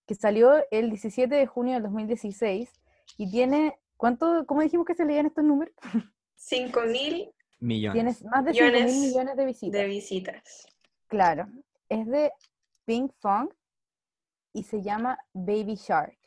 que 0.07 0.15
salió 0.15 0.65
el 0.71 0.89
17 0.91 1.35
de 1.35 1.47
junio 1.47 1.75
del 1.75 1.83
2016 1.85 2.71
y 3.17 3.31
tiene... 3.31 3.79
¿Cuánto, 3.97 4.47
¿Cómo 4.47 4.63
dijimos 4.63 4.87
que 4.87 4.95
se 4.95 5.05
leían 5.05 5.27
estos 5.27 5.43
números? 5.45 5.75
5 6.37 6.81
mil 6.83 7.31
Millones. 7.61 7.95
Tienes 7.95 8.25
más 8.25 8.45
de 8.45 8.53
5 8.55 8.65
mil 8.67 8.73
Millones 8.73 8.95
millones 9.01 9.37
de 9.37 9.45
visitas. 9.45 9.81
de 9.81 9.87
visitas. 9.89 10.67
Claro, 11.09 11.49
es 11.89 12.07
de 12.07 12.33
Pink 12.85 13.13
Funk 13.21 13.53
y 14.53 14.63
se 14.65 14.83
llama 14.83 15.19
Baby 15.33 15.75
Shark. 15.77 16.19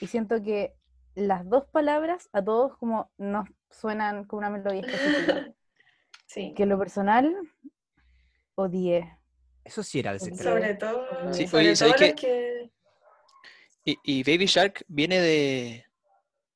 Y 0.00 0.06
siento 0.08 0.42
que 0.42 0.74
las 1.14 1.48
dos 1.48 1.66
palabras 1.66 2.28
a 2.32 2.42
todos 2.42 2.76
como 2.78 3.10
nos 3.18 3.48
suenan 3.70 4.24
con 4.24 4.38
una 4.38 4.50
melodía 4.50 4.80
específica. 4.80 5.52
Sí. 6.26 6.54
Que 6.56 6.62
en 6.62 6.70
lo 6.70 6.78
personal 6.78 7.36
odié. 8.54 9.18
Eso 9.64 9.82
sí 9.82 9.98
era 9.98 10.18
Sobre 10.18 10.30
desesperante. 10.30 10.86
Sobre 10.88 11.04
todo, 11.04 11.34
Sí, 11.34 11.46
sobre 11.46 11.64
oye, 11.64 11.68
todo 11.74 11.76
¿sabes 11.76 12.00
los 12.00 12.00
qué? 12.00 12.14
que... 12.14 12.70
Y, 13.84 13.98
y 14.02 14.22
Baby 14.22 14.46
Shark 14.46 14.82
viene 14.88 15.20
de 15.20 15.84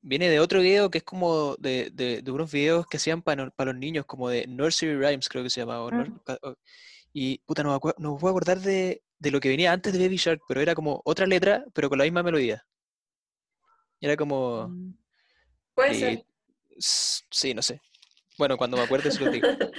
viene 0.01 0.29
de 0.29 0.39
otro 0.39 0.61
video 0.61 0.89
que 0.89 0.99
es 0.99 1.03
como 1.03 1.55
de, 1.57 1.91
de, 1.93 2.23
de 2.23 2.31
unos 2.31 2.51
videos 2.51 2.87
que 2.87 2.97
hacían 2.97 3.21
para 3.21 3.51
los 3.65 3.75
niños, 3.75 4.05
como 4.05 4.29
de 4.29 4.47
Nursery 4.47 4.95
Rhymes, 4.95 5.29
creo 5.29 5.43
que 5.43 5.49
se 5.51 5.59
llamaba. 5.61 5.91
Mm. 5.91 6.19
Y 7.13 7.39
puta, 7.39 7.63
no 7.63 7.79
no 7.97 8.13
me 8.13 8.19
puedo 8.19 8.31
acordar 8.35 8.59
de, 8.59 9.01
de 9.19 9.31
lo 9.31 9.39
que 9.39 9.49
venía 9.49 9.71
antes 9.71 9.93
de 9.93 9.99
Baby 9.99 10.17
Shark, 10.17 10.41
pero 10.47 10.61
era 10.61 10.75
como 10.75 11.01
otra 11.05 11.25
letra, 11.25 11.65
pero 11.73 11.89
con 11.89 11.97
la 11.97 12.03
misma 12.03 12.23
melodía. 12.23 12.65
Y 13.99 14.05
Era 14.05 14.15
como. 14.15 14.67
Mm, 14.69 14.93
Puede 15.73 15.93
y- 15.95 15.99
ser. 15.99 16.25
sí, 16.77 17.53
no 17.53 17.61
sé. 17.61 17.81
Bueno, 18.37 18.57
cuando 18.57 18.77
me 18.77 18.83
acuerde 18.83 19.09
se 19.11 19.23
lo 19.23 19.31
digo. 19.31 19.47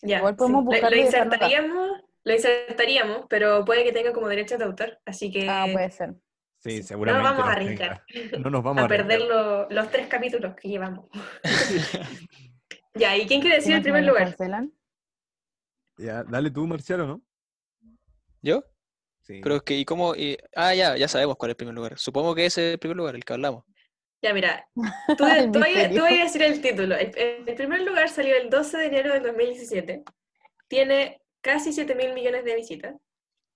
Ya, 0.00 0.18
Igual 0.18 0.36
podemos 0.36 0.64
sí. 0.64 0.76
Dejarlo 0.76 0.96
acá. 0.96 1.04
insertaríamos, 1.06 1.90
lo 2.22 2.32
insertaríamos, 2.32 3.26
pero 3.28 3.64
puede 3.64 3.82
que 3.82 3.90
tenga 3.92 4.12
como 4.12 4.28
derechos 4.28 4.56
de 4.60 4.64
autor, 4.64 5.00
así 5.04 5.28
que 5.28 5.48
Ah, 5.50 5.66
puede 5.72 5.90
ser. 5.90 6.14
Sí, 6.60 6.70
sí, 6.70 6.76
no 6.76 6.76
nos 6.78 6.86
seguramente. 6.88 7.24
vamos 7.30 7.48
a 7.48 7.52
arriesgar. 7.52 8.04
No 8.38 8.50
nos 8.50 8.62
vamos 8.62 8.82
a, 8.82 8.84
a 8.84 8.88
perder 8.88 9.22
lo- 9.22 9.68
los 9.70 9.90
tres 9.90 10.06
capítulos 10.06 10.54
que 10.54 10.68
llevamos. 10.68 11.06
ya, 12.94 13.16
¿y 13.16 13.26
quién 13.26 13.40
quiere 13.40 13.56
decir 13.56 13.72
el 13.72 13.78
¿Cómo 13.78 13.82
primer 13.94 14.04
lugar? 14.04 14.28
cancelan? 14.28 14.72
Ya, 15.98 16.22
dale 16.24 16.50
tú, 16.50 16.66
Marcialo, 16.66 17.06
¿no? 17.06 17.22
¿Yo? 18.42 18.62
Sí. 19.22 19.40
Pero 19.42 19.56
es 19.56 19.62
que, 19.62 19.76
¿y 19.76 19.84
cómo? 19.84 20.14
y- 20.14 20.38
ah, 20.56 20.74
ya, 20.74 20.96
ya 20.96 21.08
sabemos 21.08 21.36
cuál 21.36 21.50
es 21.50 21.52
el 21.52 21.56
primer 21.56 21.74
lugar. 21.74 21.98
Supongo 21.98 22.34
que 22.34 22.46
ese 22.46 22.68
es 22.68 22.72
el 22.74 22.78
primer 22.78 22.96
lugar, 22.96 23.14
el 23.16 23.24
que 23.24 23.32
hablamos. 23.32 23.64
Ya, 24.22 24.32
mira, 24.32 24.66
tú, 25.18 25.26
El 25.26 25.52
tú, 25.52 25.60
vayas 25.60 26.20
a 26.20 26.24
decir 26.24 26.42
el 26.42 26.60
título. 26.60 26.96
El, 26.96 27.12
el 27.46 27.54
primer 27.54 27.82
lugar 27.82 28.08
salió 28.08 28.36
el 28.36 28.48
12 28.50 28.78
de 28.78 28.86
enero 28.86 29.12
del 29.12 29.22
2017. 29.24 30.02
Tiene 30.68 31.20
casi 31.40 31.72
7 31.72 31.94
mil 31.94 32.14
millones 32.14 32.44
de 32.44 32.54
visitas. 32.56 32.94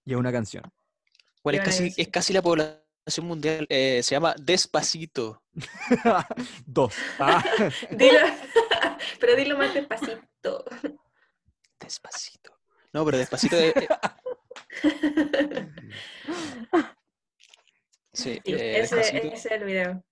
Y 0.05 0.13
es 0.13 0.19
una 0.19 0.33
canción. 0.33 0.65
Bueno, 1.43 1.63
casi, 1.65 1.93
es 1.97 2.09
casi 2.09 2.33
la 2.33 2.43
población 2.43 3.27
mundial. 3.27 3.67
eh, 3.69 4.03
se 4.03 4.15
llama 4.15 4.35
Despacito. 4.41 5.43
Dos. 6.67 6.95
Ah, 7.19 7.43
Dilo, 7.91 8.19
pero 9.21 9.37
dilo 9.37 9.57
más 9.59 9.75
despacito. 9.75 10.65
Despacito. 11.93 12.51
No, 12.95 13.05
pero 13.05 13.19
Despacito 13.19 13.57
es... 13.57 13.75
eh, 13.77 13.89
Sí, 18.15 18.41
Sí, 18.45 18.53
eh, 18.53 18.81
ese, 18.81 18.97
Despacito, 18.97 19.27
ese 19.35 19.49
es 19.49 19.55
el 19.61 19.65
video. 19.65 20.05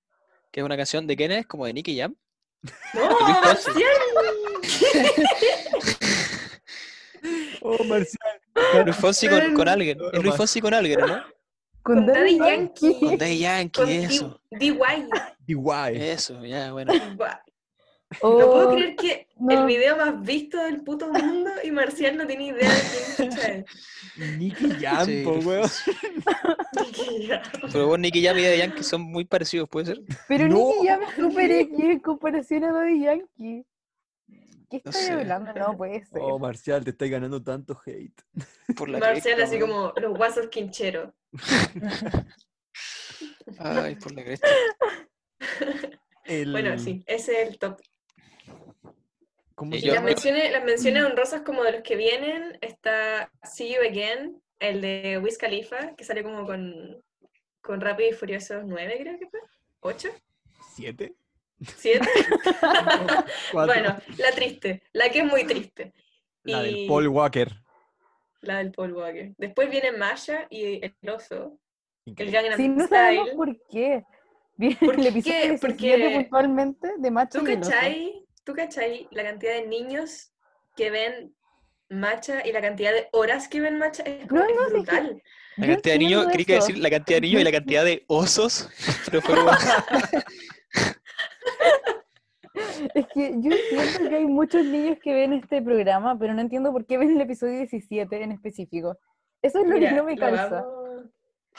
que 0.50 0.60
es 0.60 0.64
una 0.64 0.76
canción 0.76 1.06
de 1.06 1.16
quién 1.16 1.32
es, 1.32 1.46
como 1.46 1.66
de 1.66 1.72
Nicky 1.72 1.98
Jam. 1.98 2.14
¡No. 2.94 3.18
Marcial! 3.42 3.76
oh, 7.62 7.84
Marcial. 7.84 8.40
Luis 8.84 8.96
Fonsi 8.96 9.28
con, 9.28 9.54
con 9.54 9.68
alguien. 9.68 9.98
Es 10.12 10.22
Luis. 10.22 10.34
Fonsi 10.36 10.60
con 10.60 10.74
alguien, 10.74 11.00
¿no? 11.00 11.22
Con 11.82 12.06
Daddy 12.06 12.38
Yankee. 12.38 13.00
Con 13.00 13.16
Daddy 13.18 13.38
Yankee, 13.38 13.80
Con 13.80 13.88
eso. 13.88 14.40
D- 14.50 14.58
DY. 14.58 14.78
DY. 15.46 16.10
Eso, 16.10 16.44
ya, 16.44 16.72
bueno. 16.72 16.92
Oh, 18.22 18.40
No 18.40 18.50
puedo 18.50 18.70
creer 18.74 18.96
que 18.96 19.28
no. 19.38 19.60
el 19.60 19.66
video 19.66 19.96
más 19.96 20.20
visto 20.22 20.60
del 20.62 20.82
puto 20.82 21.08
mundo 21.12 21.50
y 21.62 21.70
Marcial 21.70 22.16
no 22.16 22.26
tiene 22.26 22.46
idea 22.48 22.68
de 22.68 22.80
quién 23.16 23.32
es. 23.32 23.64
Nicky 24.38 24.70
Jam, 24.80 25.06
Sí, 25.06 25.22
po, 25.24 25.34
weón. 25.34 25.70
Pero 27.72 27.86
vos, 27.86 27.98
Nicky 27.98 28.24
Jam 28.24 28.36
y 28.38 28.42
Daddy 28.42 28.58
Yankee 28.58 28.82
son 28.82 29.02
muy 29.02 29.24
parecidos, 29.24 29.68
¿puede 29.68 29.86
ser? 29.86 30.00
Pero 30.28 30.48
No. 30.48 30.56
Nicky 30.56 30.86
Jam 30.88 31.02
es 31.02 31.14
super 31.14 31.50
X 31.52 31.78
en 31.78 31.98
comparación 32.00 32.64
a 32.64 32.72
Daddy 32.72 33.00
Yankee. 33.00 33.64
¿Qué 34.68 34.82
No 34.84 34.90
estoy 34.90 35.06
sé. 35.06 35.12
hablando? 35.12 35.52
No 35.54 35.76
puede 35.76 36.04
ser. 36.04 36.20
Oh, 36.20 36.38
Marcial, 36.38 36.84
te 36.84 36.90
estáis 36.90 37.10
ganando 37.12 37.42
tanto 37.42 37.80
hate. 37.86 38.20
Por 38.76 38.88
la 38.88 38.98
Marcial 38.98 39.36
cresta, 39.36 39.44
así 39.44 39.56
weón. 39.62 39.70
como 39.70 39.92
los 40.00 40.16
guasos 40.18 40.48
quincheros. 40.48 41.10
Ay, 43.58 43.94
por 43.96 44.12
la 44.14 44.24
cresta. 44.24 44.48
El- 46.24 46.52
Bueno, 46.52 46.78
sí, 46.78 47.02
ese 47.06 47.42
es 47.42 47.48
el 47.48 47.58
top. 47.58 47.80
¿Cómo 49.60 49.72
se 49.72 49.84
las 49.86 49.94
llama? 49.96 50.06
menciones, 50.06 50.50
las 50.52 50.64
menciones 50.64 51.04
honrosas 51.04 51.42
como 51.42 51.62
de 51.64 51.72
los 51.72 51.82
que 51.82 51.94
vienen, 51.96 52.56
está 52.62 53.30
See 53.42 53.74
You 53.74 53.80
Again, 53.86 54.40
el 54.58 54.80
de 54.80 55.18
Wiz 55.22 55.36
Khalifa, 55.36 55.94
que 55.96 56.04
sale 56.04 56.22
como 56.22 56.46
con, 56.46 57.02
con 57.60 57.80
Rápido 57.82 58.08
y 58.08 58.12
Furiosos 58.14 58.62
9, 58.64 58.96
creo 59.00 59.18
que 59.18 59.26
fue. 59.28 59.40
¿8? 59.82 60.10
¿Siete? 60.74 61.14
¿7? 61.60 62.00
¿Cuatro? 63.52 63.74
bueno, 63.74 63.96
la 64.16 64.30
triste, 64.34 64.82
la 64.92 65.10
que 65.10 65.18
es 65.20 65.24
muy 65.26 65.44
triste. 65.44 65.92
La 66.44 66.62
del 66.62 66.76
y- 66.78 66.88
Paul 66.88 67.08
Walker. 67.08 67.50
La 68.40 68.58
del 68.58 68.72
Paul 68.72 68.94
Walker. 68.94 69.32
Después 69.36 69.68
viene 69.68 69.92
Masha 69.92 70.46
y 70.48 70.82
el 70.82 71.10
oso, 71.10 71.58
el. 72.06 72.30
Gangnam 72.30 72.56
Sí, 72.56 72.66
no 72.68 72.86
sabemos 72.88 73.26
Style. 73.28 73.36
por 73.36 73.56
qué. 73.70 74.04
Viene 74.56 74.76
¿Por 74.76 74.94
el 74.94 75.02
qué? 75.02 75.08
episodio 75.08 75.38
17 75.48 75.58
Porque- 75.60 76.12
puntualmente 76.14 76.88
de 76.98 77.10
Macho 77.10 77.40
¿Tú 77.40 77.46
y 77.48 77.52
el 77.52 77.60
oso. 77.60 77.70
cachai, 77.70 78.26
¿Tú 78.44 78.54
cachai 78.54 79.08
la 79.10 79.22
cantidad 79.22 79.52
de 79.54 79.66
niños 79.66 80.32
que 80.76 80.90
ven 80.90 81.34
Matcha 81.88 82.46
y 82.46 82.52
la 82.52 82.60
cantidad 82.60 82.92
de 82.92 83.08
horas 83.12 83.48
que 83.48 83.60
ven 83.60 83.78
Matcha? 83.78 84.02
Es, 84.04 84.26
como- 84.26 84.40
No, 84.42 84.48
es 84.48 84.56
no, 84.56 84.62
sí, 84.62 84.66
es 84.66 84.72
que- 84.72 84.76
brutal. 84.96 85.22
La 85.56 85.66
cantidad 85.66 85.94
de 85.94 85.98
niños, 85.98 86.22
entiendo 86.24 86.32
creí 86.32 86.44
que 86.46 86.56
eso. 86.56 86.66
decir 86.68 86.82
la 86.82 86.90
cantidad 86.90 87.16
de 87.16 87.20
niños 87.22 87.40
y 87.40 87.44
la 87.44 87.52
cantidad 87.52 87.84
de 87.84 88.04
osos. 88.06 88.68
Pero 89.10 89.20
fue 89.22 89.34
como- 89.36 89.50
Es 92.94 93.06
que 93.14 93.30
yo 93.36 93.50
entiendo 93.52 94.08
que 94.08 94.16
hay 94.16 94.24
muchos 94.26 94.64
niños 94.64 94.98
que 95.02 95.12
ven 95.14 95.32
este 95.34 95.62
programa, 95.62 96.18
pero 96.18 96.34
no 96.34 96.40
entiendo 96.40 96.72
por 96.72 96.84
qué 96.86 96.98
ven 96.98 97.10
el 97.12 97.20
episodio 97.20 97.58
17 97.58 98.22
en 98.22 98.32
específico. 98.32 98.98
Eso 99.42 99.60
es 99.60 99.66
lo 99.68 99.74
Mira, 99.74 99.90
que 99.90 99.96
no 99.96 100.04
me 100.04 100.16
vamos- 100.16 101.04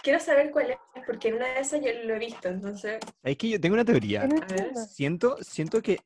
quiero 0.03 0.19
saber 0.19 0.51
cuál 0.51 0.71
es, 0.71 0.77
porque 1.05 1.29
en 1.29 1.35
una 1.35 1.47
de 1.53 1.59
esas 1.61 1.79
yo 1.81 1.87
lo 2.05 2.15
he 2.15 2.19
visto, 2.19 2.49
entonces, 2.49 2.99
Es 3.23 3.37
que 3.37 3.49
yo 3.49 3.59
tengo 3.61 3.75
una 3.75 3.85
teoría. 3.85 4.27
Siento, 4.89 5.37
siento 5.41 5.81
que 5.81 5.99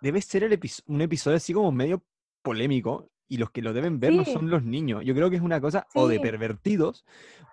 debe 0.00 0.20
ser 0.22 0.44
el 0.44 0.52
episo- 0.52 0.82
un 0.86 1.00
episodio 1.00 1.36
así 1.36 1.52
como 1.52 1.70
medio 1.72 2.02
polémico 2.42 3.10
y 3.28 3.36
los 3.36 3.50
que 3.50 3.62
lo 3.62 3.72
deben 3.72 4.00
ver 4.00 4.12
no 4.12 4.24
son 4.32 4.50
los 4.50 4.62
niños. 4.64 5.04
Yo 5.04 5.14
creo 5.14 5.30
que 5.30 5.36
es 5.36 5.42
una 5.42 5.60
cosa 5.60 5.86
o 5.94 6.08
de 6.08 6.18
pervertidos 6.20 7.04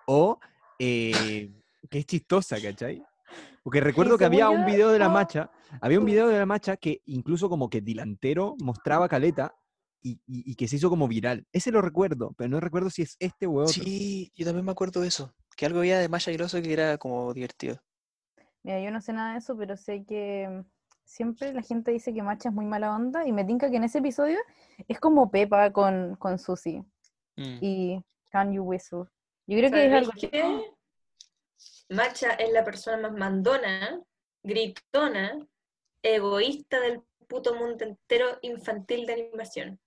o 0.06 0.40
eh, 0.78 1.50
que 1.90 1.98
es 2.00 2.06
chistosa, 2.06 2.60
¿cachai? 2.60 3.02
Porque 3.62 3.80
recuerdo 3.80 4.16
que 4.18 4.24
había 4.24 4.48
un 4.50 4.64
video 4.64 4.90
de 4.90 4.98
la 4.98 5.08
macha, 5.08 5.50
había 5.80 5.98
un 5.98 6.04
video 6.06 6.28
de 6.28 6.38
la 6.38 6.46
macha 6.46 6.76
que 6.76 7.02
incluso 7.06 7.48
como 7.48 7.68
que 7.68 7.80
delantero 7.80 8.56
mostraba 8.62 9.08
caleta 9.08 9.54
y, 10.00 10.12
y- 10.26 10.50
y 10.50 10.54
que 10.54 10.66
se 10.68 10.76
hizo 10.76 10.88
como 10.88 11.06
viral. 11.08 11.46
Ese 11.52 11.70
lo 11.70 11.82
recuerdo, 11.82 12.32
pero 12.36 12.48
no 12.48 12.60
recuerdo 12.60 12.88
si 12.88 13.02
es 13.02 13.16
este 13.18 13.46
o 13.46 13.54
otro. 13.54 13.72
Sí, 13.84 14.32
yo 14.34 14.46
también 14.46 14.64
me 14.64 14.72
acuerdo 14.72 15.00
de 15.02 15.08
eso. 15.08 15.34
Que 15.56 15.66
algo 15.66 15.80
había 15.80 15.98
de 15.98 16.08
Maya 16.08 16.32
Grosso 16.32 16.62
que 16.62 16.72
era 16.72 16.96
como 16.98 17.34
divertido. 17.34 17.82
Mira, 18.62 18.80
yo 18.80 18.90
no 18.90 19.00
sé 19.00 19.12
nada 19.12 19.32
de 19.32 19.38
eso, 19.38 19.56
pero 19.56 19.76
sé 19.76 20.04
que 20.06 20.64
siempre 21.08 21.52
la 21.54 21.62
gente 21.62 21.90
dice 21.90 22.12
que 22.12 22.22
Macha 22.22 22.50
es 22.50 22.54
muy 22.54 22.66
mala 22.66 22.94
onda 22.94 23.26
y 23.26 23.32
me 23.32 23.44
tinca 23.44 23.70
que 23.70 23.76
en 23.78 23.84
ese 23.84 23.98
episodio 23.98 24.38
es 24.86 25.00
como 25.00 25.30
Pepa 25.30 25.72
con, 25.72 26.16
con 26.16 26.38
Susie 26.38 26.84
Mm. 27.36 27.58
y 27.60 28.04
Can 28.30 28.52
You 28.52 28.64
Whistle. 28.64 29.04
Yo 29.46 29.58
creo 29.58 29.70
que 29.70 29.86
es 29.86 29.92
¿sabéis 29.92 29.92
algo 29.94 30.12
qué? 30.18 30.72
Macha 31.88 32.32
es 32.32 32.52
la 32.52 32.64
persona 32.64 32.96
más 32.98 33.12
mandona, 33.12 34.02
gritona, 34.42 35.38
egoísta 36.02 36.80
del 36.80 37.00
puto 37.28 37.54
mundo 37.54 37.84
entero 37.84 38.38
infantil 38.42 39.06
de 39.06 39.12
animación. 39.12 39.80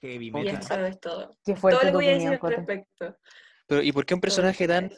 Heavy 0.00 0.30
Y 0.32 0.48
eso 0.48 0.86
es 0.86 1.00
todo. 1.00 1.36
Qué 1.44 1.54
Todo 1.54 1.60
fuerte 1.60 1.86
lo 1.86 1.90
que 1.90 1.96
voy 1.96 2.08
a 2.08 2.14
decir 2.14 2.28
al 2.28 2.40
respecto. 2.40 3.18
Pero, 3.66 3.82
¿y 3.82 3.90
por 3.90 4.06
qué 4.06 4.14
un 4.14 4.20
Todo 4.20 4.30
que 4.30 4.36
personaje 4.36 4.68
tan, 4.68 4.92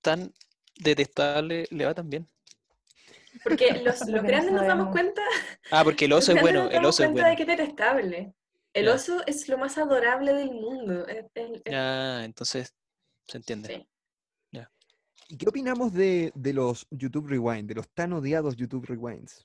tan 0.00 0.34
detestable 0.74 1.66
le 1.70 1.86
va 1.86 1.94
tan 1.94 2.10
bien? 2.10 2.28
Porque 3.42 3.70
los, 3.84 4.00
Lo 4.00 4.12
los 4.16 4.22
no 4.22 4.28
grandes 4.28 4.52
nos 4.52 4.66
damos 4.66 4.88
cuenta, 4.90 5.22
Ah, 5.70 5.84
porque 5.84 6.04
el 6.06 6.12
oso 6.12 6.32
es 6.32 6.40
bueno, 6.40 6.60
nos 6.64 6.68
el 6.70 6.74
damos 6.76 6.88
oso 6.90 7.02
es 7.02 7.06
cuenta 7.08 7.22
bueno. 7.22 7.30
de 7.30 7.36
que 7.36 7.42
es 7.52 7.58
detestable. 7.58 8.34
El 8.72 8.84
Ya. 8.86 8.94
oso 8.94 9.22
es 9.26 9.48
lo 9.48 9.58
más 9.58 9.78
adorable 9.78 10.32
del 10.34 10.50
mundo. 10.50 11.06
es- 11.06 11.24
es- 11.34 11.62
es- 11.64 11.74
Ah, 11.74 12.22
entonces 12.24 12.74
se 13.26 13.36
entiende. 13.38 13.68
sí. 13.74 13.88
¿Y 15.28 15.36
qué 15.38 15.48
opinamos 15.48 15.92
de, 15.92 16.30
de 16.36 16.52
los 16.52 16.86
YouTube 16.88 17.26
Rewind, 17.26 17.66
de 17.68 17.74
los 17.74 17.88
tan 17.88 18.12
odiados 18.12 18.54
YouTube 18.54 18.86
Rewinds? 18.86 19.44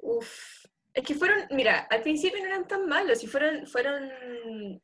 Uf. 0.00 0.66
Es 0.92 1.02
que 1.02 1.14
fueron, 1.14 1.46
mira, 1.50 1.86
al 1.90 2.02
principio 2.02 2.38
no 2.40 2.44
eran 2.44 2.68
tan 2.68 2.86
malos 2.86 3.24
y 3.24 3.26
fueron, 3.26 3.66
fueron 3.66 4.10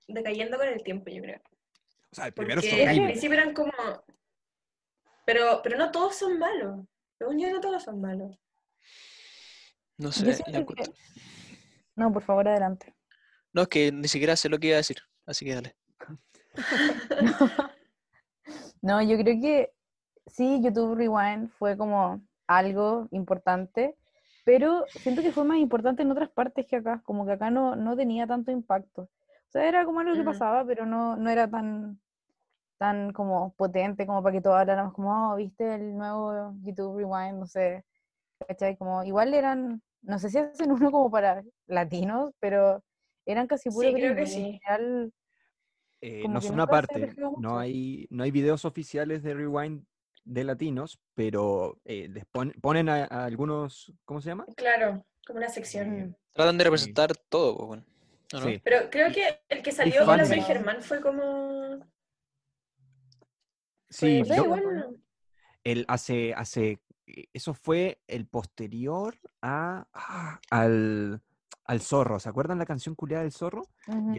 decayendo 0.09 0.57
con 0.57 0.67
el 0.69 0.83
tiempo, 0.83 1.11
yo 1.11 1.21
creo. 1.21 1.43
O 2.11 2.15
sea, 2.15 2.27
el 2.29 2.33
primero 2.33 2.61
es 2.61 2.67
Porque 2.67 2.83
al 2.85 2.89
horrible. 2.89 3.11
principio 3.11 3.39
eran 3.39 3.53
como. 3.53 3.73
Pero, 5.27 5.61
pero 5.63 5.77
no 5.77 5.91
todos 5.91 6.17
son 6.17 6.39
malos. 6.39 6.87
Según 7.23 7.39
yo, 7.39 7.53
no 7.53 7.61
todos 7.61 7.85
son 7.85 8.01
malos. 8.01 8.37
No 9.97 10.11
sé, 10.11 10.43
que... 10.43 10.67
No, 11.95 12.13
por 12.13 12.25
favor, 12.25 12.49
adelante. 12.49 12.97
No, 13.53 13.63
es 13.63 13.69
que 13.69 13.93
ni 13.93 14.09
siquiera 14.09 14.35
sé 14.35 14.49
lo 14.49 14.59
que 14.59 14.67
iba 14.67 14.75
a 14.75 14.79
decir, 14.79 14.97
así 15.25 15.45
que 15.45 15.55
dale. 15.55 15.77
No, 18.83 19.01
yo 19.01 19.17
creo 19.17 19.41
que 19.41 19.73
sí, 20.27 20.61
YouTube 20.65 20.97
Rewind 20.97 21.49
fue 21.51 21.77
como 21.77 22.21
algo 22.49 23.07
importante, 23.13 23.97
pero 24.43 24.85
siento 24.97 25.23
que 25.23 25.31
fue 25.31 25.45
más 25.45 25.59
importante 25.59 26.03
en 26.03 26.11
otras 26.11 26.31
partes 26.31 26.67
que 26.67 26.75
acá, 26.75 27.01
como 27.05 27.25
que 27.25 27.31
acá 27.31 27.51
no, 27.51 27.77
no 27.77 27.95
tenía 27.95 28.27
tanto 28.27 28.51
impacto. 28.51 29.03
O 29.03 29.51
sea, 29.51 29.69
era 29.69 29.85
como 29.85 30.01
algo 30.01 30.15
que 30.15 30.23
Ujú. 30.23 30.31
pasaba, 30.31 30.65
pero 30.67 30.87
no, 30.87 31.17
no 31.17 31.31
era 31.31 31.49
tan, 31.49 32.01
tan 32.83 33.13
como 33.13 33.55
potente 33.55 34.07
como 34.07 34.23
para 34.25 34.33
que 34.35 34.41
todos 34.43 34.57
habláramos 34.59 34.93
como, 34.93 35.33
oh, 35.33 35.37
viste 35.37 35.77
el 35.77 35.97
nuevo 35.97 36.53
YouTube 36.65 36.99
Rewind, 36.99 37.39
no 37.39 37.47
sé, 37.47 37.85
¿cachai? 38.49 38.77
Como, 38.77 39.05
igual 39.05 39.35
eran, 39.35 39.81
no 40.03 40.19
sé 40.19 40.31
si 40.31 40.39
hacen 40.39 40.73
uno 40.73 40.91
como 40.91 41.09
para 41.09 41.45
latinos, 41.69 42.33
pero 42.41 42.83
eran 43.25 43.47
casi 43.47 43.71
Sí, 43.71 43.77
puros 43.77 43.95
creo 43.95 44.17
que 44.17 44.21
y 44.23 44.25
en 44.25 44.29
sí. 44.31 44.61
general, 44.65 45.13
Eh, 46.01 46.27
no 46.29 46.41
que 46.41 46.49
son 46.49 46.59
aparte, 46.59 47.15
no 47.39 47.57
hay, 47.61 48.09
no 48.11 48.25
hay 48.25 48.33
videos 48.33 48.65
oficiales 48.65 49.23
de 49.23 49.35
Rewind 49.35 49.85
de 50.25 50.43
latinos, 50.43 50.99
pero 51.15 51.79
eh, 51.85 52.09
les 52.09 52.25
pon- 52.27 52.53
ponen 52.61 52.89
a, 52.89 53.05
a 53.05 53.25
algunos, 53.27 53.93
¿cómo 54.05 54.21
se 54.21 54.31
llama? 54.31 54.45
Claro, 54.57 55.05
como 55.25 55.39
una 55.39 55.49
sección. 55.49 56.01
Eh, 56.01 56.15
Tratan 56.33 56.59
de 56.59 56.65
representar 56.65 57.13
todo, 57.29 57.57
pues, 57.57 57.69
bueno. 57.69 57.85
¿o 58.35 58.41
no? 58.41 58.47
sí. 58.47 58.61
Pero 58.65 58.91
creo 58.91 59.13
que 59.13 59.41
el 59.49 59.63
que 59.63 59.71
salió 59.71 60.05
con 60.05 60.17
la. 60.19 60.25
Germán 60.25 60.83
fue 60.83 61.01
como. 61.01 61.92
Sí, 63.93 64.23
yo- 64.25 64.45
bueno. 64.47 64.95
el, 65.65 65.85
hace, 65.89 66.35
hace, 66.35 66.81
eh, 67.07 67.27
eso 67.33 67.55
fue 67.55 68.01
el 68.09 68.27
posterior 68.27 69.17
a, 69.43 69.87
ah, 69.93 70.41
al, 70.51 71.23
al 71.65 71.81
zorro. 71.81 72.19
¿Se 72.19 72.29
acuerdan 72.29 72.59
la 72.59 72.67
canción 72.67 72.95
culiada 72.95 73.23
del 73.23 73.33
zorro? 73.33 73.63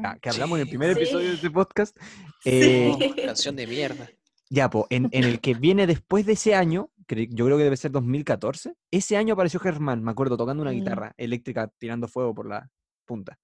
Ya, 0.02 0.18
que 0.20 0.30
hablamos 0.30 0.58
en 0.60 0.64
el 0.64 0.70
primer 0.70 0.94
sí. 0.96 1.02
episodio 1.02 1.30
de 1.30 1.36
este 1.36 1.52
podcast. 1.52 1.98
Sí. 2.44 2.50
Eh, 2.52 3.14
Canción 3.26 3.56
de 3.56 3.68
mierda. 3.68 4.10
Ya, 4.50 4.70
po, 4.70 4.86
en, 4.90 5.10
en 5.12 5.24
el 5.24 5.40
que 5.40 5.54
viene 5.56 5.88
después 5.88 6.26
de 6.26 6.34
ese 6.34 6.54
año, 6.54 6.92
yo 7.08 7.46
creo 7.46 7.58
que 7.58 7.64
debe 7.64 7.76
ser 7.78 7.92
2014, 7.92 8.76
ese 8.92 9.18
año 9.18 9.34
apareció 9.34 9.60
Germán, 9.60 10.04
me 10.04 10.12
acuerdo, 10.12 10.38
tocando 10.38 10.62
una 10.62 10.72
Mm. 10.72 10.76
guitarra 10.76 11.14
eléctrica 11.18 11.68
tirando 11.80 12.08
fuego 12.08 12.36
por 12.36 12.48
la 12.48 12.70
punta, 13.06 13.40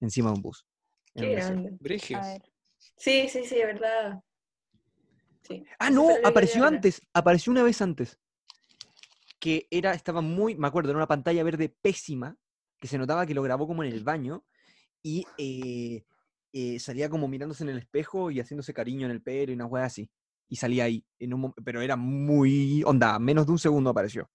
encima 0.00 0.30
de 0.30 0.36
un 0.36 0.42
bus. 0.42 0.64
Qué 1.14 1.32
grande. 1.34 1.76
Sí, 2.96 3.28
sí, 3.28 3.44
sí, 3.44 3.54
de 3.56 3.66
verdad. 3.66 4.20
Sí. 5.46 5.64
Ah, 5.78 5.90
no, 5.90 6.08
apareció 6.24 6.64
antes, 6.64 7.00
apareció 7.12 7.52
una 7.52 7.62
vez 7.62 7.80
antes. 7.82 8.18
Que 9.38 9.66
era, 9.70 9.92
estaba 9.92 10.20
muy, 10.20 10.56
me 10.56 10.66
acuerdo, 10.66 10.90
era 10.90 10.98
una 10.98 11.06
pantalla 11.06 11.44
verde 11.44 11.68
pésima, 11.68 12.36
que 12.78 12.88
se 12.88 12.98
notaba 12.98 13.26
que 13.26 13.34
lo 13.34 13.42
grabó 13.42 13.66
como 13.66 13.84
en 13.84 13.92
el 13.92 14.02
baño, 14.02 14.44
y 15.02 15.24
eh, 15.38 16.04
eh, 16.52 16.80
salía 16.80 17.08
como 17.08 17.28
mirándose 17.28 17.62
en 17.62 17.70
el 17.70 17.78
espejo 17.78 18.30
y 18.30 18.40
haciéndose 18.40 18.74
cariño 18.74 19.06
en 19.06 19.12
el 19.12 19.22
pelo 19.22 19.52
y 19.52 19.54
una 19.54 19.66
hueá 19.66 19.84
así. 19.84 20.10
Y 20.48 20.56
salía 20.56 20.84
ahí, 20.84 21.04
en 21.18 21.34
un, 21.34 21.52
pero 21.64 21.80
era 21.80 21.96
muy, 21.96 22.82
onda, 22.84 23.18
menos 23.18 23.46
de 23.46 23.52
un 23.52 23.58
segundo 23.58 23.90
apareció. 23.90 24.30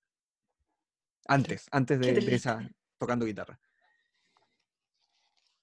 Antes, 1.27 1.67
antes 1.71 1.99
de, 1.99 2.13
de 2.13 2.35
esa, 2.35 2.69
tocando 2.97 3.25
guitarra. 3.25 3.59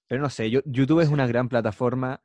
Pero 0.07 0.21
no 0.21 0.29
sé, 0.29 0.49
yo- 0.49 0.61
YouTube 0.65 1.01
es 1.01 1.09
una 1.09 1.27
gran 1.27 1.49
plataforma 1.49 2.21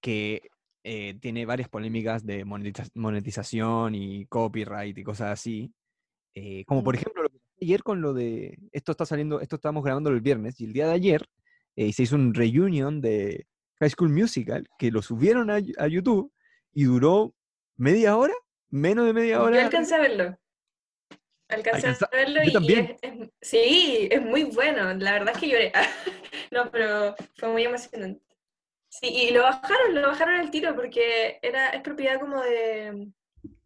que 0.00 0.50
eh, 0.84 1.14
tiene 1.20 1.46
varias 1.46 1.68
polémicas 1.68 2.24
de 2.24 2.44
monetiza- 2.44 2.90
monetización 2.94 3.94
y 3.94 4.26
copyright 4.26 4.96
y 4.98 5.02
cosas 5.02 5.30
así. 5.32 5.72
Eh, 6.34 6.64
como 6.66 6.84
por 6.84 6.94
ejemplo 6.94 7.24
ayer 7.60 7.82
con 7.82 8.00
lo 8.02 8.12
de, 8.12 8.58
esto 8.72 8.92
está 8.92 9.06
saliendo, 9.06 9.40
esto 9.40 9.56
estábamos 9.56 9.82
grabando 9.84 10.10
el 10.10 10.20
viernes 10.20 10.60
y 10.60 10.64
el 10.66 10.72
día 10.72 10.86
de 10.86 10.92
ayer 10.92 11.26
eh, 11.76 11.92
se 11.92 12.02
hizo 12.02 12.16
un 12.16 12.34
reunion 12.34 13.00
de 13.00 13.46
High 13.80 13.90
School 13.90 14.10
Musical 14.10 14.66
que 14.78 14.90
lo 14.90 15.00
subieron 15.02 15.50
a, 15.50 15.60
a 15.78 15.86
YouTube 15.88 16.32
y 16.72 16.84
duró 16.84 17.34
media 17.76 18.16
hora, 18.16 18.34
menos 18.68 19.06
de 19.06 19.12
media 19.12 19.36
Yo 19.36 19.44
hora. 19.44 19.64
alcancé 19.64 19.94
a 19.94 20.00
verlo. 20.00 20.38
Alcancé 21.48 21.88
Alcanza- 21.88 22.08
a 22.12 22.16
verlo 22.16 22.42
yo 22.42 22.50
y 22.50 22.52
también. 22.52 22.96
es, 23.00 23.12
es- 23.20 23.30
sí, 23.40 24.08
es 24.10 24.20
muy 24.22 24.44
bueno. 24.44 24.92
La 24.94 25.12
verdad 25.12 25.34
es 25.34 25.40
que 25.40 25.48
lloré. 25.48 25.72
no, 26.50 26.70
pero 26.70 27.14
fue 27.36 27.50
muy 27.52 27.62
emocionante. 27.64 28.20
Sí, 29.00 29.08
y 29.08 29.30
lo 29.32 29.42
bajaron, 29.42 29.94
lo 29.94 30.02
bajaron 30.02 30.36
al 30.36 30.50
tiro 30.52 30.74
porque 30.76 31.38
era, 31.42 31.70
es 31.70 31.82
propiedad 31.82 32.20
como 32.20 32.40
de, 32.40 33.08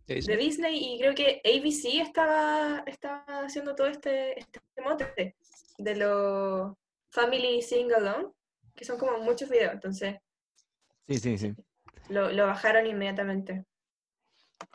de 0.07 0.37
Disney 0.39 0.95
y 0.95 0.99
creo 0.99 1.14
que 1.14 1.43
ABC 1.45 2.01
estaba, 2.01 2.83
estaba 2.87 3.24
haciendo 3.45 3.74
todo 3.74 3.89
este, 3.89 4.39
este 4.39 4.61
mote 4.83 5.37
de 5.76 5.97
los 5.97 6.72
Family 7.11 7.61
Sing 7.61 7.93
Along, 7.93 8.33
que 8.74 8.87
son 8.87 8.99
como 8.99 9.18
muchos 9.18 9.51
videos, 9.51 9.74
entonces 9.74 10.16
Sí, 11.07 11.18
sí, 11.18 11.37
sí. 11.37 11.55
lo, 12.09 12.33
lo 12.33 12.47
bajaron 12.47 12.87
inmediatamente. 12.87 13.64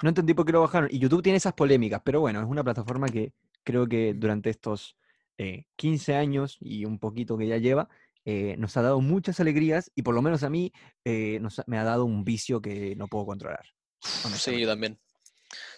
No 0.03 0.09
entendí 0.09 0.33
por 0.35 0.45
qué 0.45 0.51
lo 0.51 0.61
bajaron. 0.61 0.87
Y 0.91 0.99
YouTube 0.99 1.23
tiene 1.23 1.37
esas 1.37 1.53
polémicas, 1.53 2.01
pero 2.05 2.21
bueno, 2.21 2.39
es 2.41 2.47
una 2.47 2.63
plataforma 2.63 3.09
que 3.09 3.33
creo 3.63 3.87
que 3.87 4.13
durante 4.13 4.49
estos 4.51 4.97
eh, 5.39 5.65
15 5.77 6.15
años 6.15 6.57
y 6.59 6.85
un 6.85 6.99
poquito 6.99 7.37
que 7.37 7.47
ya 7.47 7.57
lleva, 7.57 7.89
eh, 8.25 8.55
nos 8.57 8.75
ha 8.77 8.81
dado 8.81 9.01
muchas 9.01 9.39
alegrías 9.39 9.91
y 9.95 10.03
por 10.03 10.15
lo 10.15 10.21
menos 10.21 10.43
a 10.43 10.49
mí 10.49 10.71
eh, 11.03 11.39
nos 11.41 11.61
me 11.67 11.77
ha 11.77 11.83
dado 11.83 12.05
un 12.05 12.23
vicio 12.23 12.61
que 12.61 12.95
no 12.95 13.07
puedo 13.07 13.25
controlar. 13.25 13.65
Sí, 14.01 14.59
yo 14.59 14.67
también. 14.67 14.99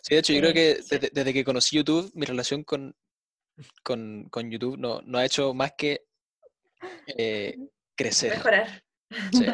Sí, 0.02 0.16
de 0.16 0.20
hecho, 0.20 0.34
yo 0.34 0.40
creo 0.40 0.52
Sí, 0.52 0.56
que 0.56 0.76
desde, 0.98 1.10
desde 1.14 1.34
que 1.34 1.44
conocí 1.44 1.76
YouTube, 1.76 2.12
mi 2.14 2.26
relación 2.26 2.64
con, 2.64 2.96
con, 3.84 4.28
con 4.30 4.50
YouTube 4.50 4.78
no, 4.78 5.02
no 5.02 5.18
ha 5.18 5.26
hecho 5.26 5.54
más 5.54 5.74
que 5.78 6.06
eh, 7.18 7.58
crecer. 7.96 8.32
Mejorar. 8.38 8.84
Sí. 9.32 9.46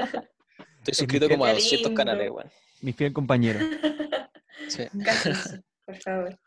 Estoy 0.80 0.94
suscrito 0.94 1.30
como 1.30 1.46
a 1.46 1.50
Qué 1.50 1.56
200 1.56 1.90
lindo. 1.90 1.98
canales, 1.98 2.30
weón. 2.32 2.52
Mi 2.82 2.94
fiel 2.94 3.14
compañero. 3.14 3.60
Sí. 4.68 4.84
Casi, 5.06 5.30
por 5.86 5.96
favor. 5.98 6.40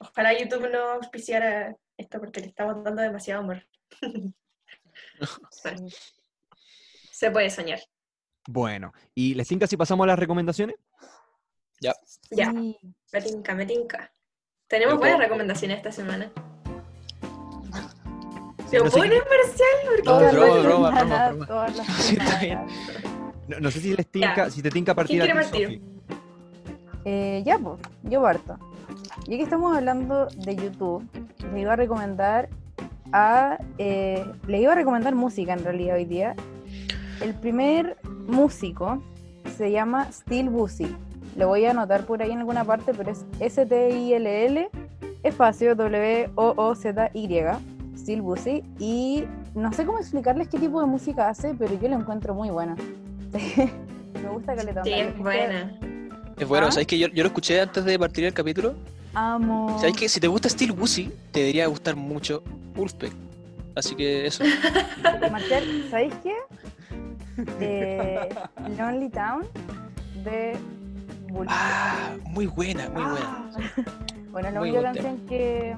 Ojalá 0.00 0.38
YouTube 0.38 0.68
no 0.70 0.78
auspiciara 0.94 1.74
esto 1.96 2.18
porque 2.18 2.40
le 2.40 2.48
estamos 2.48 2.82
dando 2.84 3.02
demasiado 3.02 3.42
amor. 3.42 3.66
Bueno, 5.62 5.88
se 7.12 7.30
puede 7.30 7.50
soñar. 7.50 7.80
Bueno, 8.46 8.92
¿y 9.14 9.34
les 9.34 9.48
tinca 9.48 9.66
si 9.66 9.76
pasamos 9.76 10.04
a 10.04 10.08
las 10.08 10.18
recomendaciones? 10.18 10.76
Ya, 11.80 11.94
Sí. 12.30 12.76
me 13.12 13.20
tinca, 13.20 13.54
me 13.54 13.66
tinca. 13.66 14.12
Tenemos 14.68 14.98
buenas 14.98 15.18
recomendaciones 15.18 15.76
esta 15.78 15.92
semana. 15.92 16.30
Sí, 18.70 18.76
¿Lo 18.78 18.84
no, 18.84 18.90
Marcial? 18.90 19.76
Porque 19.86 20.02
No, 20.04 20.20
no- 23.48 23.60
no 23.60 23.70
sé 23.70 23.80
si 23.80 23.94
les 23.94 24.06
tinca, 24.06 24.34
Ya. 24.36 24.50
si 24.50 24.62
te 24.62 24.70
tinca 24.70 24.94
partir 24.94 25.20
¿Quién 25.22 25.38
a 25.38 25.42
quiere 25.50 25.78
ti. 25.78 25.82
Eh, 27.04 27.42
ya, 27.44 27.58
pues, 27.58 27.78
yo 28.04 28.22
parto. 28.22 28.58
Ya 29.26 29.36
que 29.36 29.42
estamos 29.42 29.76
hablando 29.76 30.26
de 30.26 30.56
YouTube, 30.56 31.06
les 31.52 31.60
iba 31.62 31.74
a 31.74 31.76
recomendar 31.76 32.48
a. 33.12 33.58
Eh, 33.78 34.24
les 34.46 34.60
iba 34.60 34.72
a 34.72 34.74
recomendar 34.74 35.14
música 35.14 35.52
en 35.52 35.64
realidad 35.64 35.96
hoy 35.96 36.04
día. 36.04 36.34
El 37.20 37.34
primer 37.34 37.96
músico 38.26 39.02
se 39.56 39.70
llama 39.70 40.10
Steel 40.12 40.48
Busy. 40.48 40.96
Lo 41.36 41.48
voy 41.48 41.64
a 41.64 41.70
anotar 41.70 42.06
por 42.06 42.22
ahí 42.22 42.30
en 42.30 42.38
alguna 42.38 42.64
parte, 42.64 42.92
pero 42.94 43.10
es 43.10 43.24
S-T-I-L-L, 43.40 44.68
espacio 45.22 45.74
W-O-O-Z-Y, 45.74 47.40
Steel 47.96 48.22
Busy. 48.22 48.62
Y 48.78 49.24
no 49.54 49.72
sé 49.72 49.84
cómo 49.84 49.98
explicarles 49.98 50.48
qué 50.48 50.58
tipo 50.58 50.80
de 50.80 50.86
música 50.86 51.28
hace, 51.28 51.54
pero 51.54 51.78
yo 51.80 51.88
lo 51.88 51.96
encuentro 51.96 52.34
muy 52.34 52.50
buena. 52.50 52.76
Me 54.22 54.28
gusta 54.30 54.54
que 54.56 54.64
le 54.64 54.72
Sí, 54.84 54.92
es 54.92 55.18
buena. 55.18 55.78
Es 56.38 56.48
bueno, 56.48 56.66
¿Ah? 56.66 56.72
¿sabes 56.72 56.86
que 56.86 56.98
yo, 56.98 57.08
yo 57.08 57.22
lo 57.22 57.28
escuché 57.28 57.60
antes 57.60 57.84
de 57.84 57.98
partir 57.98 58.24
el 58.24 58.32
capítulo? 58.32 58.74
Amo. 59.14 59.78
¿Sabes 59.78 59.96
que 59.96 60.08
si 60.08 60.20
te 60.20 60.26
gusta 60.28 60.48
Steel 60.48 60.72
Woozy, 60.72 61.12
te 61.30 61.40
debería 61.40 61.66
gustar 61.66 61.96
mucho 61.96 62.42
Wolfpack? 62.74 63.12
Así 63.76 63.94
que 63.94 64.26
eso. 64.26 64.44
Marcel, 65.32 65.86
¿sabéis 65.90 66.14
qué? 66.22 66.34
Eh, 67.60 68.28
Lonely 68.78 69.08
Town 69.08 69.46
de 70.24 70.56
Bull. 71.28 71.46
Ah, 71.48 72.14
muy 72.30 72.46
buena, 72.46 72.88
muy 72.90 73.02
buena. 73.02 73.50
bueno, 74.30 74.48
es 74.48 74.54
la 74.54 74.60
única 74.60 74.82
canción 74.82 75.18
que, 75.26 75.76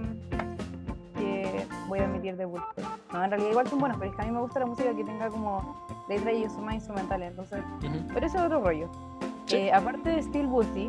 que 1.19 1.67
voy 1.89 2.01
a 2.01 2.05
admitir 2.05 2.37
de 2.37 2.45
Bull. 2.45 2.63
No, 3.13 3.25
en 3.25 3.31
realidad 3.31 3.51
igual 3.51 3.69
son 3.69 3.79
buenas, 3.79 3.99
pero 3.99 4.11
es 4.11 4.17
que 4.17 4.23
a 4.23 4.27
mí 4.27 4.33
me 4.33 4.41
gusta 4.41 4.61
la 4.61 4.67
música 4.67 4.95
que 4.95 5.05
tenga 5.05 5.29
como 5.29 5.87
letra 6.09 6.33
y 6.33 6.47
más 6.61 6.75
instrumentales, 6.75 7.31
entonces, 7.31 7.61
Ujú. 7.83 8.07
pero 8.13 8.27
eso 8.27 8.37
es 8.37 8.43
otro 8.45 8.63
rollo. 8.63 8.91
Sí. 9.47 9.57
Eh, 9.57 9.73
aparte 9.73 10.11
de 10.11 10.23
Steel 10.23 10.47
Booty, 10.47 10.89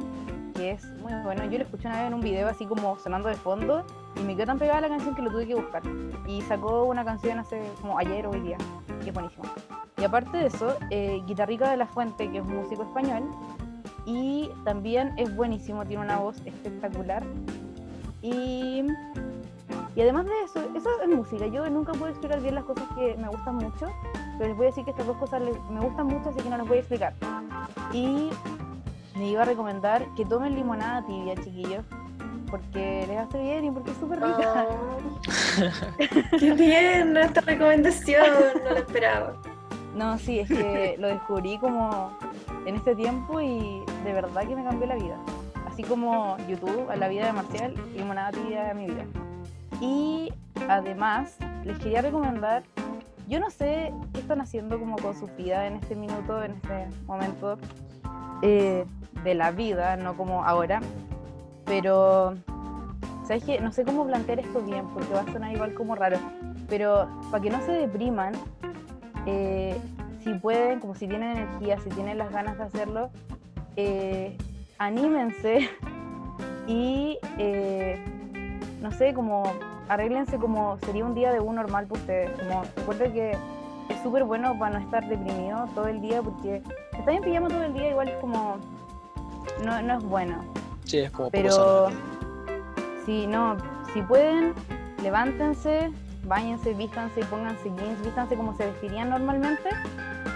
que 0.58 0.72
es 0.72 0.84
muy 1.01 1.14
bueno, 1.24 1.45
yo 1.45 1.58
lo 1.60 1.64
escuché 1.64 1.88
una 1.88 1.97
vez 1.99 2.08
en 2.08 2.14
un 2.16 2.22
video 2.22 2.49
así 2.49 2.66
como 2.66 2.97
sonando 2.97 3.30
de 3.30 3.36
fondo 3.36 3.84
y 4.20 4.24
me 4.24 4.36
quedó 4.36 4.47
tan 4.47 4.60
pegada 4.60 4.82
la 4.82 4.89
canción 4.89 5.16
que 5.16 5.22
lo 5.22 5.30
tuve 5.32 5.45
que 5.47 5.55
buscar. 5.55 5.84
Y 6.28 6.41
sacó 6.41 6.84
una 6.86 7.05
canción 7.05 7.38
hace 7.39 7.62
como 7.80 7.97
ayer 7.99 8.26
o 8.26 8.32
hoy 8.32 8.39
día, 8.41 8.58
que 9.03 9.10
es 9.10 9.14
buenísima. 9.14 9.45
Y 9.97 10.03
aparte 10.03 10.38
de 10.38 10.47
eso, 10.47 10.76
eh, 10.89 11.22
Guitarrica 11.26 11.70
de 11.72 11.78
la 11.78 11.86
Fuente, 11.86 12.30
que 12.30 12.39
es 12.39 12.43
un 12.43 12.55
músico 12.58 12.84
español, 12.84 13.24
y 14.05 14.49
también 14.66 15.14
es 15.18 15.36
buenísimo, 15.36 15.86
tiene 15.86 16.03
una 16.03 16.18
voz 16.18 16.38
espectacular. 16.45 17.24
Y, 18.22 18.84
y 19.95 20.01
además 20.01 20.26
de 20.26 20.32
eso, 20.45 20.60
eso 20.76 20.89
es 21.01 21.10
música. 21.10 21.45
Yo 21.47 21.70
nunca 21.70 21.91
puedo 21.93 22.08
explicar 22.08 22.41
bien 22.41 22.55
las 22.55 22.64
cosas 22.64 22.86
que 22.95 23.16
me 23.18 23.28
gustan 23.28 23.55
mucho, 23.55 23.86
pero 24.38 24.49
les 24.49 24.58
voy 24.58 24.66
a 24.66 24.70
decir 24.70 24.84
que 24.86 24.91
estas 24.91 25.05
dos 25.08 25.18
cosas 25.18 25.41
les- 25.41 25.60
me 25.70 25.80
gustan 25.82 26.08
mucho, 26.08 26.30
así 26.30 26.39
que 26.41 26.49
no 26.49 26.58
las 26.58 26.68
voy 26.68 26.78
a 26.78 26.80
explicar. 26.80 27.14
Y 27.93 28.30
me 29.18 29.30
iba 29.30 29.41
a 29.41 29.45
recomendar 29.45 30.05
que 30.15 30.26
tomen 30.26 30.55
limonada 30.55 31.05
tibia, 31.05 31.36
chiquillos, 31.36 31.84
porque 32.49 33.05
les 33.07 33.18
hace 33.18 33.41
bien 33.41 33.65
y 33.65 33.72
porque 33.72 33.91
es 33.91 33.97
súper 33.97 34.22
rica. 34.22 34.68
Oh, 34.70 36.38
qué 36.39 36.53
bien 36.53 37.18
esta 37.18 37.41
recomendación, 37.41 38.26
no 38.63 38.72
la 38.72 38.80
esperaba. 38.80 39.34
No, 39.95 40.18
sí, 40.20 40.39
es 40.39 40.47
que 40.47 40.95
lo 40.99 41.07
descubrí 41.07 41.57
como 41.57 42.18
en 42.65 42.76
este 42.76 42.95
tiempo 42.95 43.41
y 43.41 43.84
de 44.03 44.13
verdad 44.13 44.47
que 44.47 44.55
me 44.55 44.63
cambió 44.63 44.88
la 44.88 44.95
vida. 44.95 45.18
Así 45.68 45.84
como 45.84 46.38
YouTube 46.47 46.89
a 46.89 46.95
la 46.95 47.07
vida 47.07 47.26
de 47.26 47.34
Marcial, 47.34 47.74
limonada 47.95 48.32
tibia 48.32 48.72
a 48.72 48.74
mi 48.74 48.86
vida. 48.86 49.05
Y 49.82 50.32
además, 50.70 51.38
les 51.65 51.78
quería 51.80 52.01
recomendar, 52.01 52.63
yo 53.28 53.39
no 53.39 53.49
sé 53.49 53.93
qué 54.13 54.20
están 54.20 54.41
haciendo 54.41 54.80
como 54.80 54.95
con 54.97 55.15
su 55.15 55.28
vida 55.36 55.68
en 55.68 55.76
este 55.76 55.95
minuto, 55.95 56.43
en 56.43 56.53
este 56.53 56.88
momento 57.05 57.57
eh, 58.41 58.86
de 59.24 59.36
la 59.36 59.51
vida, 59.51 59.95
no 59.97 60.15
como 60.15 60.43
ahora, 60.43 60.82
pero, 61.65 62.36
¿sabes 63.26 63.43
qué? 63.43 63.59
No 63.59 63.72
sé 63.72 63.84
cómo 63.84 64.05
plantear 64.05 64.39
esto 64.39 64.61
bien, 64.61 64.88
porque 64.93 65.13
va 65.13 65.22
a 65.22 65.32
sonar 65.32 65.51
igual 65.51 65.74
como 65.74 65.95
raro, 65.95 66.18
pero 66.70 67.07
para 67.30 67.43
que 67.43 67.49
no 67.49 67.61
se 67.61 67.72
depriman, 67.72 68.34
eh, 69.26 69.80
si 70.24 70.34
pueden, 70.34 70.80
como 70.80 70.95
si 70.95 71.07
tienen 71.07 71.38
energía, 71.38 71.80
si 71.80 71.89
tienen 71.89 72.18
las 72.18 72.32
ganas 72.32 72.57
de 72.57 72.63
hacerlo, 72.63 73.09
eh, 73.76 74.38
anímense 74.78 75.70
y 76.68 77.20
eh, 77.38 77.99
no 78.82 78.91
sé, 78.91 79.13
como 79.13 79.43
arréglense 79.89 80.38
como 80.38 80.78
sería 80.80 81.05
un 81.05 81.15
día 81.15 81.32
de 81.32 81.39
un 81.39 81.55
normal 81.55 81.88
para 81.88 82.01
ustedes. 82.01 82.32
Como 82.39 82.63
recuerden 82.76 83.13
que 83.13 83.32
es 83.32 84.01
súper 84.03 84.24
bueno 84.24 84.57
para 84.59 84.80
no 84.80 84.86
estar 84.86 85.07
deprimido 85.07 85.68
todo 85.74 85.88
el 85.88 86.01
día 86.01 86.22
porque 86.22 86.61
estar 86.97 87.13
en 87.13 87.22
pijama 87.22 87.47
todo 87.47 87.63
el 87.63 87.74
día 87.74 87.89
igual 87.89 88.09
es 88.09 88.15
como 88.18 88.57
no, 89.64 89.82
no 89.82 89.97
es 89.97 90.03
bueno. 90.03 90.43
Sí, 90.86 90.99
es 90.99 91.12
como 91.12 91.30
Pero 91.32 91.89
si 93.05 93.28
no, 93.28 93.58
si 93.93 94.01
pueden, 94.01 94.53
levántense, 95.01 95.91
bañense, 96.26 96.74
vístanse 96.74 97.22
y 97.22 97.24
pónganse 97.24 97.64
jeans, 97.64 98.01
vístanse 98.03 98.36
como 98.36 98.55
se 98.55 98.66
vestirían 98.66 99.10
normalmente 99.10 99.70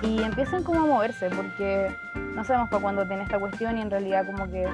y 0.01 0.21
empiecen 0.21 0.63
como 0.63 0.81
a 0.81 0.85
moverse 0.85 1.29
porque 1.29 1.93
no 2.35 2.43
sabemos 2.43 2.69
para 2.69 2.81
cuándo 2.81 3.05
tiene 3.07 3.23
esta 3.23 3.39
cuestión 3.39 3.77
y 3.77 3.81
en 3.81 3.91
realidad 3.91 4.25
como 4.25 4.49
que, 4.51 4.67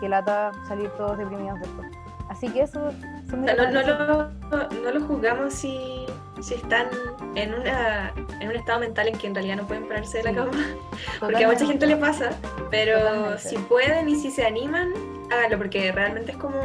que 0.00 0.08
lata 0.08 0.52
salir 0.68 0.90
todos 0.90 1.18
deprimidos 1.18 1.60
después. 1.60 1.88
Así 2.28 2.48
que 2.48 2.62
eso 2.62 2.86
O 2.86 3.44
sea, 3.44 3.70
no, 3.70 3.82
lo, 3.82 4.28
no 4.50 4.90
lo 4.92 5.06
juzgamos 5.06 5.52
si, 5.52 6.01
si 6.42 6.54
están 6.54 6.88
en, 7.34 7.54
una, 7.54 8.12
en 8.40 8.48
un 8.48 8.56
estado 8.56 8.80
mental 8.80 9.08
en 9.08 9.16
que 9.18 9.26
en 9.28 9.34
realidad 9.34 9.56
no 9.56 9.66
pueden 9.66 9.86
pararse 9.86 10.18
de 10.18 10.24
la 10.24 10.34
cama. 10.34 10.50
Porque 11.20 11.44
a 11.44 11.48
mucha 11.48 11.66
gente 11.66 11.86
le 11.86 11.96
pasa. 11.96 12.30
Pero 12.70 12.98
Totalmente. 12.98 13.38
si 13.48 13.56
pueden 13.58 14.08
y 14.08 14.16
si 14.16 14.30
se 14.30 14.44
animan, 14.44 14.92
háganlo. 15.30 15.58
Porque 15.58 15.92
realmente 15.92 16.32
es 16.32 16.36
como. 16.38 16.60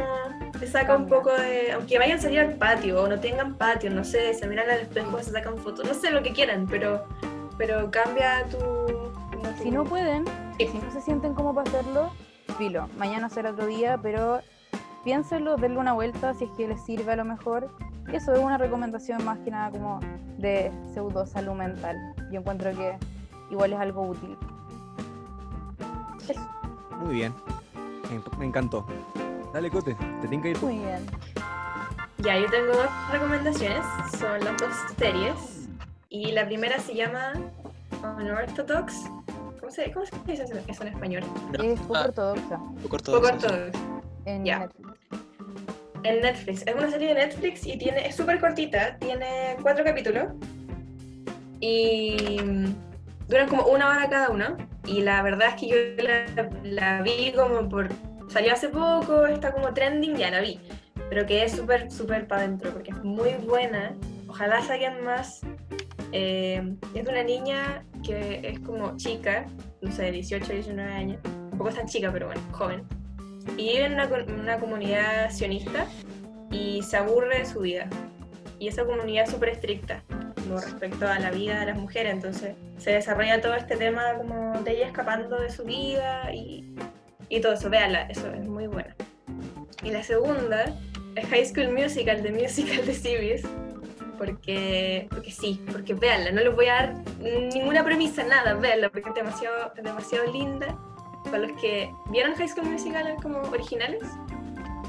Te 0.58 0.66
saca 0.66 0.96
un 0.96 1.06
poco 1.06 1.30
de. 1.32 1.72
Aunque 1.72 1.98
vayan 1.98 2.18
a 2.18 2.22
salir 2.22 2.40
al 2.40 2.54
patio 2.54 3.02
o 3.02 3.08
no 3.08 3.20
tengan 3.20 3.54
patio, 3.54 3.90
no 3.90 4.02
sé, 4.04 4.34
se 4.34 4.46
miran 4.48 4.68
al 4.68 4.80
espejo, 4.80 5.18
se 5.22 5.30
sacan 5.30 5.56
fotos, 5.58 5.86
no 5.86 5.94
sé 5.94 6.10
lo 6.10 6.22
que 6.22 6.32
quieran, 6.32 6.66
pero, 6.68 7.06
pero 7.56 7.90
cambia 7.90 8.44
tu- 8.50 9.12
Si 9.62 9.70
no 9.70 9.84
pueden, 9.84 10.24
Sí. 10.58 10.66
si 10.66 10.78
no 10.78 10.90
se 10.90 11.00
sienten 11.00 11.34
como 11.34 11.54
para 11.54 11.70
hacerlo, 11.70 12.10
filo, 12.58 12.88
mañana 12.98 13.28
será 13.28 13.50
otro 13.50 13.66
día, 13.66 13.98
pero 14.02 14.40
piénsenlo, 15.12 15.56
denle 15.56 15.78
una 15.78 15.94
vuelta 15.94 16.34
si 16.34 16.44
es 16.44 16.50
que 16.50 16.68
les 16.68 16.82
sirve 16.84 17.12
a 17.12 17.16
lo 17.16 17.24
mejor. 17.24 17.70
Eso 18.12 18.34
es 18.34 18.40
una 18.40 18.58
recomendación 18.58 19.24
más 19.24 19.38
que 19.38 19.50
nada 19.50 19.70
como 19.70 20.00
de 20.36 20.70
pseudo 20.92 21.24
salud 21.24 21.54
mental. 21.54 21.96
Yo 22.30 22.40
encuentro 22.40 22.70
que 22.72 22.92
igual 23.50 23.72
es 23.72 23.78
algo 23.78 24.02
útil. 24.02 24.36
Eso, 26.28 26.46
Muy 27.00 27.14
bien. 27.14 27.32
Me, 28.10 28.38
me 28.38 28.44
encantó. 28.48 28.86
Dale, 29.54 29.70
Cote, 29.70 29.94
te 29.94 30.28
tienen 30.28 30.42
que 30.42 30.50
ir. 30.50 30.62
muy 30.62 30.76
bien. 30.76 31.06
Ya, 32.18 32.36
yo 32.38 32.50
tengo 32.50 32.74
dos 32.74 32.90
recomendaciones. 33.10 33.82
Son 34.18 34.44
las 34.44 34.58
dos 34.58 34.74
series. 34.98 35.68
Y 36.10 36.32
la 36.32 36.44
primera 36.44 36.78
se 36.80 36.94
llama 36.94 37.32
Unorthodox. 38.02 39.10
¿Cómo 39.58 39.70
se, 39.72 39.90
cómo 39.90 40.04
se 40.04 40.16
dice 40.26 40.44
eso 40.68 40.82
en 40.82 40.88
español? 40.88 41.22
Es 41.62 41.80
poco 41.80 41.94
Ah. 41.96 42.04
ortodoxa 42.08 42.58
Poco 42.82 42.96
ortodoxo, 42.96 43.30
Poco 43.48 43.54
sí. 43.72 43.87
En 44.28 44.44
Ya. 44.44 44.58
Netflix. 44.60 44.98
En 46.04 46.20
Netflix. 46.20 46.66
Es 46.66 46.74
una 46.74 46.90
serie 46.90 47.08
de 47.08 47.14
Netflix 47.14 47.66
y 47.66 47.76
tiene, 47.76 48.06
es 48.06 48.14
súper 48.14 48.40
cortita. 48.40 48.96
Tiene 48.98 49.56
cuatro 49.62 49.84
capítulos. 49.84 50.32
Y 51.60 52.36
duran 53.26 53.48
como 53.48 53.64
una 53.64 53.88
hora 53.88 54.08
cada 54.08 54.30
uno. 54.30 54.56
Y 54.86 55.02
la 55.02 55.22
verdad 55.22 55.48
es 55.48 55.54
que 55.54 55.68
yo 55.68 56.02
la, 56.02 56.50
la 56.62 57.02
vi 57.02 57.32
como 57.32 57.68
por... 57.68 57.88
Salió 58.28 58.52
hace 58.52 58.68
poco, 58.68 59.26
está 59.26 59.52
como 59.52 59.72
trending, 59.72 60.16
ya 60.16 60.30
la 60.30 60.40
vi. 60.40 60.60
Pero 61.08 61.26
que 61.26 61.44
es 61.44 61.52
súper, 61.52 61.90
súper 61.90 62.26
para 62.26 62.42
adentro 62.42 62.72
porque 62.72 62.90
es 62.90 63.02
muy 63.02 63.32
buena. 63.46 63.96
Ojalá 64.28 64.62
saquen 64.62 65.02
más. 65.04 65.40
Eh, 66.12 66.74
es 66.94 67.04
de 67.04 67.10
una 67.10 67.22
niña 67.22 67.84
que 68.02 68.40
es 68.42 68.60
como 68.60 68.96
chica, 68.96 69.46
no 69.82 69.90
sé, 69.90 70.10
18, 70.10 70.52
19 70.52 70.92
años. 70.92 71.22
Tampoco 71.22 71.70
es 71.70 71.76
tan 71.76 71.86
chica, 71.86 72.10
pero 72.12 72.26
bueno, 72.26 72.40
joven. 72.52 72.97
Y 73.56 73.72
vive 73.72 73.84
en 73.84 73.92
una, 73.94 74.58
comunidad 74.58 75.30
sionista 75.30 75.86
y 76.50 76.82
se 76.82 76.96
aburre 76.96 77.38
de 77.38 77.46
su 77.46 77.60
vida. 77.60 77.88
Y 78.58 78.68
esa 78.68 78.84
comunidad 78.84 79.24
es 79.24 79.30
súper 79.30 79.50
estricta 79.50 80.02
como 80.34 80.60
respecto 80.60 81.06
a 81.06 81.18
la 81.18 81.30
vida 81.30 81.60
de 81.60 81.66
las 81.66 81.76
mujeres. 81.76 82.12
Entonces 82.12 82.54
se 82.78 82.92
desarrolla 82.92 83.40
todo 83.40 83.54
este 83.54 83.76
tema 83.76 84.14
como 84.16 84.60
de 84.62 84.72
ella 84.72 84.86
escapando 84.86 85.40
de 85.40 85.50
su 85.50 85.64
vida 85.64 86.32
y, 86.32 86.74
y 87.28 87.40
todo 87.40 87.52
eso. 87.52 87.70
Véanla, 87.70 88.02
eso 88.02 88.32
es 88.32 88.46
muy 88.46 88.66
buena. 88.66 88.94
Y 89.82 89.90
la 89.90 90.02
segunda 90.02 90.76
es 91.14 91.26
High 91.26 91.46
School 91.46 91.72
Musical, 91.72 92.22
de 92.22 92.32
Musical 92.32 92.84
de 92.84 92.94
CBS. 92.94 93.48
Porque, 94.16 95.06
porque 95.10 95.30
sí, 95.30 95.62
porque 95.70 95.94
véanla, 95.94 96.32
no 96.32 96.40
les 96.40 96.52
voy 96.52 96.66
a 96.66 96.72
dar 96.72 96.94
ninguna 97.20 97.84
premisa, 97.84 98.24
nada, 98.24 98.54
véanla, 98.54 98.90
porque 98.90 99.10
es 99.10 99.14
demasiado, 99.14 99.72
demasiado 99.80 100.32
linda 100.32 100.76
para 101.28 101.46
los 101.46 101.60
que 101.60 101.92
vieron 102.10 102.34
High 102.34 102.48
School 102.48 102.70
Musical 102.70 103.16
como 103.22 103.38
originales 103.40 104.02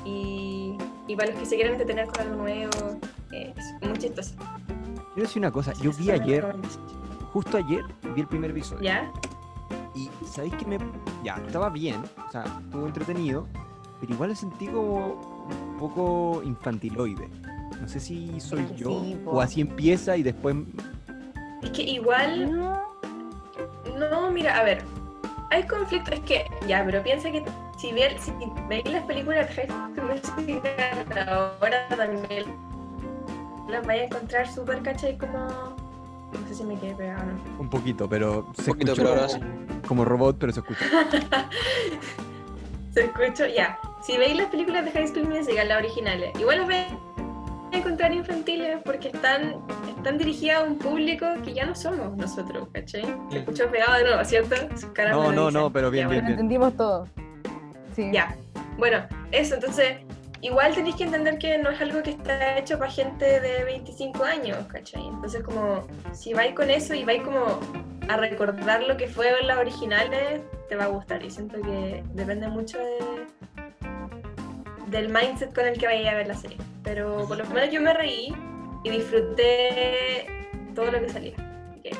y, 0.05 0.77
y 1.07 1.15
para 1.15 1.31
los 1.31 1.39
que 1.39 1.45
se 1.45 1.55
quieren 1.55 1.73
entretener 1.73 2.07
con 2.07 2.21
algo 2.21 2.35
nuevo, 2.37 2.99
eh, 3.31 3.53
es 3.55 3.87
muy 3.87 3.97
chistoso. 3.97 4.35
Quiero 5.13 5.27
decir 5.27 5.41
una 5.41 5.51
cosa, 5.51 5.73
yo 5.73 5.91
vi 5.93 6.11
ayer, 6.11 6.55
justo 7.33 7.57
ayer, 7.57 7.83
vi 8.15 8.21
el 8.21 8.27
primer 8.27 8.51
episodio. 8.51 8.81
¿Ya? 8.81 9.11
Y 9.95 10.09
sabéis 10.25 10.53
que 10.55 10.65
me. 10.65 10.77
Ya, 11.23 11.35
estaba 11.45 11.69
bien, 11.69 12.01
o 12.27 12.31
sea, 12.31 12.43
estuvo 12.43 12.87
entretenido, 12.87 13.47
pero 13.99 14.13
igual 14.13 14.29
lo 14.29 14.35
sentí 14.35 14.67
como 14.67 15.45
un 15.49 15.77
poco 15.77 16.41
infantiloide. 16.43 17.27
No 17.81 17.87
sé 17.87 17.99
si 17.99 18.39
soy 18.39 18.63
que 18.65 18.75
yo, 18.75 19.01
sí, 19.03 19.19
o 19.25 19.41
así 19.41 19.61
empieza 19.61 20.15
y 20.15 20.23
después. 20.23 20.55
Es 21.61 21.71
que 21.71 21.81
igual 21.83 22.51
No, 23.97 24.31
mira, 24.31 24.59
a 24.59 24.63
ver, 24.63 24.83
hay 25.49 25.63
conflictos, 25.63 26.13
es 26.13 26.19
que, 26.21 26.45
ya, 26.67 26.83
pero 26.85 27.01
piensa 27.01 27.31
que 27.31 27.43
si, 27.77 27.91
veis 27.91 28.85
las 28.85 29.03
películas 29.03 29.47
de 29.47 29.53
High 29.55 29.67
School 29.67 30.11
Musical 30.11 31.27
ahora 31.27 31.87
también 31.89 32.45
las 33.67 33.85
vais 33.85 34.01
a 34.01 34.05
encontrar 34.05 34.47
súper, 34.47 34.81
¿cachai? 34.81 35.17
Como, 35.17 35.37
no 35.37 36.47
sé 36.47 36.55
si 36.55 36.63
me 36.63 36.77
quedé 36.79 36.95
pegado, 36.95 37.23
¿no? 37.25 37.59
Un 37.59 37.69
poquito, 37.69 38.09
pero 38.09 38.47
se 38.57 38.71
poquito, 38.71 38.93
escuchó 38.93 39.09
pero 39.09 39.09
ahora 39.09 39.29
sí. 39.29 39.39
como 39.87 40.05
robot, 40.05 40.37
pero 40.39 40.53
se 40.53 40.59
escucha. 40.59 40.85
Se 42.91 43.05
escuchó, 43.05 43.45
ya, 43.45 43.77
si 44.01 44.17
veis 44.17 44.35
las 44.35 44.47
películas 44.47 44.83
de 44.83 44.91
High 44.91 45.09
School 45.09 45.27
Musical, 45.27 45.67
las 45.67 45.77
originales, 45.77 46.31
igual 46.39 46.57
las 46.57 46.67
vais 46.67 46.91
a 46.91 47.08
encontrar 47.71 48.13
infantiles 48.13 48.79
porque 48.83 49.09
están, 49.09 49.55
están 49.97 50.17
dirigidas 50.17 50.59
a 50.59 50.63
un 50.63 50.77
público 50.77 51.25
que 51.43 51.53
ya 51.53 51.65
no 51.65 51.75
somos 51.75 52.15
nosotros, 52.17 52.67
¿cachai? 52.73 53.03
Se 53.31 53.39
escuchó 53.39 53.69
pegado 53.69 53.97
de 53.97 54.03
nuevo, 54.05 54.25
¿cierto? 54.25 54.55
No, 55.11 55.31
no, 55.31 55.51
no, 55.51 55.71
pero 55.71 55.91
bien, 55.91 56.07
Ya, 56.07 56.11
bien, 56.11 56.25
bien. 56.25 56.31
entendimos 56.33 56.75
todo. 56.75 57.07
Sí. 57.95 58.09
Ya, 58.11 58.35
bueno, 58.77 59.05
eso, 59.31 59.55
entonces, 59.55 59.97
igual 60.41 60.73
tenéis 60.73 60.95
que 60.95 61.03
entender 61.03 61.37
que 61.37 61.57
no 61.57 61.69
es 61.69 61.81
algo 61.81 62.01
que 62.01 62.11
está 62.11 62.57
hecho 62.57 62.79
para 62.79 62.89
gente 62.89 63.39
de 63.41 63.63
25 63.65 64.23
años, 64.23 64.57
¿cachai? 64.67 65.05
Entonces, 65.05 65.43
como, 65.43 65.85
si 66.13 66.33
vais 66.33 66.53
con 66.55 66.69
eso 66.69 66.93
y 66.93 67.03
vais 67.03 67.21
como 67.21 67.59
a 68.07 68.17
recordar 68.17 68.83
lo 68.83 68.97
que 68.97 69.07
fue 69.07 69.31
ver 69.31 69.43
las 69.43 69.57
originales, 69.57 70.41
te 70.67 70.75
va 70.75 70.85
a 70.85 70.87
gustar. 70.87 71.23
Y 71.23 71.29
siento 71.29 71.61
que 71.61 72.03
depende 72.13 72.47
mucho 72.47 72.77
de, 72.77 73.18
del 74.89 75.09
mindset 75.09 75.53
con 75.53 75.65
el 75.65 75.77
que 75.77 75.85
vayas 75.87 76.13
a 76.13 76.17
ver 76.17 76.27
la 76.27 76.35
serie. 76.35 76.57
Pero 76.83 77.25
por 77.27 77.37
lo 77.37 77.45
menos 77.45 77.71
yo 77.71 77.81
me 77.81 77.93
reí 77.93 78.33
y 78.83 78.89
disfruté 78.89 80.25
todo 80.75 80.91
lo 80.91 80.99
que 80.99 81.09
salía. 81.09 81.33
Que 81.83 81.91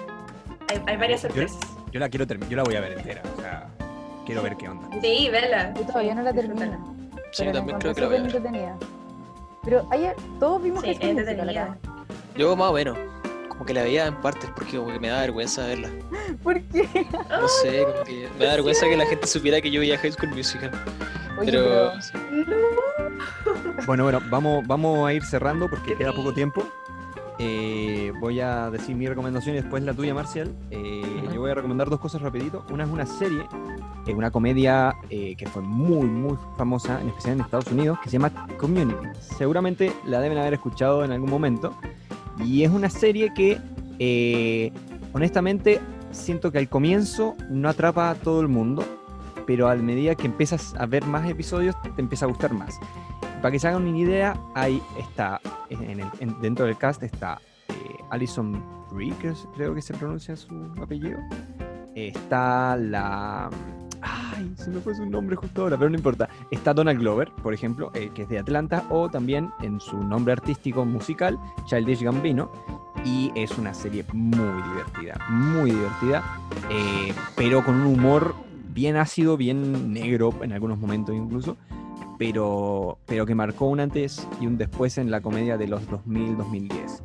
hay, 0.69 0.81
hay 0.87 0.97
varias 0.97 1.21
Yo- 1.21 1.27
sorpresas. 1.29 1.59
Yo 1.91 1.99
la 1.99 2.09
quiero 2.09 2.27
terminar, 2.27 2.49
yo 2.51 2.57
la 2.57 2.63
voy 2.63 2.75
a 2.75 2.81
ver 2.81 2.91
entera, 2.93 3.21
o 3.35 3.41
sea, 3.41 3.67
quiero 4.25 4.43
ver 4.43 4.55
qué 4.57 4.69
onda. 4.69 4.87
Sí, 5.01 5.27
vela. 5.31 5.73
Yo 5.73 5.81
todavía 5.87 6.13
no 6.13 6.21
la 6.21 6.33
termino. 6.33 6.95
Sí, 7.31 7.43
pero 7.43 7.51
la 7.51 7.53
también 7.59 7.79
creo 7.79 7.95
que 7.95 8.01
la 8.01 8.07
voy 8.07 8.15
a 8.17 8.21
ver. 8.21 8.73
Pero 9.63 9.87
ayer 9.91 10.15
todos 10.39 10.61
vimos 10.61 10.81
Sí, 10.81 10.87
High 10.87 10.95
School 10.97 11.13
Musical 11.15 11.37
entretenida. 11.39 11.77
Yo 12.37 12.55
más 12.55 12.69
o 12.69 12.73
menos. 12.73 12.97
Como 13.59 13.67
que 13.67 13.73
la 13.73 13.83
veía 13.83 14.05
en 14.05 14.15
partes 14.15 14.49
porque 14.55 14.77
como 14.77 14.89
que 14.89 15.01
me 15.01 15.09
da 15.09 15.19
vergüenza 15.19 15.67
verla. 15.67 15.89
¿Por 16.41 16.61
qué? 16.61 16.87
No 17.29 17.45
sé, 17.49 17.83
como 17.83 18.03
que 18.05 18.29
me 18.39 18.45
da 18.45 18.51
vergüenza 18.53 18.85
que 18.87 18.95
la 18.95 19.05
gente 19.05 19.27
supiera 19.27 19.59
que 19.59 19.69
yo 19.69 19.81
veía 19.81 19.97
High 19.97 20.13
School 20.13 20.29
Musical. 20.29 20.71
Oye, 21.37 21.51
Pero, 21.51 21.91
pero 22.31 23.75
Bueno, 23.85 24.03
bueno, 24.05 24.21
vamos, 24.29 24.65
vamos 24.65 25.05
a 25.05 25.11
ir 25.11 25.25
cerrando 25.25 25.69
porque 25.69 25.93
queda 25.97 26.13
poco 26.13 26.33
tiempo. 26.33 26.63
Eh, 27.37 28.13
voy 28.21 28.39
a 28.39 28.69
decir 28.69 28.95
mi 28.95 29.07
recomendación 29.09 29.57
y 29.57 29.59
después 29.61 29.83
la 29.83 29.93
tuya, 29.93 30.13
Marcial. 30.13 30.55
Eh, 30.71 31.21
Ujú. 31.25 31.33
Yo 31.33 31.41
voy 31.41 31.51
a 31.51 31.55
recomendar 31.55 31.89
dos 31.89 31.99
cosas 31.99 32.21
rapidito. 32.21 32.65
Una 32.71 32.85
es 32.85 32.89
una 32.89 33.05
serie, 33.05 33.45
eh, 34.07 34.13
una 34.13 34.31
comedia 34.31 34.95
eh, 35.09 35.35
que 35.35 35.47
fue 35.47 35.61
muy, 35.61 36.07
muy 36.07 36.37
famosa, 36.57 37.01
en 37.01 37.09
especial 37.09 37.35
en 37.35 37.41
Estados 37.41 37.67
Unidos, 37.67 37.99
que 38.01 38.09
se 38.09 38.13
llama 38.19 38.47
Community. 38.57 39.05
Seguramente 39.37 39.91
la 40.05 40.21
deben 40.21 40.37
haber 40.37 40.53
escuchado 40.53 41.03
en 41.03 41.11
algún 41.11 41.29
momento. 41.29 41.75
Y 42.45 42.63
es 42.63 42.71
una 42.71 42.89
serie 42.89 43.33
que, 43.33 43.59
eh, 43.99 44.71
honestamente, 45.13 45.79
siento 46.11 46.51
que 46.51 46.57
al 46.57 46.69
comienzo 46.69 47.35
no 47.49 47.69
atrapa 47.69 48.09
a 48.09 48.15
todo 48.15 48.41
el 48.41 48.47
mundo, 48.47 48.83
pero 49.45 49.67
a 49.67 49.75
medida 49.75 50.15
que 50.15 50.27
empiezas 50.27 50.75
a 50.75 50.85
ver 50.85 51.05
más 51.05 51.29
episodios, 51.29 51.75
te 51.81 52.01
empieza 52.01 52.25
a 52.25 52.27
gustar 52.27 52.53
más. 52.53 52.79
Para 53.41 53.51
que 53.51 53.59
se 53.59 53.67
hagan 53.67 53.83
una 53.87 53.97
idea, 53.97 54.39
ahí 54.53 54.81
está, 54.99 55.39
dentro 56.41 56.65
del 56.65 56.77
cast 56.77 57.03
está 57.03 57.39
eh, 57.69 57.73
Alison 58.09 58.63
Brie, 58.91 59.13
creo 59.55 59.73
que 59.73 59.81
se 59.81 59.93
pronuncia 59.93 60.35
su 60.35 60.53
apellido. 60.81 61.19
Está 61.95 62.75
la... 62.77 63.49
Ay, 64.01 64.53
se 64.55 64.69
me 64.69 64.79
fue 64.79 64.95
su 64.95 65.05
nombre 65.05 65.35
justo 65.35 65.63
ahora, 65.63 65.77
pero 65.77 65.89
no 65.89 65.97
importa. 65.97 66.29
Está 66.51 66.73
Donald 66.73 66.99
Glover, 66.99 67.31
por 67.43 67.53
ejemplo, 67.53 67.91
eh, 67.93 68.11
que 68.13 68.23
es 68.23 68.29
de 68.29 68.39
Atlanta, 68.39 68.85
o 68.89 69.09
también 69.09 69.51
en 69.61 69.79
su 69.79 69.97
nombre 69.97 70.33
artístico 70.33 70.85
musical, 70.85 71.37
Childish 71.65 72.01
Gambino. 72.01 72.51
Y 73.05 73.31
es 73.35 73.57
una 73.57 73.73
serie 73.73 74.05
muy 74.11 74.61
divertida, 74.63 75.25
muy 75.29 75.71
divertida, 75.71 76.23
eh, 76.69 77.13
pero 77.35 77.63
con 77.63 77.75
un 77.75 77.87
humor 77.87 78.35
bien 78.73 78.97
ácido, 78.97 79.37
bien 79.37 79.93
negro 79.93 80.33
en 80.41 80.51
algunos 80.51 80.77
momentos 80.79 81.15
incluso 81.15 81.55
pero, 82.19 82.99
pero 83.05 83.25
que 83.25 83.33
marcó 83.33 83.65
un 83.65 83.79
antes 83.79 84.27
y 84.39 84.45
un 84.45 84.57
después 84.57 84.99
en 84.99 85.09
la 85.09 85.21
comedia 85.21 85.57
de 85.57 85.67
los 85.67 85.89
2000-2010. 85.89 87.01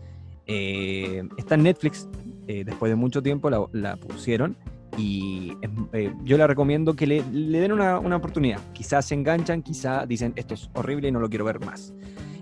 Eh, 0.47 1.23
está 1.39 1.55
en 1.55 1.63
Netflix, 1.63 2.09
eh, 2.49 2.65
después 2.67 2.91
de 2.91 2.97
mucho 2.97 3.23
tiempo 3.23 3.49
la, 3.49 3.65
la 3.73 3.97
pusieron 3.97 4.57
y 4.97 5.53
eh, 5.93 6.15
yo 6.25 6.37
la 6.39 6.47
recomiendo 6.47 6.95
que 6.95 7.07
le, 7.07 7.25
le 7.33 7.61
den 7.61 7.73
una, 7.73 7.99
una 7.99 8.17
oportunidad. 8.17 8.61
Quizás 8.73 9.07
se 9.07 9.15
enganchan, 9.15 9.63
quizás 9.63 10.07
dicen 10.07 10.33
esto 10.37 10.55
es 10.55 10.71
horrible 10.75 11.09
y 11.09 11.13
no 11.13 11.21
lo 11.21 11.29
quiero 11.29 11.45
ver 11.45 11.61
más. 11.61 11.93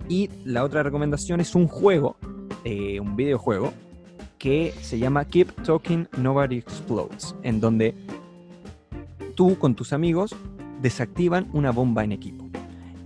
Y 0.09 0.31
la 0.45 0.65
otra 0.65 0.83
recomendación 0.83 1.41
es 1.41 1.55
un 1.55 1.69
juego, 1.69 2.17
eh, 2.65 3.01
un 3.01 3.17
videojuego, 3.17 3.73
que 4.39 4.75
se 4.81 4.99
llama 4.99 5.25
Keep 5.25 5.63
Talking 5.63 6.09
Nobody 6.19 6.59
Explodes, 6.59 7.35
en 7.43 7.61
donde 7.61 7.95
tú 9.37 9.57
con 9.59 9.75
tus 9.75 9.93
amigos 9.93 10.35
desactivan 10.81 11.49
una 11.53 11.71
bomba 11.71 12.03
en 12.05 12.13
equipo. 12.13 12.49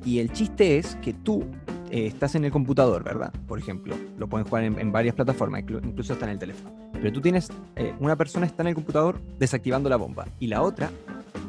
Y 0.05 0.19
el 0.19 0.33
chiste 0.33 0.79
es 0.79 0.97
que 0.97 1.13
tú 1.13 1.45
eh, 1.91 2.07
estás 2.07 2.35
en 2.35 2.45
el 2.45 2.51
computador, 2.51 3.05
¿verdad? 3.05 3.33
Por 3.47 3.59
ejemplo, 3.59 3.95
lo 4.19 4.29
pueden 4.29 4.47
jugar 4.47 4.65
en, 4.65 4.93
varias 4.93 5.15
plataformas, 5.15 5.63
inclu- 5.63 5.85
incluso 5.85 6.13
está 6.13 6.27
en 6.27 6.33
el 6.33 6.39
teléfono. 6.39 6.75
Pero 6.93 7.13
tú 7.13 7.21
tienes, 7.21 7.49
eh, 7.77 7.95
una 8.01 8.17
persona 8.17 8.47
está 8.47 8.63
en 8.63 8.69
el 8.69 8.75
computador 8.75 9.21
desactivando 9.39 9.89
la 9.89 9.97
bomba 9.97 10.27
y 10.41 10.47
la 10.47 10.63
otra, 10.63 10.91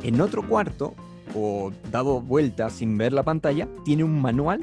en 0.03 0.19
otro 0.21 0.47
cuarto 0.47 0.93
o 1.35 1.71
dado 1.91 2.21
vuelta 2.21 2.69
sin 2.69 2.97
ver 2.97 3.13
la 3.13 3.23
pantalla, 3.23 3.67
tiene 3.83 4.03
un 4.03 4.21
manual 4.21 4.61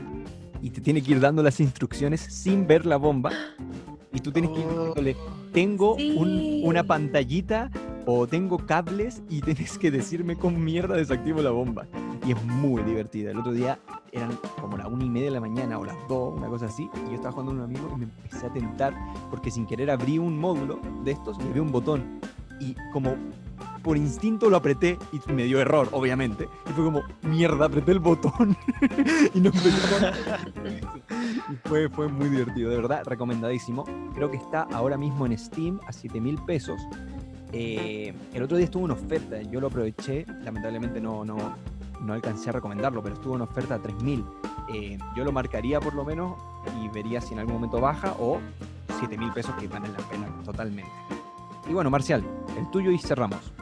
y 0.63 0.71
te 0.71 0.81
tiene 0.81 1.03
que 1.03 1.13
ir 1.13 1.21
dando 1.21 1.43
las 1.43 1.61
instrucciones 1.61 2.21
sin 2.21 2.67
ver 2.67 2.87
la 2.87 2.97
bomba. 2.97 3.31
Y 4.15 4.21
tú 4.21 4.31
tienes 4.33 4.51
que 4.53 4.61
ir 4.61 4.67
diciéndole, 4.69 5.17
tengo 5.53 5.95
un- 5.97 6.61
una 6.65 6.85
pantallita 6.85 7.71
o 8.07 8.27
tengo 8.27 8.59
cables 8.59 9.23
y 9.29 9.41
tienes 9.41 9.77
que 9.79 9.91
decirme 9.91 10.37
con 10.37 10.63
mierda 10.63 10.95
desactivo 10.97 11.43
la 11.43 11.51
bomba. 11.51 11.87
Y 12.27 12.33
es 12.33 12.43
muy 12.45 12.83
divertida. 12.85 13.33
El 13.33 13.39
otro 13.39 13.53
día 13.53 13.79
eran 14.13 14.31
como 14.61 14.77
la 14.79 14.87
una 14.87 15.05
y 15.05 15.11
media 15.11 15.27
de 15.27 15.33
la 15.33 15.41
mañana 15.41 15.79
o 15.79 15.85
las 15.85 15.97
dos, 16.09 16.35
una 16.37 16.47
cosa 16.49 16.67
así, 16.67 16.89
y 17.07 17.09
yo 17.11 17.15
estaba 17.17 17.33
jugando 17.33 17.53
con 17.53 17.59
un 17.61 17.65
amigo 17.65 17.91
y 17.95 17.99
me 17.99 18.05
empecé 18.05 18.47
a 18.47 18.53
tentar 18.53 18.95
porque 19.31 19.51
sin 19.51 19.67
querer 19.67 19.91
abrí 19.91 20.19
un 20.19 20.39
módulo 20.39 20.79
de 21.05 21.11
estos 21.13 21.37
y 21.41 21.53
vi 21.53 21.61
un 21.61 21.73
botón. 21.73 22.21
Y 22.61 22.77
como 22.93 23.15
por 23.85 23.97
instinto 23.99 24.49
lo 24.51 24.57
apreté 24.57 24.99
y 25.13 25.21
me 25.31 25.45
dio 25.45 25.61
error, 25.61 25.89
obviamente. 25.93 26.49
Y 26.69 26.73
fue 26.73 26.85
como, 26.85 27.03
mierda, 27.23 27.67
apreté 27.67 27.93
el 27.93 28.01
botón. 28.01 28.57
y 29.35 29.41
no 29.41 29.51
y 31.51 31.69
fue, 31.69 31.91
fue 31.91 32.09
muy 32.09 32.31
divertido, 32.31 32.71
de 32.71 32.77
verdad, 32.77 33.03
recomendadísimo. 33.05 33.85
Creo 34.15 34.31
que 34.31 34.39
está 34.39 34.63
ahora 34.73 34.97
mismo 34.97 35.27
en 35.27 35.39
Steam 35.39 35.79
a 35.87 35.93
7 35.93 36.19
mil 36.19 36.43
pesos. 36.45 36.81
Eh, 37.53 38.15
el 38.33 38.43
otro 38.43 38.57
día 38.57 38.65
estuvo 38.65 38.87
en 38.87 38.93
oferta, 38.93 39.41
yo 39.43 39.61
lo 39.61 39.67
aproveché, 39.67 40.27
lamentablemente 40.43 41.01
no, 41.01 41.25
no, 41.25 41.37
no 42.01 42.13
alcancé 42.15 42.49
a 42.49 42.55
recomendarlo, 42.55 43.03
pero 43.03 43.15
estuvo 43.17 43.37
en 43.37 43.43
oferta 43.43 43.75
a 43.75 43.79
3 43.79 44.03
mil. 44.03 44.25
Eh, 44.73 44.97
yo 45.15 45.25
lo 45.25 45.31
marcaría 45.31 45.79
por 45.79 45.95
lo 45.95 46.05
menos 46.07 46.39
y 46.83 46.89
vería 46.89 47.21
si 47.21 47.35
en 47.35 47.41
algún 47.41 47.57
momento 47.57 47.81
baja 47.81 48.17
o 48.19 48.41
7 48.99 49.19
mil 49.19 49.31
pesos 49.33 49.55
que 49.57 49.69
valen 49.69 49.93
la 49.93 49.99
pena 50.09 50.27
totalmente. 50.43 50.91
Y 51.69 51.75
bueno, 51.75 51.91
Marcial, 51.91 52.25
el 52.59 52.71
tuyo 52.71 52.91
y 52.91 52.99
cerramos. 52.99 53.53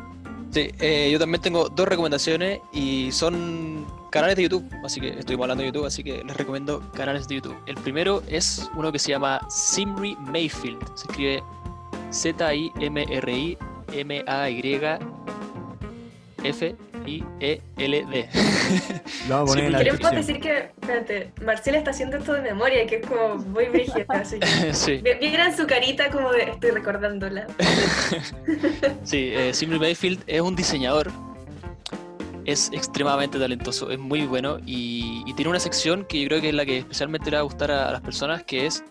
Sí, 0.53 0.71
eh, 0.81 1.09
yo 1.11 1.19
también 1.19 1.41
tengo 1.41 1.71
dos 1.71 1.89
recomendaciones 1.89 2.61
y 2.75 3.11
son 3.11 3.87
canales 4.11 4.37
de 4.37 4.43
YouTube, 4.43 4.71
así 4.85 5.01
que 5.01 5.09
estuvimos 5.09 5.45
hablando 5.45 5.63
de 5.63 5.69
YouTube, 5.69 5.87
así 5.87 6.05
que 6.05 6.23
les 6.23 6.37
recomiendo 6.37 6.83
canales 6.93 7.27
de 7.27 7.37
YouTube. 7.37 7.57
El 7.65 7.77
primero 7.77 8.23
es 8.29 8.71
uno 8.77 8.93
que 8.93 8.99
se 8.99 9.09
llama 9.09 9.41
Simri 9.49 10.15
Mayfield, 10.17 10.79
se 10.95 11.07
escribe 11.07 11.43
Z-I-M-R-I 12.11 13.57
M-A-Y-F-I-E-L-D. 17.07 18.29
Lo 19.29 19.35
vamos 19.35 19.51
a 19.51 19.53
poner 19.53 19.65
en 19.67 19.73
la 19.73 19.79
Queremos 19.79 20.11
decir 20.13 20.41
que, 20.41 20.57
espérate, 20.81 21.33
Marcela 21.45 21.79
está 21.79 21.91
haciendo 21.91 22.17
esto 22.17 22.33
de 22.33 22.43
memoria, 22.43 22.87
que 22.87 22.97
es 22.97 23.07
como 23.07 23.37
muy 23.37 23.67
brígida, 23.67 24.05
así 24.09 24.39
que 24.39 24.75
sí, 24.75 24.97
vi- 24.99 25.15
vieran 25.21 25.57
su 25.57 25.67
carita 25.67 26.11
como 26.11 26.31
de 26.33 26.43
estoy 26.51 26.71
recordándola. 26.71 27.47
sí 29.05 29.31
eh, 29.33 29.53
Simri 29.55 29.79
Mayfield 29.79 30.23
es 30.27 30.41
un 30.41 30.55
diseñador 30.57 31.11
es 32.45 32.71
extremadamente 32.73 33.39
talentoso, 33.39 33.91
es 33.93 34.01
muy 34.01 34.27
bueno 34.27 34.59
y, 34.67 35.23
y 35.27 35.33
tiene 35.35 35.49
una 35.51 35.61
sección 35.61 36.05
que 36.05 36.21
yo 36.23 36.27
creo 36.29 36.41
que 36.41 36.49
es 36.49 36.55
la 36.55 36.67
que 36.67 36.79
especialmente 36.79 37.31
le 37.31 37.37
va 37.37 37.41
a 37.41 37.45
gustar 37.45 37.71
a, 37.71 37.89
a 37.89 37.93
las 37.93 38.01
personas, 38.01 38.43
que 38.43 38.67
es 38.67 38.83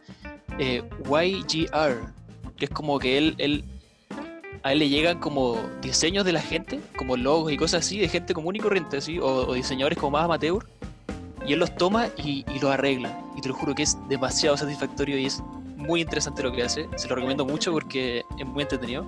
eh, 0.58 0.82
YGR, 1.06 2.00
que 2.56 2.66
es 2.66 2.72
como 2.72 2.98
que 2.98 3.18
él, 3.18 3.36
él, 3.40 3.66
a 4.64 4.74
él 4.74 4.80
le 4.80 4.90
llegan 4.90 5.20
como 5.20 5.58
diseños 5.82 6.26
de 6.26 6.34
la 6.34 6.42
gente, 6.42 6.80
como 6.98 7.18
logos 7.18 7.52
y 7.52 7.58
cosas 7.58 7.86
así, 7.86 8.00
de 8.00 8.08
gente 8.08 8.34
común 8.34 8.56
y 8.56 8.60
corriente, 8.60 8.98
así, 8.98 9.20
o, 9.20 9.26
o 9.26 9.54
diseñadores 9.54 9.98
como 9.98 10.12
más 10.12 10.26
amateur, 10.26 10.66
y 11.46 11.54
él 11.54 11.60
los 11.60 11.76
toma 11.76 12.08
y, 12.18 12.46
y 12.54 12.60
los 12.60 12.72
arregla. 12.72 13.18
Y 13.36 13.42
te 13.42 13.50
lo 13.50 13.56
juro 13.56 13.74
que 13.74 13.84
es 13.84 13.98
demasiado 14.08 14.56
satisfactorio 14.58 15.18
y 15.18 15.26
es 15.26 15.42
muy 15.76 16.02
interesante 16.02 16.44
lo 16.44 16.52
que 16.52 16.64
hace. 16.64 16.88
Se 16.96 17.08
lo 17.08 17.16
recomiendo 17.16 17.46
mucho 17.46 17.72
porque 17.72 18.24
es 18.38 18.46
muy 18.46 18.64
entretenido. 18.64 19.06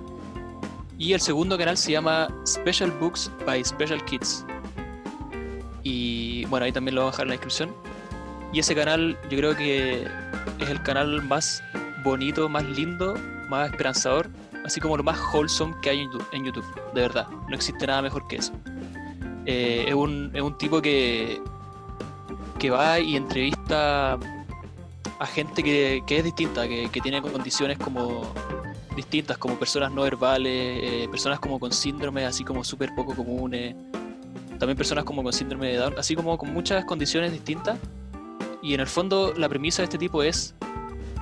Y 0.98 1.12
el 1.12 1.20
segundo 1.20 1.56
canal 1.58 1.76
se 1.76 1.92
llama 1.92 2.28
Special 2.46 2.90
Books 2.90 3.30
by 3.46 3.64
Special 3.64 4.04
Kids. 4.04 4.44
Y 5.82 6.44
bueno, 6.46 6.66
ahí 6.66 6.72
también 6.72 6.94
lo 6.94 7.02
voy 7.02 7.08
a 7.08 7.10
dejar 7.12 7.24
en 7.24 7.28
la 7.28 7.34
descripción. 7.34 7.74
Y 8.52 8.60
ese 8.60 8.74
canal 8.74 9.18
yo 9.30 9.38
creo 9.38 9.56
que 9.56 10.06
es 10.60 10.68
el 10.68 10.82
canal 10.82 11.22
más 11.22 11.62
bonito, 12.04 12.48
más 12.48 12.64
lindo, 12.64 13.14
más 13.48 13.70
esperanzador, 13.70 14.30
así 14.64 14.80
como 14.80 14.96
lo 14.96 15.02
más 15.02 15.18
wholesome 15.32 15.74
que 15.82 15.90
hay 15.90 16.08
en 16.32 16.44
YouTube, 16.44 16.64
de 16.94 17.00
verdad. 17.02 17.28
No 17.48 17.54
existe 17.54 17.86
nada 17.86 18.02
mejor 18.02 18.26
que 18.26 18.36
eso. 18.36 18.52
Eh, 19.46 19.84
es, 19.86 19.94
un, 19.94 20.30
es 20.34 20.42
un 20.42 20.56
tipo 20.56 20.80
que, 20.80 21.40
que 22.58 22.70
va 22.70 22.98
y 22.98 23.16
entrevista 23.16 24.18
a 25.18 25.26
gente 25.26 25.62
que, 25.62 26.02
que 26.06 26.18
es 26.18 26.24
distinta, 26.24 26.66
que, 26.66 26.88
que 26.90 27.00
tiene 27.00 27.20
condiciones 27.20 27.78
como 27.78 28.32
distintas, 28.96 29.38
como 29.38 29.56
personas 29.56 29.92
no 29.92 30.02
verbales, 30.02 30.80
eh, 30.82 31.08
personas 31.10 31.40
como 31.40 31.58
con 31.58 31.72
síndromes 31.72 32.24
así 32.24 32.44
como 32.44 32.64
súper 32.64 32.94
poco 32.94 33.14
comunes, 33.14 33.74
también 34.58 34.76
personas 34.76 35.04
como 35.04 35.22
con 35.22 35.32
síndrome 35.32 35.68
de 35.68 35.76
Down, 35.76 35.94
así 35.98 36.14
como 36.14 36.38
con 36.38 36.52
muchas 36.52 36.84
condiciones 36.84 37.32
distintas. 37.32 37.78
Y 38.62 38.72
en 38.72 38.80
el 38.80 38.86
fondo 38.86 39.34
la 39.36 39.48
premisa 39.48 39.82
de 39.82 39.84
este 39.84 39.98
tipo 39.98 40.22
es, 40.22 40.54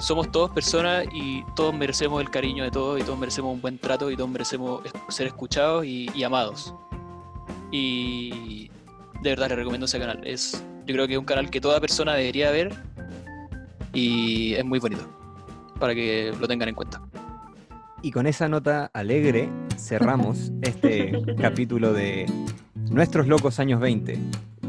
somos 0.03 0.33
todos 0.33 0.51
personas 0.51 1.07
y 1.13 1.45
todos 1.55 1.73
merecemos 1.73 2.21
el 2.21 2.29
cariño 2.29 2.65
de 2.65 2.73
todos 2.73 3.01
y 3.01 3.05
todos 3.05 3.17
merecemos 3.17 3.55
un 3.55 3.61
buen 3.61 3.79
trato 3.79 4.11
y 4.11 4.17
todos 4.17 4.29
merecemos 4.29 4.83
ser 5.09 5.29
escuchados 5.29 5.85
y, 5.85 6.11
y 6.13 6.25
amados. 6.25 6.75
Y 7.71 8.69
de 9.23 9.31
verdad 9.31 9.49
le 9.49 9.57
recomiendo 9.57 9.87
ese 9.87 10.01
canal. 10.01 10.21
Es, 10.27 10.65
yo 10.87 10.95
creo 10.95 11.07
que 11.07 11.13
es 11.13 11.19
un 11.21 11.25
canal 11.25 11.51
que 11.51 11.61
toda 11.61 11.81
persona 11.81 12.15
debería 12.15 12.51
ver 12.51 12.75
y 13.93 14.55
es 14.55 14.65
muy 14.65 14.81
bonito 14.81 15.07
para 15.79 15.95
que 15.95 16.35
lo 16.39 16.49
tengan 16.49 16.69
en 16.69 16.75
cuenta. 16.75 17.01
Y 18.03 18.11
con 18.11 18.27
esa 18.27 18.49
nota 18.49 18.91
alegre 18.95 19.49
cerramos 19.79 20.51
este 20.63 21.13
capítulo 21.41 21.93
de 21.93 22.27
Nuestros 22.91 23.29
Locos 23.29 23.61
Años 23.61 23.81
20, 23.81 24.19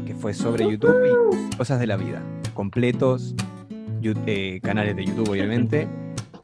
que 0.06 0.14
fue 0.14 0.32
sobre 0.32 0.70
YouTube 0.70 1.50
y 1.50 1.56
cosas 1.56 1.80
de 1.80 1.88
la 1.88 1.96
vida. 1.96 2.22
Completos, 2.54 3.34
eh, 4.26 4.60
canales 4.62 4.96
de 4.96 5.04
YouTube 5.04 5.30
obviamente, 5.30 5.88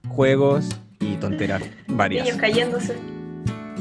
juegos 0.08 0.68
y 1.00 1.16
tonteras 1.16 1.62
varias. 1.88 2.24
Niños 2.24 2.40
cayéndose. 2.40 2.96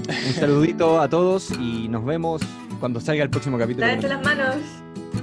Un 0.08 0.34
saludito 0.34 1.00
a 1.00 1.10
todos 1.10 1.52
y 1.60 1.88
nos 1.88 2.06
vemos 2.06 2.42
cuando 2.80 3.00
salga 3.00 3.24
el 3.24 3.30
próximo 3.30 3.58
capítulo. 3.58 3.86
Lávense 3.86 4.08
las 4.08 4.24
manos. 4.24 4.56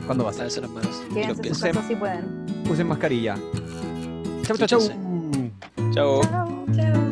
¿Cuándo 0.06 0.24
va 0.24 0.30
a 0.30 0.32
ser? 0.32 0.62
Las 0.62 0.70
manos 0.70 1.02
Quédense 1.12 1.48
sus 1.48 1.62
casas 1.62 1.86
si 1.86 1.94
pueden. 1.96 2.46
Usen 2.68 2.86
mascarilla. 2.86 3.36
Chau, 4.42 4.56
chau, 4.56 4.66
chau. 4.66 4.80
Chao. 5.92 6.20
Chao. 6.74 7.05